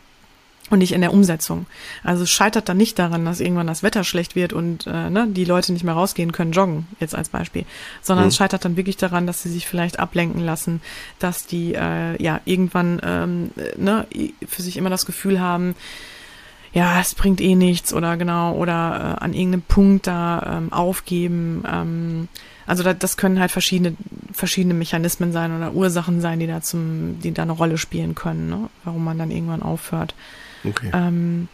und 0.69 0.79
nicht 0.79 0.93
in 0.93 1.01
der 1.01 1.13
Umsetzung. 1.13 1.65
Also 2.03 2.23
es 2.23 2.31
scheitert 2.31 2.69
dann 2.69 2.77
nicht 2.77 2.97
daran, 2.97 3.25
dass 3.25 3.39
irgendwann 3.39 3.67
das 3.67 3.83
Wetter 3.83 4.03
schlecht 4.03 4.35
wird 4.35 4.53
und 4.53 4.87
äh, 4.87 5.09
ne, 5.09 5.27
die 5.29 5.45
Leute 5.45 5.73
nicht 5.73 5.83
mehr 5.83 5.93
rausgehen 5.93 6.31
können, 6.31 6.51
joggen, 6.51 6.87
jetzt 6.99 7.15
als 7.15 7.29
Beispiel, 7.29 7.65
sondern 8.01 8.25
mhm. 8.25 8.29
es 8.29 8.35
scheitert 8.37 8.65
dann 8.65 8.77
wirklich 8.77 8.97
daran, 8.97 9.27
dass 9.27 9.43
sie 9.43 9.49
sich 9.49 9.67
vielleicht 9.67 9.99
ablenken 9.99 10.41
lassen, 10.41 10.81
dass 11.19 11.45
die 11.45 11.75
äh, 11.75 12.21
ja 12.21 12.39
irgendwann 12.45 13.01
ähm, 13.03 13.51
ne, 13.77 14.07
für 14.47 14.61
sich 14.61 14.77
immer 14.77 14.89
das 14.89 15.05
Gefühl 15.05 15.39
haben, 15.39 15.75
ja, 16.73 16.99
es 16.99 17.13
bringt 17.13 17.39
eh 17.39 17.55
nichts 17.55 17.93
oder 17.93 18.17
genau, 18.17 18.55
oder 18.55 19.17
äh, 19.19 19.23
an 19.23 19.33
irgendeinem 19.33 19.61
Punkt 19.61 20.07
da 20.07 20.57
ähm, 20.57 20.73
aufgeben. 20.73 21.63
Ähm, 21.71 22.27
also 22.65 22.83
da, 22.83 22.93
das 22.93 23.17
können 23.17 23.39
halt 23.39 23.51
verschiedene, 23.51 23.95
verschiedene 24.31 24.73
Mechanismen 24.73 25.31
sein 25.31 25.55
oder 25.55 25.73
Ursachen 25.73 26.21
sein, 26.21 26.39
die 26.39 26.47
da 26.47 26.61
zum, 26.61 27.19
die 27.21 27.33
da 27.33 27.43
eine 27.43 27.51
Rolle 27.51 27.77
spielen 27.77 28.15
können, 28.15 28.49
ne? 28.49 28.69
warum 28.83 29.03
man 29.03 29.17
dann 29.17 29.31
irgendwann 29.31 29.63
aufhört. 29.63 30.15
Okay. 30.63 30.91
Ähm, 30.93 31.47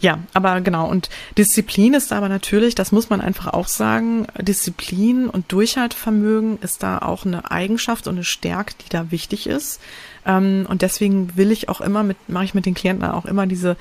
ja, 0.00 0.18
aber 0.34 0.60
genau. 0.60 0.88
Und 0.88 1.08
Disziplin 1.38 1.94
ist 1.94 2.12
aber 2.12 2.28
natürlich, 2.28 2.74
das 2.74 2.92
muss 2.92 3.08
man 3.08 3.20
einfach 3.20 3.52
auch 3.52 3.68
sagen, 3.68 4.26
Disziplin 4.38 5.28
und 5.28 5.50
Durchhaltevermögen 5.52 6.58
ist 6.60 6.82
da 6.82 6.98
auch 6.98 7.24
eine 7.24 7.50
Eigenschaft 7.50 8.06
und 8.06 8.16
eine 8.16 8.24
Stärke, 8.24 8.74
die 8.84 8.90
da 8.90 9.10
wichtig 9.10 9.46
ist. 9.46 9.80
Ähm, 10.26 10.66
und 10.68 10.82
deswegen 10.82 11.36
will 11.36 11.50
ich 11.50 11.68
auch 11.68 11.80
immer 11.80 12.02
mit, 12.02 12.16
mache 12.28 12.44
ich 12.44 12.54
mit 12.54 12.66
den 12.66 12.74
Klienten 12.74 13.08
auch 13.08 13.24
immer 13.24 13.46
diese 13.46 13.76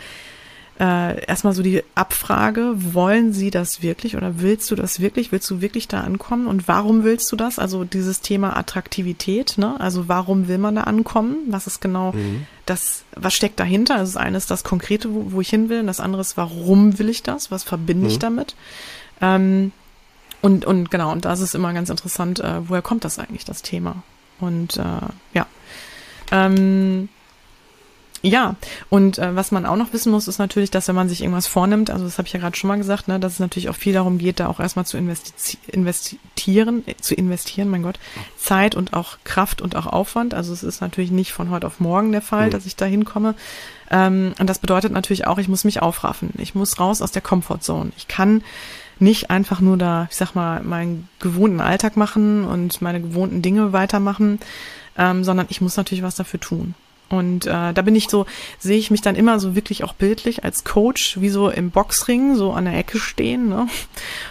äh, 0.80 1.26
erstmal 1.26 1.54
so 1.54 1.64
die 1.64 1.84
Abfrage, 1.96 2.74
wollen 2.76 3.32
sie 3.32 3.50
das 3.50 3.82
wirklich 3.82 4.18
oder 4.18 4.42
willst 4.42 4.70
du 4.72 4.76
das 4.76 5.00
wirklich? 5.00 5.32
Willst 5.32 5.50
du 5.50 5.62
wirklich 5.62 5.88
da 5.88 6.02
ankommen? 6.02 6.48
Und 6.48 6.68
warum 6.68 7.04
willst 7.04 7.32
du 7.32 7.38
das? 7.38 7.60
Also 7.60 7.86
dieses 7.86 8.20
Thema 8.20 8.58
Attraktivität, 8.58 9.58
ne? 9.58 9.80
Also 9.80 10.10
warum 10.10 10.50
will 10.50 10.58
man 10.58 10.76
da 10.76 10.82
ankommen? 10.82 11.38
Was 11.48 11.68
ist 11.68 11.80
genau 11.80 12.12
mhm. 12.12 12.46
das, 12.66 13.04
was 13.16 13.34
steckt 13.34 13.60
dahinter? 13.60 13.96
Also 13.96 14.14
das 14.14 14.22
eine 14.22 14.38
ist 14.38 14.52
das 14.52 14.66
Konkrete, 14.66 15.14
wo, 15.14 15.32
wo 15.32 15.42
ich 15.42 15.50
hin 15.50 15.70
will, 15.70 15.80
und 15.80 15.88
das 15.88 16.02
andere 16.02 16.22
ist, 16.22 16.36
warum 16.36 17.00
will 17.00 17.08
ich 17.08 17.24
das? 17.24 17.52
Was 17.52 17.64
verbinde 17.64 18.06
mhm. 18.06 18.12
ich 18.12 18.20
damit? 18.20 18.56
Ähm, 19.22 19.72
und, 20.42 20.66
und 20.66 20.92
genau, 20.92 21.12
und 21.12 21.24
das 21.24 21.40
ist 21.40 21.56
immer 21.56 21.74
ganz 21.74 21.90
interessant, 21.90 22.42
äh, 22.42 22.68
woher 22.68 22.82
kommt 22.82 23.06
das 23.06 23.18
eigentlich, 23.18 23.46
das 23.46 23.62
Thema? 23.62 24.04
Und 24.42 24.76
äh, 24.76 25.08
ja. 25.34 25.48
Ähm, 26.32 27.08
ja, 28.26 28.56
und 28.90 29.20
äh, 29.20 29.36
was 29.36 29.52
man 29.52 29.68
auch 29.68 29.76
noch 29.76 29.94
wissen 29.94 30.12
muss, 30.12 30.28
ist 30.28 30.40
natürlich, 30.40 30.72
dass 30.72 30.88
wenn 30.88 30.96
man 30.96 31.08
sich 31.08 31.22
irgendwas 31.22 31.46
vornimmt, 31.46 31.92
also 31.92 32.06
das 32.06 32.18
habe 32.18 32.28
ich 32.28 32.34
ja 32.34 32.40
gerade 32.40 32.58
schon 32.58 32.68
mal 32.68 32.78
gesagt, 32.78 33.08
ne, 33.08 33.20
dass 33.20 33.34
es 33.34 33.40
natürlich 33.40 33.70
auch 33.70 33.76
viel 33.76 33.94
darum 33.94 34.18
geht, 34.18 34.40
da 34.40 34.48
auch 34.48 34.60
erstmal 34.60 34.86
zu 34.86 34.98
investi 34.98 35.60
investieren, 35.68 36.84
äh, 36.88 36.96
zu 37.00 37.14
investieren, 37.14 37.70
mein 37.70 37.84
Gott, 37.84 38.00
Zeit 38.36 38.74
und 38.74 38.94
auch 38.94 39.20
Kraft 39.26 39.62
und 39.62 39.76
auch 39.76 39.86
Aufwand. 39.86 40.34
Also 40.34 40.54
es 40.54 40.64
ist 40.64 40.82
natürlich 40.82 41.12
nicht 41.12 41.34
von 41.34 41.52
heute 41.52 41.68
auf 41.68 41.80
morgen 41.80 42.12
der 42.12 42.24
Fall, 42.24 42.48
mhm. 42.48 42.52
dass 42.52 42.66
ich 42.66 42.76
da 42.76 42.86
hinkomme. 42.86 43.36
Ähm, 43.92 44.34
und 44.40 44.50
das 44.50 44.58
bedeutet 44.58 44.92
natürlich 44.92 45.28
auch, 45.28 45.38
ich 45.38 45.48
muss 45.48 45.64
mich 45.64 45.84
aufraffen. 45.84 46.32
Ich 46.40 46.56
muss 46.56 46.80
raus 46.80 47.04
aus 47.04 47.12
der 47.12 47.22
Comfortzone. 47.22 47.92
Ich 47.96 48.08
kann 48.08 48.44
nicht 48.98 49.30
einfach 49.30 49.60
nur 49.60 49.78
da, 49.78 50.08
ich 50.10 50.16
sag 50.16 50.34
mal, 50.34 50.64
meinen 50.64 51.10
gewohnten 51.20 51.62
Alltag 51.62 51.96
machen 51.96 52.44
und 52.44 52.82
meine 52.82 53.02
gewohnten 53.02 53.44
Dinge 53.44 53.72
weitermachen, 53.72 54.40
ähm, 54.98 55.24
sondern 55.24 55.46
ich 55.50 55.62
muss 55.62 55.78
natürlich 55.78 56.04
was 56.04 56.16
dafür 56.16 56.40
tun. 56.40 56.74
Und 57.10 57.46
äh, 57.46 57.74
da 57.74 57.82
bin 57.84 57.96
ich 57.96 58.10
so, 58.10 58.26
sehe 58.58 58.78
ich 58.78 58.90
mich 58.90 59.02
dann 59.02 59.16
immer 59.16 59.40
so 59.40 59.56
wirklich 59.56 59.84
auch 59.84 59.94
bildlich 59.94 60.44
als 60.44 60.64
Coach, 60.64 61.22
wie 61.22 61.30
so 61.30 61.50
im 61.50 61.70
Boxring, 61.70 62.36
so 62.36 62.52
an 62.52 62.66
der 62.66 62.78
Ecke 62.78 62.98
stehen, 62.98 63.48
ne? 63.48 63.68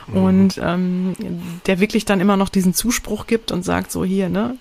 Mhm. 0.09 0.17
Und 0.17 0.61
ähm, 0.63 1.15
der 1.67 1.79
wirklich 1.79 2.05
dann 2.05 2.21
immer 2.21 2.37
noch 2.37 2.49
diesen 2.49 2.75
Zuspruch 2.75 3.27
gibt 3.27 3.53
und 3.53 3.65
sagt 3.65 3.93
so 3.93 4.05
hier, 4.05 4.29
ne, 4.29 4.57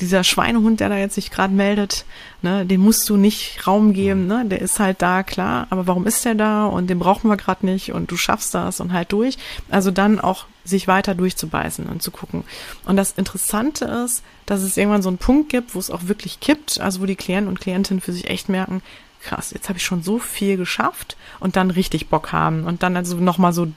dieser 0.00 0.24
Schweinehund, 0.24 0.80
der 0.80 0.88
da 0.88 0.96
jetzt 0.96 1.14
sich 1.14 1.30
gerade 1.30 1.54
meldet, 1.54 2.04
ne, 2.42 2.66
dem 2.66 2.80
musst 2.80 3.08
du 3.08 3.16
nicht 3.16 3.66
Raum 3.66 3.92
geben, 3.92 4.26
ne, 4.26 4.44
der 4.46 4.60
ist 4.60 4.80
halt 4.80 5.02
da, 5.02 5.22
klar, 5.22 5.66
aber 5.70 5.86
warum 5.86 6.06
ist 6.06 6.24
der 6.24 6.34
da? 6.34 6.66
Und 6.66 6.88
den 6.88 6.98
brauchen 6.98 7.28
wir 7.28 7.36
gerade 7.36 7.66
nicht. 7.66 7.92
Und 7.92 8.10
du 8.10 8.16
schaffst 8.16 8.54
das 8.54 8.80
und 8.80 8.92
halt 8.92 9.12
durch. 9.12 9.38
Also 9.70 9.90
dann 9.90 10.20
auch 10.20 10.46
sich 10.64 10.88
weiter 10.88 11.14
durchzubeißen 11.14 11.86
und 11.86 12.02
zu 12.02 12.10
gucken. 12.10 12.44
Und 12.84 12.96
das 12.96 13.12
Interessante 13.12 13.84
ist, 13.84 14.22
dass 14.46 14.62
es 14.62 14.76
irgendwann 14.76 15.02
so 15.02 15.08
einen 15.08 15.18
Punkt 15.18 15.48
gibt, 15.48 15.74
wo 15.74 15.78
es 15.78 15.90
auch 15.90 16.02
wirklich 16.04 16.40
kippt, 16.40 16.80
also 16.80 17.00
wo 17.00 17.06
die 17.06 17.16
Klienten 17.16 17.48
und 17.48 17.60
Klientinnen 17.60 18.00
für 18.00 18.12
sich 18.12 18.28
echt 18.28 18.48
merken, 18.48 18.82
krass, 19.20 19.50
jetzt 19.52 19.68
habe 19.68 19.78
ich 19.78 19.84
schon 19.84 20.02
so 20.02 20.18
viel 20.18 20.56
geschafft 20.56 21.16
und 21.40 21.56
dann 21.56 21.70
richtig 21.70 22.08
Bock 22.08 22.32
haben 22.32 22.64
und 22.64 22.82
dann 22.82 22.96
also 22.96 23.16
nochmal 23.16 23.52
so 23.52 23.68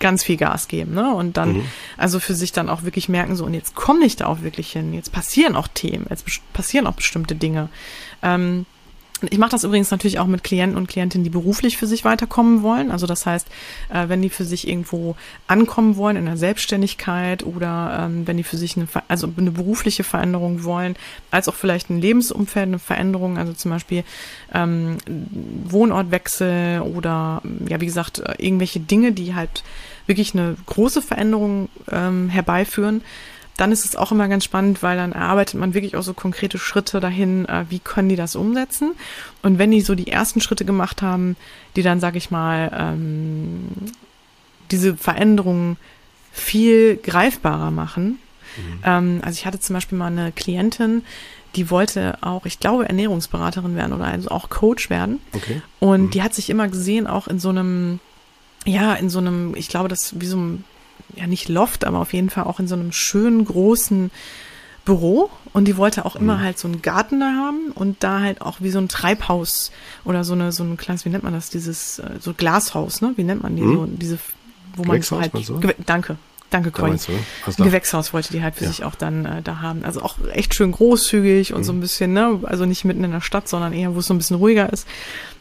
ganz 0.00 0.24
viel 0.24 0.36
Gas 0.36 0.66
geben, 0.66 0.94
ne? 0.94 1.14
Und 1.14 1.36
dann, 1.36 1.58
mhm. 1.58 1.64
also 1.96 2.18
für 2.18 2.34
sich 2.34 2.52
dann 2.52 2.68
auch 2.68 2.82
wirklich 2.82 3.08
merken, 3.08 3.36
so, 3.36 3.44
und 3.44 3.54
jetzt 3.54 3.74
komme 3.74 4.04
ich 4.04 4.16
da 4.16 4.26
auch 4.26 4.42
wirklich 4.42 4.72
hin, 4.72 4.92
jetzt 4.92 5.12
passieren 5.12 5.54
auch 5.54 5.68
Themen, 5.68 6.06
jetzt 6.10 6.26
passieren 6.52 6.86
auch 6.86 6.94
bestimmte 6.94 7.36
Dinge. 7.36 7.68
Ähm, 8.22 8.66
ich 9.28 9.38
mache 9.38 9.50
das 9.50 9.64
übrigens 9.64 9.90
natürlich 9.90 10.18
auch 10.18 10.26
mit 10.26 10.42
Klienten 10.42 10.78
und 10.78 10.88
Klientinnen, 10.88 11.24
die 11.24 11.30
beruflich 11.30 11.76
für 11.76 11.86
sich 11.86 12.04
weiterkommen 12.04 12.62
wollen. 12.62 12.90
Also 12.90 13.06
das 13.06 13.26
heißt, 13.26 13.48
äh, 13.90 14.08
wenn 14.08 14.22
die 14.22 14.30
für 14.30 14.44
sich 14.44 14.66
irgendwo 14.66 15.16
ankommen 15.46 15.96
wollen 15.96 16.16
in 16.16 16.24
der 16.24 16.36
Selbstständigkeit 16.36 17.42
oder 17.42 18.06
ähm, 18.06 18.26
wenn 18.26 18.38
die 18.38 18.44
für 18.44 18.56
sich 18.56 18.76
eine, 18.76 18.88
also 19.08 19.30
eine 19.36 19.50
berufliche 19.50 20.04
Veränderung 20.04 20.64
wollen, 20.64 20.96
als 21.30 21.48
auch 21.48 21.54
vielleicht 21.54 21.90
ein 21.90 22.00
Lebensumfeld, 22.00 22.68
eine 22.68 22.78
Veränderung, 22.78 23.36
also 23.36 23.52
zum 23.52 23.70
Beispiel 23.72 24.04
ähm, 24.54 24.96
Wohnortwechsel 25.64 26.80
oder 26.80 27.42
ja, 27.68 27.80
wie 27.80 27.86
gesagt, 27.86 28.20
äh, 28.20 28.34
irgendwelche 28.38 28.80
Dinge, 28.80 29.12
die 29.12 29.34
halt 29.34 29.62
wirklich 30.10 30.34
eine 30.34 30.56
große 30.66 31.00
Veränderung 31.00 31.70
ähm, 31.90 32.28
herbeiführen 32.28 33.00
dann 33.60 33.72
ist 33.72 33.84
es 33.84 33.94
auch 33.94 34.10
immer 34.10 34.26
ganz 34.28 34.44
spannend, 34.44 34.82
weil 34.82 34.96
dann 34.96 35.12
erarbeitet 35.12 35.60
man 35.60 35.74
wirklich 35.74 35.94
auch 35.94 36.02
so 36.02 36.14
konkrete 36.14 36.56
Schritte 36.56 36.98
dahin, 36.98 37.44
äh, 37.46 37.66
wie 37.68 37.78
können 37.78 38.08
die 38.08 38.16
das 38.16 38.34
umsetzen. 38.34 38.92
Und 39.42 39.58
wenn 39.58 39.70
die 39.70 39.82
so 39.82 39.94
die 39.94 40.10
ersten 40.10 40.40
Schritte 40.40 40.64
gemacht 40.64 41.02
haben, 41.02 41.36
die 41.76 41.82
dann, 41.82 42.00
sag 42.00 42.16
ich 42.16 42.30
mal, 42.30 42.72
ähm, 42.74 43.68
diese 44.70 44.96
Veränderungen 44.96 45.76
viel 46.32 46.96
greifbarer 46.96 47.70
machen. 47.70 48.18
Mhm. 48.56 48.82
Ähm, 48.82 49.20
also 49.22 49.36
ich 49.36 49.44
hatte 49.44 49.60
zum 49.60 49.74
Beispiel 49.74 49.98
mal 49.98 50.06
eine 50.06 50.32
Klientin, 50.32 51.02
die 51.54 51.68
wollte 51.68 52.16
auch, 52.22 52.46
ich 52.46 52.60
glaube, 52.60 52.86
Ernährungsberaterin 52.88 53.76
werden 53.76 53.92
oder 53.92 54.06
also 54.06 54.30
auch 54.30 54.48
Coach 54.48 54.88
werden. 54.88 55.20
Okay. 55.34 55.60
Und 55.80 56.02
mhm. 56.04 56.10
die 56.12 56.22
hat 56.22 56.32
sich 56.32 56.48
immer 56.48 56.68
gesehen, 56.68 57.06
auch 57.06 57.28
in 57.28 57.38
so 57.38 57.50
einem, 57.50 58.00
ja, 58.66 58.94
in 58.94 59.08
so 59.08 59.18
einem, 59.18 59.54
ich 59.54 59.68
glaube, 59.68 59.88
das 59.88 60.20
wie 60.20 60.26
so 60.26 60.36
ein 60.36 60.64
ja 61.16 61.26
nicht 61.26 61.48
Loft, 61.48 61.84
aber 61.84 61.98
auf 61.98 62.12
jeden 62.12 62.30
Fall 62.30 62.44
auch 62.44 62.60
in 62.60 62.68
so 62.68 62.74
einem 62.74 62.92
schönen 62.92 63.44
großen 63.44 64.10
Büro 64.84 65.30
und 65.52 65.66
die 65.66 65.76
wollte 65.76 66.04
auch 66.04 66.16
immer 66.16 66.36
mhm. 66.36 66.42
halt 66.42 66.58
so 66.58 66.68
einen 66.68 66.82
Garten 66.82 67.20
da 67.20 67.26
haben 67.26 67.70
und 67.74 68.02
da 68.02 68.20
halt 68.20 68.40
auch 68.40 68.60
wie 68.60 68.70
so 68.70 68.78
ein 68.78 68.88
Treibhaus 68.88 69.72
oder 70.04 70.24
so 70.24 70.32
eine 70.32 70.52
so 70.52 70.64
ein 70.64 70.76
kleines, 70.76 71.04
wie 71.04 71.10
nennt 71.10 71.24
man 71.24 71.32
das, 71.32 71.50
dieses 71.50 71.98
äh, 71.98 72.18
so 72.20 72.32
Glashaus, 72.32 73.00
ne? 73.00 73.12
Wie 73.16 73.24
nennt 73.24 73.42
man 73.42 73.56
die 73.56 73.62
mhm. 73.62 73.74
so 73.74 73.86
diese 73.86 74.18
wo 74.76 74.84
man 74.84 75.02
so 75.02 75.20
halt 75.20 75.32
so? 75.44 75.60
danke. 75.84 76.16
Danke, 76.50 76.72
Conny. 76.72 76.98
Gewächshaus 77.58 78.12
wollte 78.12 78.32
die 78.32 78.42
halt 78.42 78.56
für 78.56 78.64
ja. 78.64 78.70
sich 78.70 78.82
auch 78.82 78.96
dann 78.96 79.24
äh, 79.24 79.40
da 79.40 79.60
haben. 79.60 79.84
Also 79.84 80.02
auch 80.02 80.16
echt 80.32 80.52
schön 80.52 80.72
großzügig 80.72 81.52
und 81.52 81.60
mhm. 81.60 81.64
so 81.64 81.72
ein 81.72 81.80
bisschen, 81.80 82.12
ne, 82.12 82.40
also 82.42 82.66
nicht 82.66 82.84
mitten 82.84 83.04
in 83.04 83.12
der 83.12 83.20
Stadt, 83.20 83.48
sondern 83.48 83.72
eher, 83.72 83.94
wo 83.94 84.00
es 84.00 84.06
so 84.06 84.14
ein 84.14 84.18
bisschen 84.18 84.36
ruhiger 84.36 84.72
ist. 84.72 84.88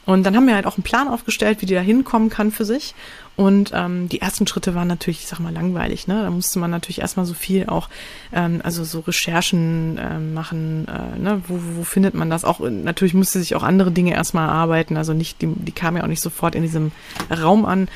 Und 0.09 0.23
dann 0.23 0.35
haben 0.35 0.47
wir 0.47 0.55
halt 0.55 0.65
auch 0.65 0.75
einen 0.75 0.83
Plan 0.83 1.07
aufgestellt, 1.07 1.61
wie 1.61 1.67
die 1.67 1.75
da 1.75 1.81
hinkommen 1.81 2.31
kann 2.31 2.49
für 2.49 2.65
sich. 2.65 2.95
Und 3.35 3.71
ähm, 3.75 4.09
die 4.09 4.21
ersten 4.21 4.47
Schritte 4.47 4.73
waren 4.73 4.87
natürlich, 4.87 5.19
ich 5.19 5.27
sag 5.27 5.39
mal, 5.39 5.53
langweilig. 5.53 6.07
Ne? 6.07 6.23
Da 6.23 6.31
musste 6.31 6.57
man 6.57 6.71
natürlich 6.71 7.01
erstmal 7.01 7.27
so 7.27 7.35
viel 7.35 7.67
auch, 7.67 7.89
ähm, 8.33 8.59
also 8.63 8.83
so 8.83 9.01
Recherchen 9.01 9.99
ähm, 10.01 10.33
machen, 10.33 10.87
äh, 10.87 11.19
ne? 11.19 11.43
wo, 11.47 11.59
wo 11.75 11.83
findet 11.83 12.15
man 12.15 12.31
das? 12.31 12.43
Auch 12.43 12.59
natürlich 12.59 13.13
musste 13.13 13.37
sich 13.37 13.53
auch 13.53 13.61
andere 13.61 13.91
Dinge 13.91 14.13
erstmal 14.13 14.47
erarbeiten. 14.47 14.97
Also 14.97 15.13
nicht, 15.13 15.43
die, 15.43 15.53
die 15.53 15.71
kamen 15.71 15.97
ja 15.97 16.03
auch 16.03 16.07
nicht 16.07 16.21
sofort 16.21 16.55
in 16.55 16.63
diesem 16.63 16.91
Raum 17.29 17.65
an. 17.65 17.87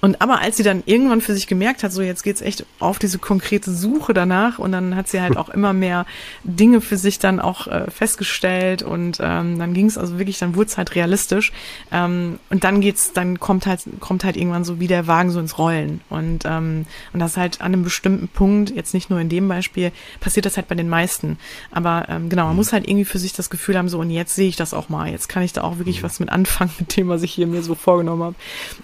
Und 0.00 0.20
aber 0.20 0.40
als 0.40 0.56
sie 0.56 0.62
dann 0.62 0.82
irgendwann 0.86 1.20
für 1.20 1.34
sich 1.34 1.46
gemerkt 1.46 1.82
hat, 1.82 1.90
so 1.90 2.02
jetzt 2.02 2.22
geht's 2.22 2.42
echt 2.42 2.66
auf 2.80 2.98
diese 2.98 3.18
konkrete 3.18 3.72
Suche 3.72 4.12
danach 4.12 4.58
und 4.58 4.72
dann 4.72 4.94
hat 4.94 5.08
sie 5.08 5.20
halt 5.20 5.36
auch 5.36 5.48
immer 5.48 5.72
mehr 5.72 6.06
Dinge 6.44 6.80
für 6.80 6.96
sich 6.96 7.18
dann 7.18 7.40
auch 7.40 7.66
äh, 7.66 7.90
festgestellt 7.90 8.82
und 8.82 9.18
ähm, 9.20 9.58
dann 9.58 9.72
ging's 9.72 9.96
also 9.96 10.18
wirklich, 10.18 10.38
dann 10.38 10.54
wurde 10.54 10.68
es 10.68 10.76
halt 10.76 10.94
realistisch. 10.94 11.52
Ähm, 11.90 12.38
und 12.50 12.64
dann 12.64 12.80
geht's, 12.80 13.12
dann 13.14 13.40
kommt 13.40 13.66
halt 13.66 13.80
kommt 14.00 14.24
halt 14.24 14.36
irgendwann 14.36 14.64
so 14.64 14.80
wie 14.80 14.86
der 14.86 15.06
Wagen 15.06 15.30
so 15.30 15.40
ins 15.40 15.58
Rollen. 15.58 16.02
Und 16.10 16.44
ähm, 16.44 16.86
und 17.12 17.20
das 17.20 17.36
halt 17.36 17.60
an 17.60 17.72
einem 17.72 17.82
bestimmten 17.82 18.28
Punkt, 18.28 18.70
jetzt 18.70 18.92
nicht 18.92 19.08
nur 19.08 19.20
in 19.20 19.28
dem 19.28 19.48
Beispiel, 19.48 19.92
passiert 20.20 20.44
das 20.44 20.56
halt 20.56 20.68
bei 20.68 20.74
den 20.74 20.88
meisten, 20.88 21.38
aber 21.70 22.06
ähm, 22.08 22.28
genau, 22.28 22.44
man 22.44 22.52
mhm. 22.52 22.56
muss 22.56 22.72
halt 22.72 22.86
irgendwie 22.86 23.06
für 23.06 23.18
sich 23.18 23.32
das 23.32 23.50
Gefühl 23.50 23.78
haben, 23.78 23.88
so 23.88 23.98
und 23.98 24.10
jetzt 24.10 24.34
sehe 24.34 24.48
ich 24.48 24.56
das 24.56 24.74
auch 24.74 24.88
mal, 24.88 25.10
jetzt 25.10 25.28
kann 25.28 25.42
ich 25.42 25.52
da 25.54 25.62
auch 25.62 25.78
wirklich 25.78 26.02
mhm. 26.02 26.04
was 26.04 26.20
mit 26.20 26.28
anfangen 26.28 26.70
mit 26.78 26.96
dem, 26.96 27.08
was 27.08 27.22
ich 27.22 27.32
hier 27.32 27.46
mir 27.46 27.62
so 27.62 27.74
vorgenommen 27.74 28.22
habe 28.22 28.34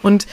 und 0.02 0.26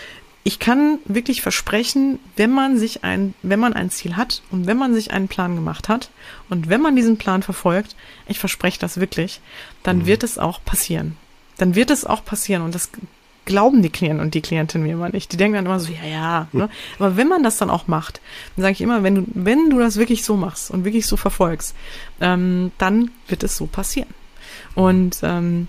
ich 0.43 0.59
kann 0.59 0.99
wirklich 1.05 1.41
versprechen, 1.41 2.19
wenn 2.35 2.51
man 2.51 2.77
sich 2.77 3.03
ein, 3.03 3.33
wenn 3.43 3.59
man 3.59 3.73
ein 3.73 3.89
Ziel 3.89 4.15
hat 4.15 4.41
und 4.51 4.67
wenn 4.67 4.77
man 4.77 4.93
sich 4.93 5.11
einen 5.11 5.27
Plan 5.27 5.55
gemacht 5.55 5.89
hat 5.89 6.09
und 6.49 6.69
wenn 6.69 6.81
man 6.81 6.95
diesen 6.95 7.17
Plan 7.17 7.43
verfolgt, 7.43 7.95
ich 8.27 8.39
verspreche 8.39 8.79
das 8.79 8.99
wirklich, 8.99 9.41
dann 9.83 9.99
mhm. 9.99 10.05
wird 10.05 10.23
es 10.23 10.37
auch 10.37 10.63
passieren. 10.63 11.17
Dann 11.57 11.75
wird 11.75 11.91
es 11.91 12.05
auch 12.05 12.23
passieren 12.23 12.61
und 12.61 12.73
das 12.73 12.89
glauben 13.45 13.81
die 13.81 13.89
Klienten 13.89 14.21
und 14.21 14.33
die 14.33 14.41
Klientin 14.41 14.83
mir 14.83 14.93
immer 14.93 15.09
nicht. 15.09 15.31
Die 15.33 15.37
denken 15.37 15.55
dann 15.55 15.65
immer 15.65 15.79
so, 15.79 15.91
ja, 15.91 16.07
ja. 16.07 16.47
Ne? 16.51 16.69
Aber 16.99 17.17
wenn 17.17 17.27
man 17.27 17.43
das 17.43 17.57
dann 17.57 17.69
auch 17.69 17.87
macht, 17.87 18.21
dann 18.55 18.63
sage 18.63 18.73
ich 18.73 18.81
immer, 18.81 19.03
wenn 19.03 19.15
du, 19.15 19.23
wenn 19.33 19.69
du 19.69 19.79
das 19.79 19.97
wirklich 19.97 20.23
so 20.23 20.37
machst 20.37 20.71
und 20.71 20.85
wirklich 20.85 21.07
so 21.07 21.17
verfolgst, 21.17 21.75
ähm, 22.21 22.71
dann 22.77 23.11
wird 23.27 23.43
es 23.43 23.57
so 23.57 23.65
passieren. 23.65 24.09
Und 24.75 25.19
ähm, 25.23 25.67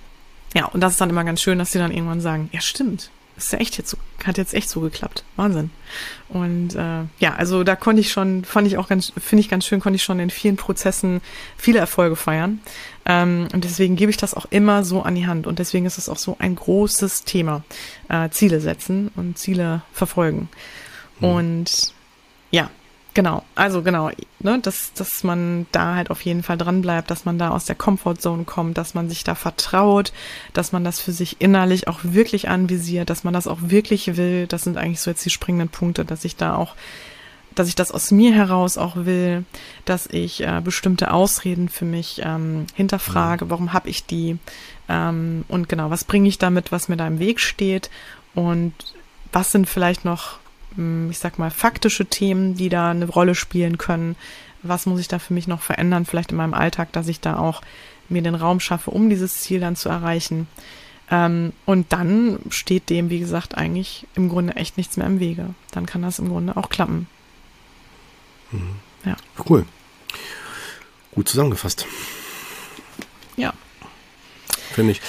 ja, 0.54 0.66
und 0.66 0.80
das 0.80 0.92
ist 0.92 1.00
dann 1.00 1.10
immer 1.10 1.24
ganz 1.24 1.40
schön, 1.40 1.58
dass 1.58 1.72
sie 1.72 1.78
dann 1.78 1.92
irgendwann 1.92 2.20
sagen, 2.20 2.50
ja, 2.52 2.60
stimmt, 2.60 3.10
ist 3.44 3.52
ja 3.52 3.58
echt 3.58 3.78
jetzt 3.78 3.90
so, 3.90 3.96
hat 4.24 4.38
jetzt 4.38 4.54
echt 4.54 4.68
so 4.68 4.80
geklappt. 4.80 5.24
Wahnsinn. 5.36 5.70
Und 6.28 6.74
äh, 6.74 7.04
ja, 7.18 7.34
also 7.36 7.64
da 7.64 7.76
konnte 7.76 8.00
ich 8.00 8.12
schon, 8.12 8.44
fand 8.44 8.66
ich 8.66 8.78
auch 8.78 8.88
ganz, 8.88 9.12
finde 9.18 9.40
ich 9.40 9.48
ganz 9.48 9.66
schön, 9.66 9.80
konnte 9.80 9.96
ich 9.96 10.02
schon 10.02 10.20
in 10.20 10.30
vielen 10.30 10.56
Prozessen 10.56 11.20
viele 11.56 11.78
Erfolge 11.78 12.16
feiern. 12.16 12.60
Ähm, 13.06 13.48
und 13.52 13.64
deswegen 13.64 13.96
gebe 13.96 14.10
ich 14.10 14.16
das 14.16 14.34
auch 14.34 14.46
immer 14.50 14.84
so 14.84 15.02
an 15.02 15.14
die 15.14 15.26
Hand. 15.26 15.46
Und 15.46 15.58
deswegen 15.58 15.86
ist 15.86 15.98
es 15.98 16.08
auch 16.08 16.18
so 16.18 16.36
ein 16.38 16.54
großes 16.54 17.24
Thema. 17.24 17.64
Äh, 18.08 18.30
Ziele 18.30 18.60
setzen 18.60 19.10
und 19.16 19.38
Ziele 19.38 19.82
verfolgen. 19.92 20.48
Mhm. 21.20 21.28
Und 21.28 21.94
ja, 22.50 22.70
Genau, 23.12 23.42
also 23.56 23.82
genau, 23.82 24.10
ne, 24.38 24.60
dass, 24.60 24.92
dass 24.92 25.24
man 25.24 25.66
da 25.72 25.96
halt 25.96 26.10
auf 26.10 26.20
jeden 26.22 26.44
Fall 26.44 26.56
dran 26.56 26.80
bleibt, 26.80 27.10
dass 27.10 27.24
man 27.24 27.38
da 27.38 27.50
aus 27.50 27.64
der 27.64 27.74
Comfortzone 27.74 28.44
kommt, 28.44 28.78
dass 28.78 28.94
man 28.94 29.08
sich 29.08 29.24
da 29.24 29.34
vertraut, 29.34 30.12
dass 30.52 30.70
man 30.70 30.84
das 30.84 31.00
für 31.00 31.10
sich 31.10 31.40
innerlich 31.40 31.88
auch 31.88 31.98
wirklich 32.02 32.48
anvisiert, 32.48 33.10
dass 33.10 33.24
man 33.24 33.34
das 33.34 33.48
auch 33.48 33.58
wirklich 33.62 34.16
will. 34.16 34.46
Das 34.46 34.62
sind 34.62 34.76
eigentlich 34.76 35.00
so 35.00 35.10
jetzt 35.10 35.24
die 35.24 35.30
springenden 35.30 35.68
Punkte, 35.68 36.04
dass 36.04 36.24
ich 36.24 36.36
da 36.36 36.54
auch, 36.54 36.76
dass 37.56 37.66
ich 37.66 37.74
das 37.74 37.90
aus 37.90 38.12
mir 38.12 38.32
heraus 38.32 38.78
auch 38.78 38.94
will, 38.94 39.44
dass 39.86 40.06
ich 40.06 40.42
äh, 40.44 40.60
bestimmte 40.62 41.12
Ausreden 41.12 41.68
für 41.68 41.84
mich 41.84 42.22
ähm, 42.24 42.66
hinterfrage, 42.74 43.46
mhm. 43.46 43.50
warum 43.50 43.72
habe 43.72 43.88
ich 43.88 44.06
die 44.06 44.38
ähm, 44.88 45.44
und 45.48 45.68
genau, 45.68 45.90
was 45.90 46.04
bringe 46.04 46.28
ich 46.28 46.38
damit, 46.38 46.70
was 46.70 46.88
mir 46.88 46.96
da 46.96 47.08
im 47.08 47.18
Weg 47.18 47.40
steht 47.40 47.90
und 48.36 48.72
was 49.32 49.50
sind 49.50 49.68
vielleicht 49.68 50.04
noch 50.04 50.39
ich 51.10 51.18
sag 51.18 51.38
mal, 51.38 51.50
faktische 51.50 52.06
Themen, 52.06 52.54
die 52.54 52.68
da 52.68 52.90
eine 52.90 53.06
Rolle 53.06 53.34
spielen 53.34 53.78
können. 53.78 54.16
Was 54.62 54.86
muss 54.86 55.00
ich 55.00 55.08
da 55.08 55.18
für 55.18 55.34
mich 55.34 55.46
noch 55.46 55.62
verändern, 55.62 56.04
vielleicht 56.04 56.30
in 56.30 56.36
meinem 56.36 56.54
Alltag, 56.54 56.92
dass 56.92 57.08
ich 57.08 57.20
da 57.20 57.38
auch 57.38 57.62
mir 58.08 58.22
den 58.22 58.34
Raum 58.34 58.60
schaffe, 58.60 58.90
um 58.90 59.08
dieses 59.08 59.40
Ziel 59.40 59.60
dann 59.60 59.76
zu 59.76 59.88
erreichen. 59.88 60.48
Ähm, 61.10 61.52
und 61.66 61.92
dann 61.92 62.38
steht 62.50 62.90
dem, 62.90 63.10
wie 63.10 63.18
gesagt, 63.18 63.56
eigentlich 63.56 64.06
im 64.14 64.28
Grunde 64.28 64.56
echt 64.56 64.76
nichts 64.76 64.96
mehr 64.96 65.06
im 65.06 65.18
Wege. 65.20 65.54
Dann 65.72 65.86
kann 65.86 66.02
das 66.02 66.18
im 66.18 66.28
Grunde 66.28 66.56
auch 66.56 66.68
klappen. 66.68 67.08
Mhm. 68.52 68.76
Ja. 69.04 69.16
Cool. 69.48 69.64
Gut 71.12 71.28
zusammengefasst. 71.28 71.86
Ja. 73.36 73.52
Finde 74.72 74.92
ich. 74.92 75.00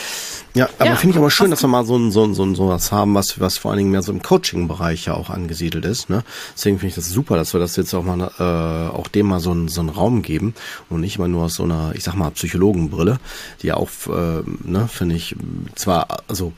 Ja, 0.54 0.70
aber 0.80 0.90
ja, 0.90 0.96
finde 0.96 1.14
ich 1.14 1.18
aber 1.18 1.32
schön, 1.32 1.50
dass 1.50 1.64
wir 1.64 1.70
mal 1.70 1.86
so 1.86 1.98
ein, 1.98 2.12
so 2.12 2.26
ein, 2.26 2.34
so 2.34 2.44
ein, 2.44 2.56
so 2.56 2.68
was 2.68 2.92
haben, 2.92 3.16
was, 3.16 3.40
was 3.40 3.58
vor 3.58 3.72
allen 3.72 3.78
Dingen 3.78 3.92
mehr 3.92 4.02
so 4.02 4.12
im 4.12 4.22
Coaching-Bereich 4.22 5.06
ja 5.06 5.14
auch 5.14 5.30
angesiedelt 5.30 5.86
ist. 5.86 6.10
Ne? 6.10 6.24
Deswegen 6.56 6.78
finde 6.78 6.90
ich 6.90 6.96
das 6.96 7.10
super, 7.10 7.38
dass 7.38 7.54
wir 7.54 7.62
das 7.62 7.78
jetzt 7.78 7.94
auch 7.94 8.04
mal 8.04 8.32
äh, 8.38 8.96
auch 8.96 9.08
dem 9.08 9.28
mal 9.28 9.40
so, 9.40 9.54
ein, 9.54 9.70
so 9.70 9.80
einen 9.80 9.90
Raum 9.90 10.22
geben 10.22 10.54
und 10.90 11.00
nicht 11.02 11.18
immer 11.18 11.30
nur 11.30 11.46
aus 11.46 11.56
so 11.56 11.64
einer, 11.64 11.94
ich 11.96 12.04
sag 12.04 12.16
mal, 12.16 12.32
Psychologenbrille, 12.32 13.20
die 13.62 13.68
ja 13.68 13.76
auch, 13.76 13.90
äh, 14.08 14.44
ne, 14.64 14.90
finde 14.90 15.16
ich, 15.16 15.36
zwar, 15.76 16.08
also 16.28 16.52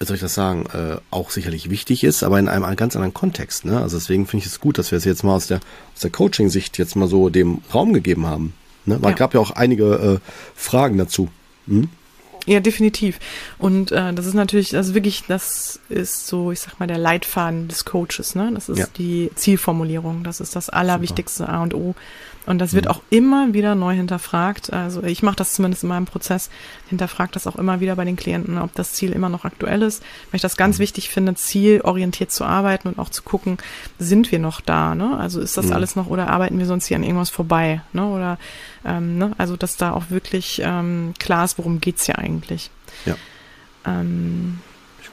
soll 0.00 0.16
ich 0.16 0.22
das 0.22 0.34
sagen, 0.34 0.66
äh, 0.72 0.96
auch 1.10 1.30
sicherlich 1.30 1.70
wichtig 1.70 2.04
ist, 2.04 2.22
aber 2.22 2.38
in 2.38 2.48
einem, 2.48 2.64
einem 2.64 2.76
ganz 2.76 2.96
anderen 2.96 3.14
Kontext. 3.14 3.64
Ne? 3.64 3.80
Also 3.80 3.98
deswegen 3.98 4.26
finde 4.26 4.46
ich 4.46 4.52
es 4.52 4.60
gut, 4.60 4.78
dass 4.78 4.90
wir 4.90 4.98
es 4.98 5.04
jetzt 5.04 5.24
mal 5.24 5.34
aus 5.34 5.46
der, 5.46 5.60
aus 5.94 6.00
der 6.00 6.10
Coaching-Sicht 6.10 6.78
jetzt 6.78 6.96
mal 6.96 7.08
so 7.08 7.30
dem 7.30 7.62
Raum 7.72 7.92
gegeben 7.92 8.26
haben. 8.26 8.52
Ne? 8.84 8.98
Weil 9.00 9.10
ja. 9.10 9.16
gab 9.16 9.34
ja 9.34 9.40
auch 9.40 9.50
einige 9.52 10.20
äh, 10.20 10.30
Fragen 10.54 10.98
dazu. 10.98 11.28
Hm? 11.66 11.88
Ja, 12.46 12.60
definitiv. 12.60 13.18
Und 13.58 13.92
äh, 13.92 14.12
das 14.14 14.26
ist 14.26 14.34
natürlich, 14.34 14.74
also 14.76 14.94
wirklich, 14.94 15.24
das 15.28 15.80
ist 15.88 16.26
so, 16.26 16.50
ich 16.50 16.60
sag 16.60 16.80
mal, 16.80 16.86
der 16.86 16.98
Leitfaden 16.98 17.68
des 17.68 17.84
Coaches, 17.84 18.34
ne? 18.34 18.50
Das 18.54 18.68
ist 18.68 18.78
ja. 18.78 18.86
die 18.96 19.30
Zielformulierung. 19.34 20.24
Das 20.24 20.40
ist 20.40 20.56
das 20.56 20.70
allerwichtigste 20.70 21.44
Super. 21.44 21.52
A 21.52 21.62
und 21.62 21.74
O. 21.74 21.94
Und 22.48 22.60
das 22.60 22.72
wird 22.72 22.86
mhm. 22.86 22.90
auch 22.92 23.02
immer 23.10 23.52
wieder 23.52 23.74
neu 23.74 23.94
hinterfragt. 23.94 24.72
Also 24.72 25.02
ich 25.02 25.22
mache 25.22 25.36
das 25.36 25.52
zumindest 25.52 25.82
in 25.82 25.90
meinem 25.90 26.06
Prozess, 26.06 26.48
hinterfragt 26.88 27.36
das 27.36 27.46
auch 27.46 27.56
immer 27.56 27.80
wieder 27.80 27.94
bei 27.94 28.06
den 28.06 28.16
Klienten, 28.16 28.56
ob 28.56 28.74
das 28.74 28.94
Ziel 28.94 29.12
immer 29.12 29.28
noch 29.28 29.44
aktuell 29.44 29.82
ist. 29.82 30.02
Weil 30.30 30.36
ich 30.36 30.42
das 30.42 30.56
ganz 30.56 30.78
mhm. 30.78 30.82
wichtig 30.82 31.10
finde, 31.10 31.34
zielorientiert 31.34 32.32
zu 32.32 32.46
arbeiten 32.46 32.88
und 32.88 32.98
auch 32.98 33.10
zu 33.10 33.22
gucken, 33.22 33.58
sind 33.98 34.32
wir 34.32 34.38
noch 34.38 34.62
da? 34.62 34.94
Ne? 34.94 35.18
Also 35.18 35.42
ist 35.42 35.58
das 35.58 35.66
mhm. 35.66 35.74
alles 35.74 35.94
noch 35.94 36.06
oder 36.06 36.28
arbeiten 36.30 36.58
wir 36.58 36.64
sonst 36.64 36.86
hier 36.86 36.96
an 36.96 37.02
irgendwas 37.02 37.28
vorbei? 37.28 37.82
Ne? 37.92 38.06
Oder 38.06 38.38
ähm, 38.82 39.18
ne? 39.18 39.32
also 39.36 39.58
dass 39.58 39.76
da 39.76 39.92
auch 39.92 40.08
wirklich 40.08 40.62
ähm, 40.64 41.12
klar 41.18 41.44
ist, 41.44 41.58
worum 41.58 41.82
geht's 41.82 42.06
hier 42.06 42.18
eigentlich. 42.18 42.70
Ja. 43.04 43.16
Ähm, 43.84 44.60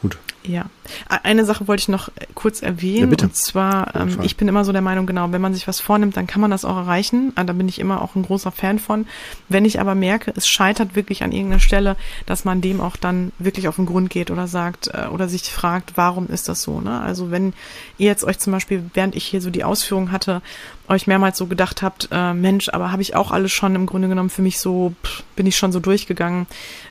Gut. 0.01 0.17
Ja. 0.47 0.65
Eine 1.07 1.45
Sache 1.45 1.67
wollte 1.67 1.81
ich 1.81 1.87
noch 1.87 2.09
kurz 2.35 2.61
erwähnen. 2.61 2.99
Ja, 3.01 3.05
bitte. 3.07 3.25
Und 3.25 3.35
zwar, 3.35 3.95
ähm, 3.95 4.19
ich 4.21 4.37
bin 4.37 4.47
immer 4.47 4.63
so 4.65 4.71
der 4.71 4.81
Meinung, 4.81 5.05
genau, 5.05 5.31
wenn 5.31 5.41
man 5.41 5.53
sich 5.53 5.67
was 5.67 5.79
vornimmt, 5.79 6.15
dann 6.17 6.27
kann 6.27 6.41
man 6.41 6.51
das 6.51 6.65
auch 6.65 6.77
erreichen. 6.77 7.33
Ah, 7.35 7.43
da 7.43 7.53
bin 7.53 7.67
ich 7.67 7.79
immer 7.79 8.01
auch 8.01 8.15
ein 8.15 8.23
großer 8.23 8.51
Fan 8.51 8.79
von. 8.79 9.07
Wenn 9.49 9.65
ich 9.65 9.79
aber 9.79 9.95
merke, 9.95 10.33
es 10.35 10.47
scheitert 10.47 10.95
wirklich 10.95 11.23
an 11.23 11.31
irgendeiner 11.31 11.59
Stelle, 11.59 11.95
dass 12.25 12.45
man 12.45 12.61
dem 12.61 12.81
auch 12.81 12.97
dann 12.97 13.31
wirklich 13.39 13.67
auf 13.67 13.77
den 13.77 13.85
Grund 13.85 14.09
geht 14.09 14.31
oder 14.31 14.47
sagt 14.47 14.89
äh, 14.93 15.07
oder 15.07 15.27
sich 15.27 15.43
fragt, 15.43 15.93
warum 15.95 16.27
ist 16.27 16.49
das 16.49 16.61
so? 16.61 16.79
Ne? 16.81 17.01
Also 17.01 17.31
wenn 17.31 17.53
ihr 17.97 18.07
jetzt 18.07 18.23
euch 18.23 18.39
zum 18.39 18.53
Beispiel, 18.53 18.83
während 18.93 19.15
ich 19.15 19.25
hier 19.25 19.41
so 19.41 19.49
die 19.49 19.63
Ausführung 19.63 20.11
hatte, 20.11 20.41
euch 20.87 21.07
mehrmals 21.07 21.37
so 21.37 21.47
gedacht 21.47 21.81
habt, 21.81 22.09
äh, 22.11 22.33
Mensch, 22.33 22.69
aber 22.69 22.91
habe 22.91 23.01
ich 23.01 23.15
auch 23.15 23.31
alles 23.31 23.51
schon 23.51 23.75
im 23.75 23.85
Grunde 23.85 24.07
genommen 24.07 24.29
für 24.29 24.41
mich 24.41 24.59
so, 24.59 24.93
pff, 25.03 25.23
bin 25.35 25.47
ich 25.47 25.57
schon 25.57 25.71
so 25.71 25.79
durchgegangen. 25.79 26.45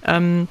Ähm, 0.05 0.49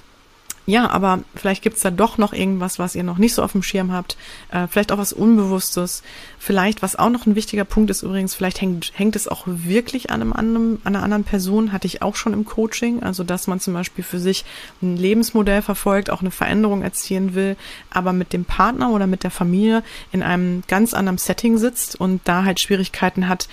ja, 0.66 0.90
aber 0.90 1.20
vielleicht 1.36 1.62
gibt's 1.62 1.82
da 1.82 1.92
doch 1.92 2.18
noch 2.18 2.32
irgendwas, 2.32 2.80
was 2.80 2.96
ihr 2.96 3.04
noch 3.04 3.18
nicht 3.18 3.34
so 3.34 3.44
auf 3.44 3.52
dem 3.52 3.64
Schirm 3.64 3.92
habt. 3.92 4.16
Äh, 4.50 4.68
vielleicht 4.68 4.94
auch 4.94 4.98
was 4.98 5.12
Unbewusstes. 5.12 6.04
Vielleicht, 6.40 6.82
was 6.82 6.96
auch 6.96 7.10
noch 7.10 7.26
ein 7.26 7.36
wichtiger 7.36 7.66
Punkt 7.66 7.90
ist 7.90 8.02
übrigens, 8.02 8.34
vielleicht 8.34 8.62
hängt, 8.62 8.92
hängt 8.96 9.18
es 9.18 9.28
auch 9.28 9.44
wirklich 9.46 10.10
an, 10.10 10.22
einem 10.22 10.32
anderen, 10.32 10.80
an 10.86 10.96
einer 10.96 11.04
anderen 11.04 11.24
Person, 11.26 11.74
hatte 11.74 11.88
ich 11.88 12.02
auch 12.02 12.16
schon 12.16 12.32
im 12.32 12.46
Coaching. 12.46 13.04
Also, 13.04 13.26
dass 13.26 13.48
man 13.48 13.60
zum 13.60 13.74
Beispiel 13.74 14.06
für 14.06 14.20
sich 14.20 14.46
ein 14.82 14.96
Lebensmodell 14.96 15.62
verfolgt, 15.62 16.10
auch 16.10 16.22
eine 16.22 16.32
Veränderung 16.32 16.82
erzielen 16.82 17.36
will, 17.36 17.58
aber 17.90 18.14
mit 18.14 18.32
dem 18.32 18.46
Partner 18.46 18.92
oder 18.92 19.06
mit 19.06 19.24
der 19.24 19.32
Familie 19.32 19.84
in 20.14 20.24
einem 20.24 20.64
ganz 20.70 20.94
anderen 20.94 21.18
Setting 21.18 21.58
sitzt 21.58 22.00
und 22.00 22.22
da 22.24 22.46
halt 22.46 22.62
Schwierigkeiten 22.62 23.28
hat, 23.28 23.50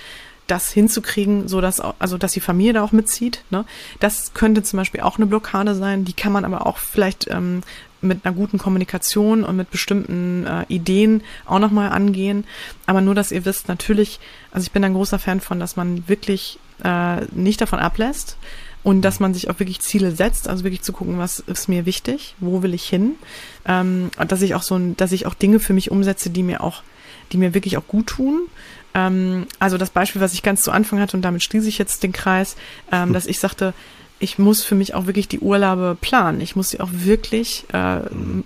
das 0.47 0.71
hinzukriegen, 0.71 1.47
so 1.47 1.61
dass 1.61 1.79
also 1.79 2.17
dass 2.17 2.33
die 2.33 2.39
Familie 2.39 2.73
da 2.73 2.83
auch 2.83 2.91
mitzieht. 2.91 3.43
Ne? 3.49 3.65
Das 3.99 4.33
könnte 4.33 4.63
zum 4.63 4.77
Beispiel 4.77 5.01
auch 5.01 5.17
eine 5.17 5.25
Blockade 5.25 5.75
sein. 5.75 6.05
Die 6.05 6.13
kann 6.13 6.33
man 6.33 6.45
aber 6.45 6.65
auch 6.67 6.77
vielleicht 6.77 7.27
ähm, 7.29 7.61
mit 8.01 8.25
einer 8.25 8.35
guten 8.35 8.57
Kommunikation 8.57 9.43
und 9.43 9.55
mit 9.55 9.71
bestimmten 9.71 10.45
äh, 10.45 10.65
Ideen 10.67 11.23
auch 11.45 11.59
nochmal 11.59 11.91
angehen. 11.91 12.45
Aber 12.85 13.01
nur, 13.01 13.15
dass 13.15 13.31
ihr 13.31 13.45
wisst, 13.45 13.67
natürlich, 13.67 14.19
also 14.51 14.65
ich 14.65 14.71
bin 14.71 14.83
ein 14.83 14.93
großer 14.93 15.19
Fan 15.19 15.39
von, 15.39 15.59
dass 15.59 15.75
man 15.75 16.07
wirklich 16.09 16.59
äh, 16.83 17.21
nicht 17.31 17.61
davon 17.61 17.79
ablässt 17.79 18.37
und 18.83 19.03
dass 19.03 19.19
man 19.19 19.33
sich 19.33 19.49
auch 19.49 19.59
wirklich 19.59 19.79
Ziele 19.81 20.11
setzt, 20.11 20.47
also 20.47 20.63
wirklich 20.63 20.81
zu 20.81 20.93
gucken, 20.93 21.19
was 21.19 21.39
ist 21.39 21.69
mir 21.69 21.85
wichtig, 21.85 22.35
wo 22.39 22.63
will 22.63 22.73
ich 22.73 22.87
hin, 22.89 23.13
ähm, 23.65 24.09
dass 24.27 24.41
ich 24.41 24.55
auch 24.55 24.63
so, 24.63 24.79
dass 24.97 25.11
ich 25.11 25.27
auch 25.27 25.35
Dinge 25.35 25.59
für 25.59 25.73
mich 25.73 25.91
umsetze, 25.91 26.31
die 26.31 26.43
mir 26.43 26.61
auch, 26.63 26.81
die 27.31 27.37
mir 27.37 27.53
wirklich 27.53 27.77
auch 27.77 27.87
gut 27.87 28.07
tun 28.07 28.41
Ähm, 28.93 29.47
also 29.59 29.77
das 29.77 29.89
Beispiel, 29.89 30.21
was 30.21 30.33
ich 30.33 30.43
ganz 30.43 30.63
zu 30.63 30.71
Anfang 30.71 30.99
hatte, 30.99 31.17
und 31.17 31.23
damit 31.23 31.43
schließe 31.43 31.67
ich 31.67 31.77
jetzt 31.77 32.03
den 32.03 32.11
Kreis, 32.11 32.55
ähm, 32.91 33.07
hm. 33.07 33.13
dass 33.13 33.25
ich 33.25 33.39
sagte, 33.39 33.73
ich 34.21 34.37
muss 34.37 34.63
für 34.63 34.75
mich 34.75 34.93
auch 34.93 35.07
wirklich 35.07 35.27
die 35.27 35.39
Urlaube 35.39 35.97
planen. 35.99 36.41
Ich 36.41 36.55
muss 36.55 36.69
sie 36.69 36.79
auch 36.79 36.89
wirklich, 36.91 37.65
äh, 37.73 38.01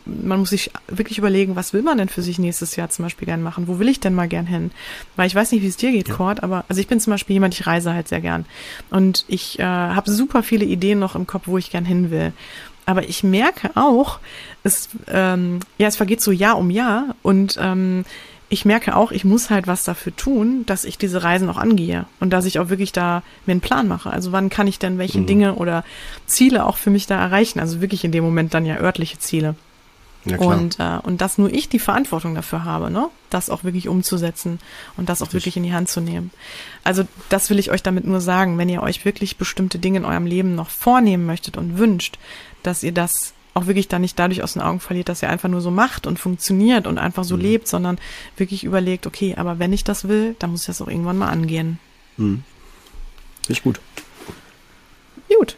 man 0.06 0.40
muss 0.40 0.52
sich 0.52 0.72
wirklich 0.88 1.18
überlegen, 1.18 1.58
was 1.58 1.74
will 1.74 1.82
man 1.82 1.98
denn 1.98 2.08
für 2.08 2.22
sich 2.22 2.40
nächstes 2.40 2.78
Jahr 2.78 2.90
zum 2.90 3.04
Beispiel 3.04 3.26
gern 3.26 3.44
machen? 3.44 3.68
Wo 3.68 3.78
will 3.78 3.90
ich 3.90 4.00
denn 4.00 4.16
mal 4.16 4.30
gern 4.30 4.48
hin? 4.48 4.72
Weil 5.18 5.28
ich 5.28 5.36
weiß 5.36 5.52
nicht, 5.52 5.64
wie 5.64 5.68
es 5.68 5.76
dir 5.76 5.92
geht, 5.92 6.08
ja. 6.08 6.16
Cord, 6.16 6.44
aber 6.44 6.64
also 6.70 6.80
ich 6.80 6.88
bin 6.88 7.02
zum 7.02 7.12
Beispiel 7.12 7.34
jemand, 7.34 7.54
ich 7.54 7.68
reise 7.68 7.94
halt 7.94 8.08
sehr 8.08 8.22
gern. 8.22 8.46
Und 8.90 9.26
ich 9.28 9.60
äh, 9.60 9.64
habe 9.64 10.10
super 10.10 10.44
viele 10.44 10.64
Ideen 10.64 10.98
noch 10.98 11.16
im 11.16 11.28
Kopf, 11.28 11.44
wo 11.48 11.58
ich 11.58 11.72
gern 11.72 11.84
hin 11.84 12.10
will. 12.10 12.32
Aber 12.86 13.10
ich 13.10 13.24
merke 13.24 13.72
auch, 13.76 14.20
es, 14.64 14.88
ähm, 15.08 15.60
ja, 15.78 15.90
es 15.90 15.98
vergeht 15.98 16.22
so 16.22 16.32
Jahr 16.32 16.58
um 16.58 16.70
Jahr 16.70 17.16
und 17.22 17.60
ähm, 17.62 18.06
ich 18.50 18.66
merke 18.66 18.96
auch, 18.96 19.12
ich 19.12 19.26
muss 19.26 19.50
halt 19.50 19.68
was 19.68 19.84
dafür 19.84 20.16
tun, 20.16 20.66
dass 20.66 20.86
ich 20.86 20.98
diese 20.98 21.24
Reisen 21.24 21.50
auch 21.50 21.58
angehe 21.58 22.06
und 22.20 22.30
dass 22.30 22.46
ich 22.46 22.60
auch 22.60 22.70
wirklich 22.70 22.92
da 22.92 23.24
mir 23.46 23.54
einen 23.54 23.62
Plan 23.62 23.88
mache. 23.88 24.10
Also 24.10 24.32
wann 24.32 24.50
kann 24.50 24.68
ich 24.68 24.80
denn 24.80 24.98
welche 24.98 25.20
mhm. 25.20 25.26
Dinge 25.26 25.56
oder 25.56 25.84
Ziele 26.28 26.66
auch 26.66 26.78
für 26.78 26.92
mich 26.92 27.08
da 27.08 27.20
erreichen? 27.20 27.60
Also 27.60 27.82
wirklich 27.82 28.04
in 28.04 28.12
dem 28.12 28.24
Moment 28.24 28.54
dann 28.54 28.66
ja 28.66 28.78
örtliche 28.78 29.18
Ziele. 29.18 29.56
Ja, 30.26 30.38
und, 30.40 30.80
äh, 30.80 30.98
und 31.04 31.22
dass 31.22 31.38
nur 31.38 31.54
ich 31.54 31.70
die 31.70 31.78
Verantwortung 31.78 32.34
dafür 32.34 32.64
habe, 32.64 32.90
ne? 32.90 33.10
das 33.30 33.52
auch 33.52 33.64
wirklich 33.64 33.88
umzusetzen 33.88 34.60
und 34.98 35.08
das 35.08 35.22
auch 35.22 35.28
Richtig. 35.28 35.42
wirklich 35.42 35.58
in 35.58 35.64
die 35.64 35.74
Hand 35.74 35.88
zu 35.88 36.02
nehmen. 36.02 36.32
Also 36.84 37.04
das 37.30 37.52
will 37.52 37.60
ich 37.60 37.70
euch 37.70 37.84
damit 37.84 38.06
nur 38.06 38.22
sagen, 38.22 38.58
wenn 38.58 38.70
ihr 38.70 38.82
euch 38.82 39.06
wirklich 39.06 39.38
bestimmte 39.38 39.78
Dinge 39.78 40.00
in 40.00 40.06
eurem 40.06 40.26
Leben 40.26 40.56
noch 40.56 40.70
vornehmen 40.70 41.28
möchtet 41.28 41.58
und 41.58 41.78
wünscht, 41.78 42.18
dass 42.64 42.82
ihr 42.82 42.92
das 42.92 43.35
auch 43.56 43.68
wirklich 43.68 43.88
dann 43.88 44.02
nicht 44.02 44.20
dadurch 44.20 44.44
aus 44.44 44.54
den 44.54 44.62
Augen 44.62 44.82
verliert, 44.82 45.10
dass 45.10 45.24
er 45.24 45.30
einfach 45.30 45.50
nur 45.50 45.62
so 45.62 45.72
macht 45.72 46.06
und 46.06 46.20
funktioniert 46.20 46.88
und 46.88 46.98
einfach 46.98 47.24
so 47.24 47.36
mhm. 47.36 47.42
lebt, 47.42 47.68
sondern 47.68 47.98
wirklich 48.38 48.66
überlegt, 48.66 49.08
okay, 49.08 49.34
aber 49.38 49.60
wenn 49.60 49.74
ich 49.74 49.84
das 49.84 50.08
will, 50.08 50.36
dann 50.40 50.52
muss 50.52 50.62
ich 50.62 50.68
das 50.68 50.82
auch 50.82 50.90
irgendwann 50.90 51.18
mal 51.18 51.30
angehen. 51.30 51.80
Mhm. 52.18 52.44
Richtig 53.48 53.64
gut. 53.64 53.80
Gut. 55.30 55.58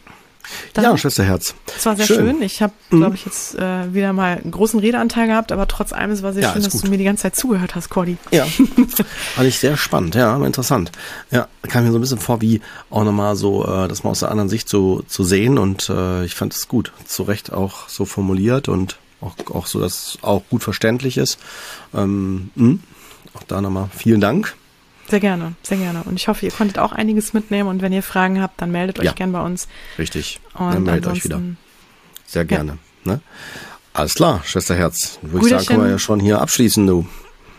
Dann, 0.74 0.84
ja, 0.84 0.96
Schwesterherz. 0.96 1.54
Es 1.76 1.86
war 1.86 1.96
sehr 1.96 2.06
schön. 2.06 2.16
schön. 2.16 2.42
Ich 2.42 2.62
habe, 2.62 2.72
mhm. 2.90 2.98
glaube 2.98 3.14
ich, 3.14 3.24
jetzt 3.24 3.54
äh, 3.56 3.92
wieder 3.92 4.12
mal 4.12 4.38
einen 4.38 4.50
großen 4.50 4.78
Redeanteil 4.78 5.26
gehabt, 5.26 5.52
aber 5.52 5.66
trotz 5.68 5.92
allem 5.92 6.10
es 6.10 6.22
war 6.22 6.32
sehr 6.32 6.42
ja, 6.42 6.52
schön, 6.52 6.62
dass 6.62 6.72
gut. 6.72 6.86
du 6.86 6.90
mir 6.90 6.98
die 6.98 7.04
ganze 7.04 7.22
Zeit 7.22 7.36
zugehört 7.36 7.74
hast, 7.74 7.90
Cordy. 7.90 8.16
Ja, 8.30 8.44
fand 9.34 9.48
ich 9.48 9.58
sehr 9.58 9.76
spannend, 9.76 10.14
ja, 10.14 10.36
interessant. 10.44 10.92
Ja, 11.30 11.48
kam 11.62 11.84
mir 11.84 11.92
so 11.92 11.98
ein 11.98 12.00
bisschen 12.00 12.18
vor, 12.18 12.40
wie 12.40 12.60
auch 12.90 13.04
nochmal 13.04 13.36
so, 13.36 13.64
äh, 13.66 13.88
das 13.88 14.04
mal 14.04 14.10
aus 14.10 14.20
der 14.20 14.30
anderen 14.30 14.48
Sicht 14.48 14.68
zu, 14.68 15.02
zu 15.06 15.24
sehen 15.24 15.58
und 15.58 15.88
äh, 15.88 16.24
ich 16.24 16.34
fand 16.34 16.54
es 16.54 16.68
gut, 16.68 16.92
zu 17.04 17.22
Recht 17.22 17.52
auch 17.52 17.88
so 17.88 18.04
formuliert 18.04 18.68
und 18.68 18.98
auch, 19.20 19.34
auch 19.52 19.66
so, 19.66 19.80
dass 19.80 19.92
es 19.92 20.18
auch 20.22 20.42
gut 20.48 20.62
verständlich 20.62 21.18
ist. 21.18 21.38
Ähm, 21.94 22.50
mh, 22.54 22.64
hm, 22.64 22.80
auch 23.34 23.42
da 23.44 23.60
nochmal 23.60 23.88
vielen 23.96 24.20
Dank. 24.20 24.54
Sehr 25.08 25.20
gerne, 25.20 25.54
sehr 25.62 25.78
gerne. 25.78 26.02
Und 26.04 26.16
ich 26.16 26.28
hoffe, 26.28 26.44
ihr 26.44 26.52
konntet 26.52 26.78
auch 26.78 26.92
einiges 26.92 27.32
mitnehmen 27.32 27.68
und 27.68 27.80
wenn 27.80 27.92
ihr 27.92 28.02
Fragen 28.02 28.42
habt, 28.42 28.60
dann 28.60 28.70
meldet 28.70 28.98
euch 28.98 29.06
ja, 29.06 29.12
gern 29.12 29.32
bei 29.32 29.40
uns. 29.40 29.68
Richtig. 29.98 30.40
Und 30.54 30.74
dann 30.74 30.82
meldet 30.82 31.06
euch 31.06 31.24
wieder. 31.24 31.40
Sehr 32.26 32.44
gerne. 32.44 32.78
Ja. 33.04 33.12
Ne? 33.12 33.20
Alles 33.94 34.14
klar, 34.14 34.42
Schwesterherz. 34.44 35.18
Würde 35.22 35.46
ich 35.46 35.50
sagen, 35.50 35.66
können 35.66 35.82
wir 35.84 35.90
ja 35.90 35.98
schon 35.98 36.20
hier 36.20 36.40
abschließen, 36.40 36.86
du. 36.86 37.06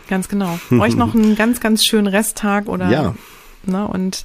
Ganz 0.08 0.28
genau. 0.28 0.58
euch 0.70 0.94
noch 0.94 1.14
einen 1.14 1.34
ganz, 1.36 1.60
ganz 1.60 1.84
schönen 1.84 2.06
Resttag 2.06 2.68
oder. 2.68 2.88
Ja. 2.88 3.14
Ne, 3.64 3.86
und 3.86 4.24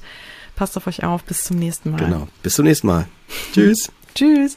passt 0.54 0.76
auf 0.76 0.86
euch 0.86 1.04
auf. 1.04 1.24
Bis 1.24 1.44
zum 1.44 1.58
nächsten 1.58 1.90
Mal. 1.90 1.98
Genau. 1.98 2.28
Bis 2.42 2.54
zum 2.54 2.64
nächsten 2.64 2.86
Mal. 2.86 3.06
Tschüss. 3.52 3.90
Tschüss. 4.14 4.56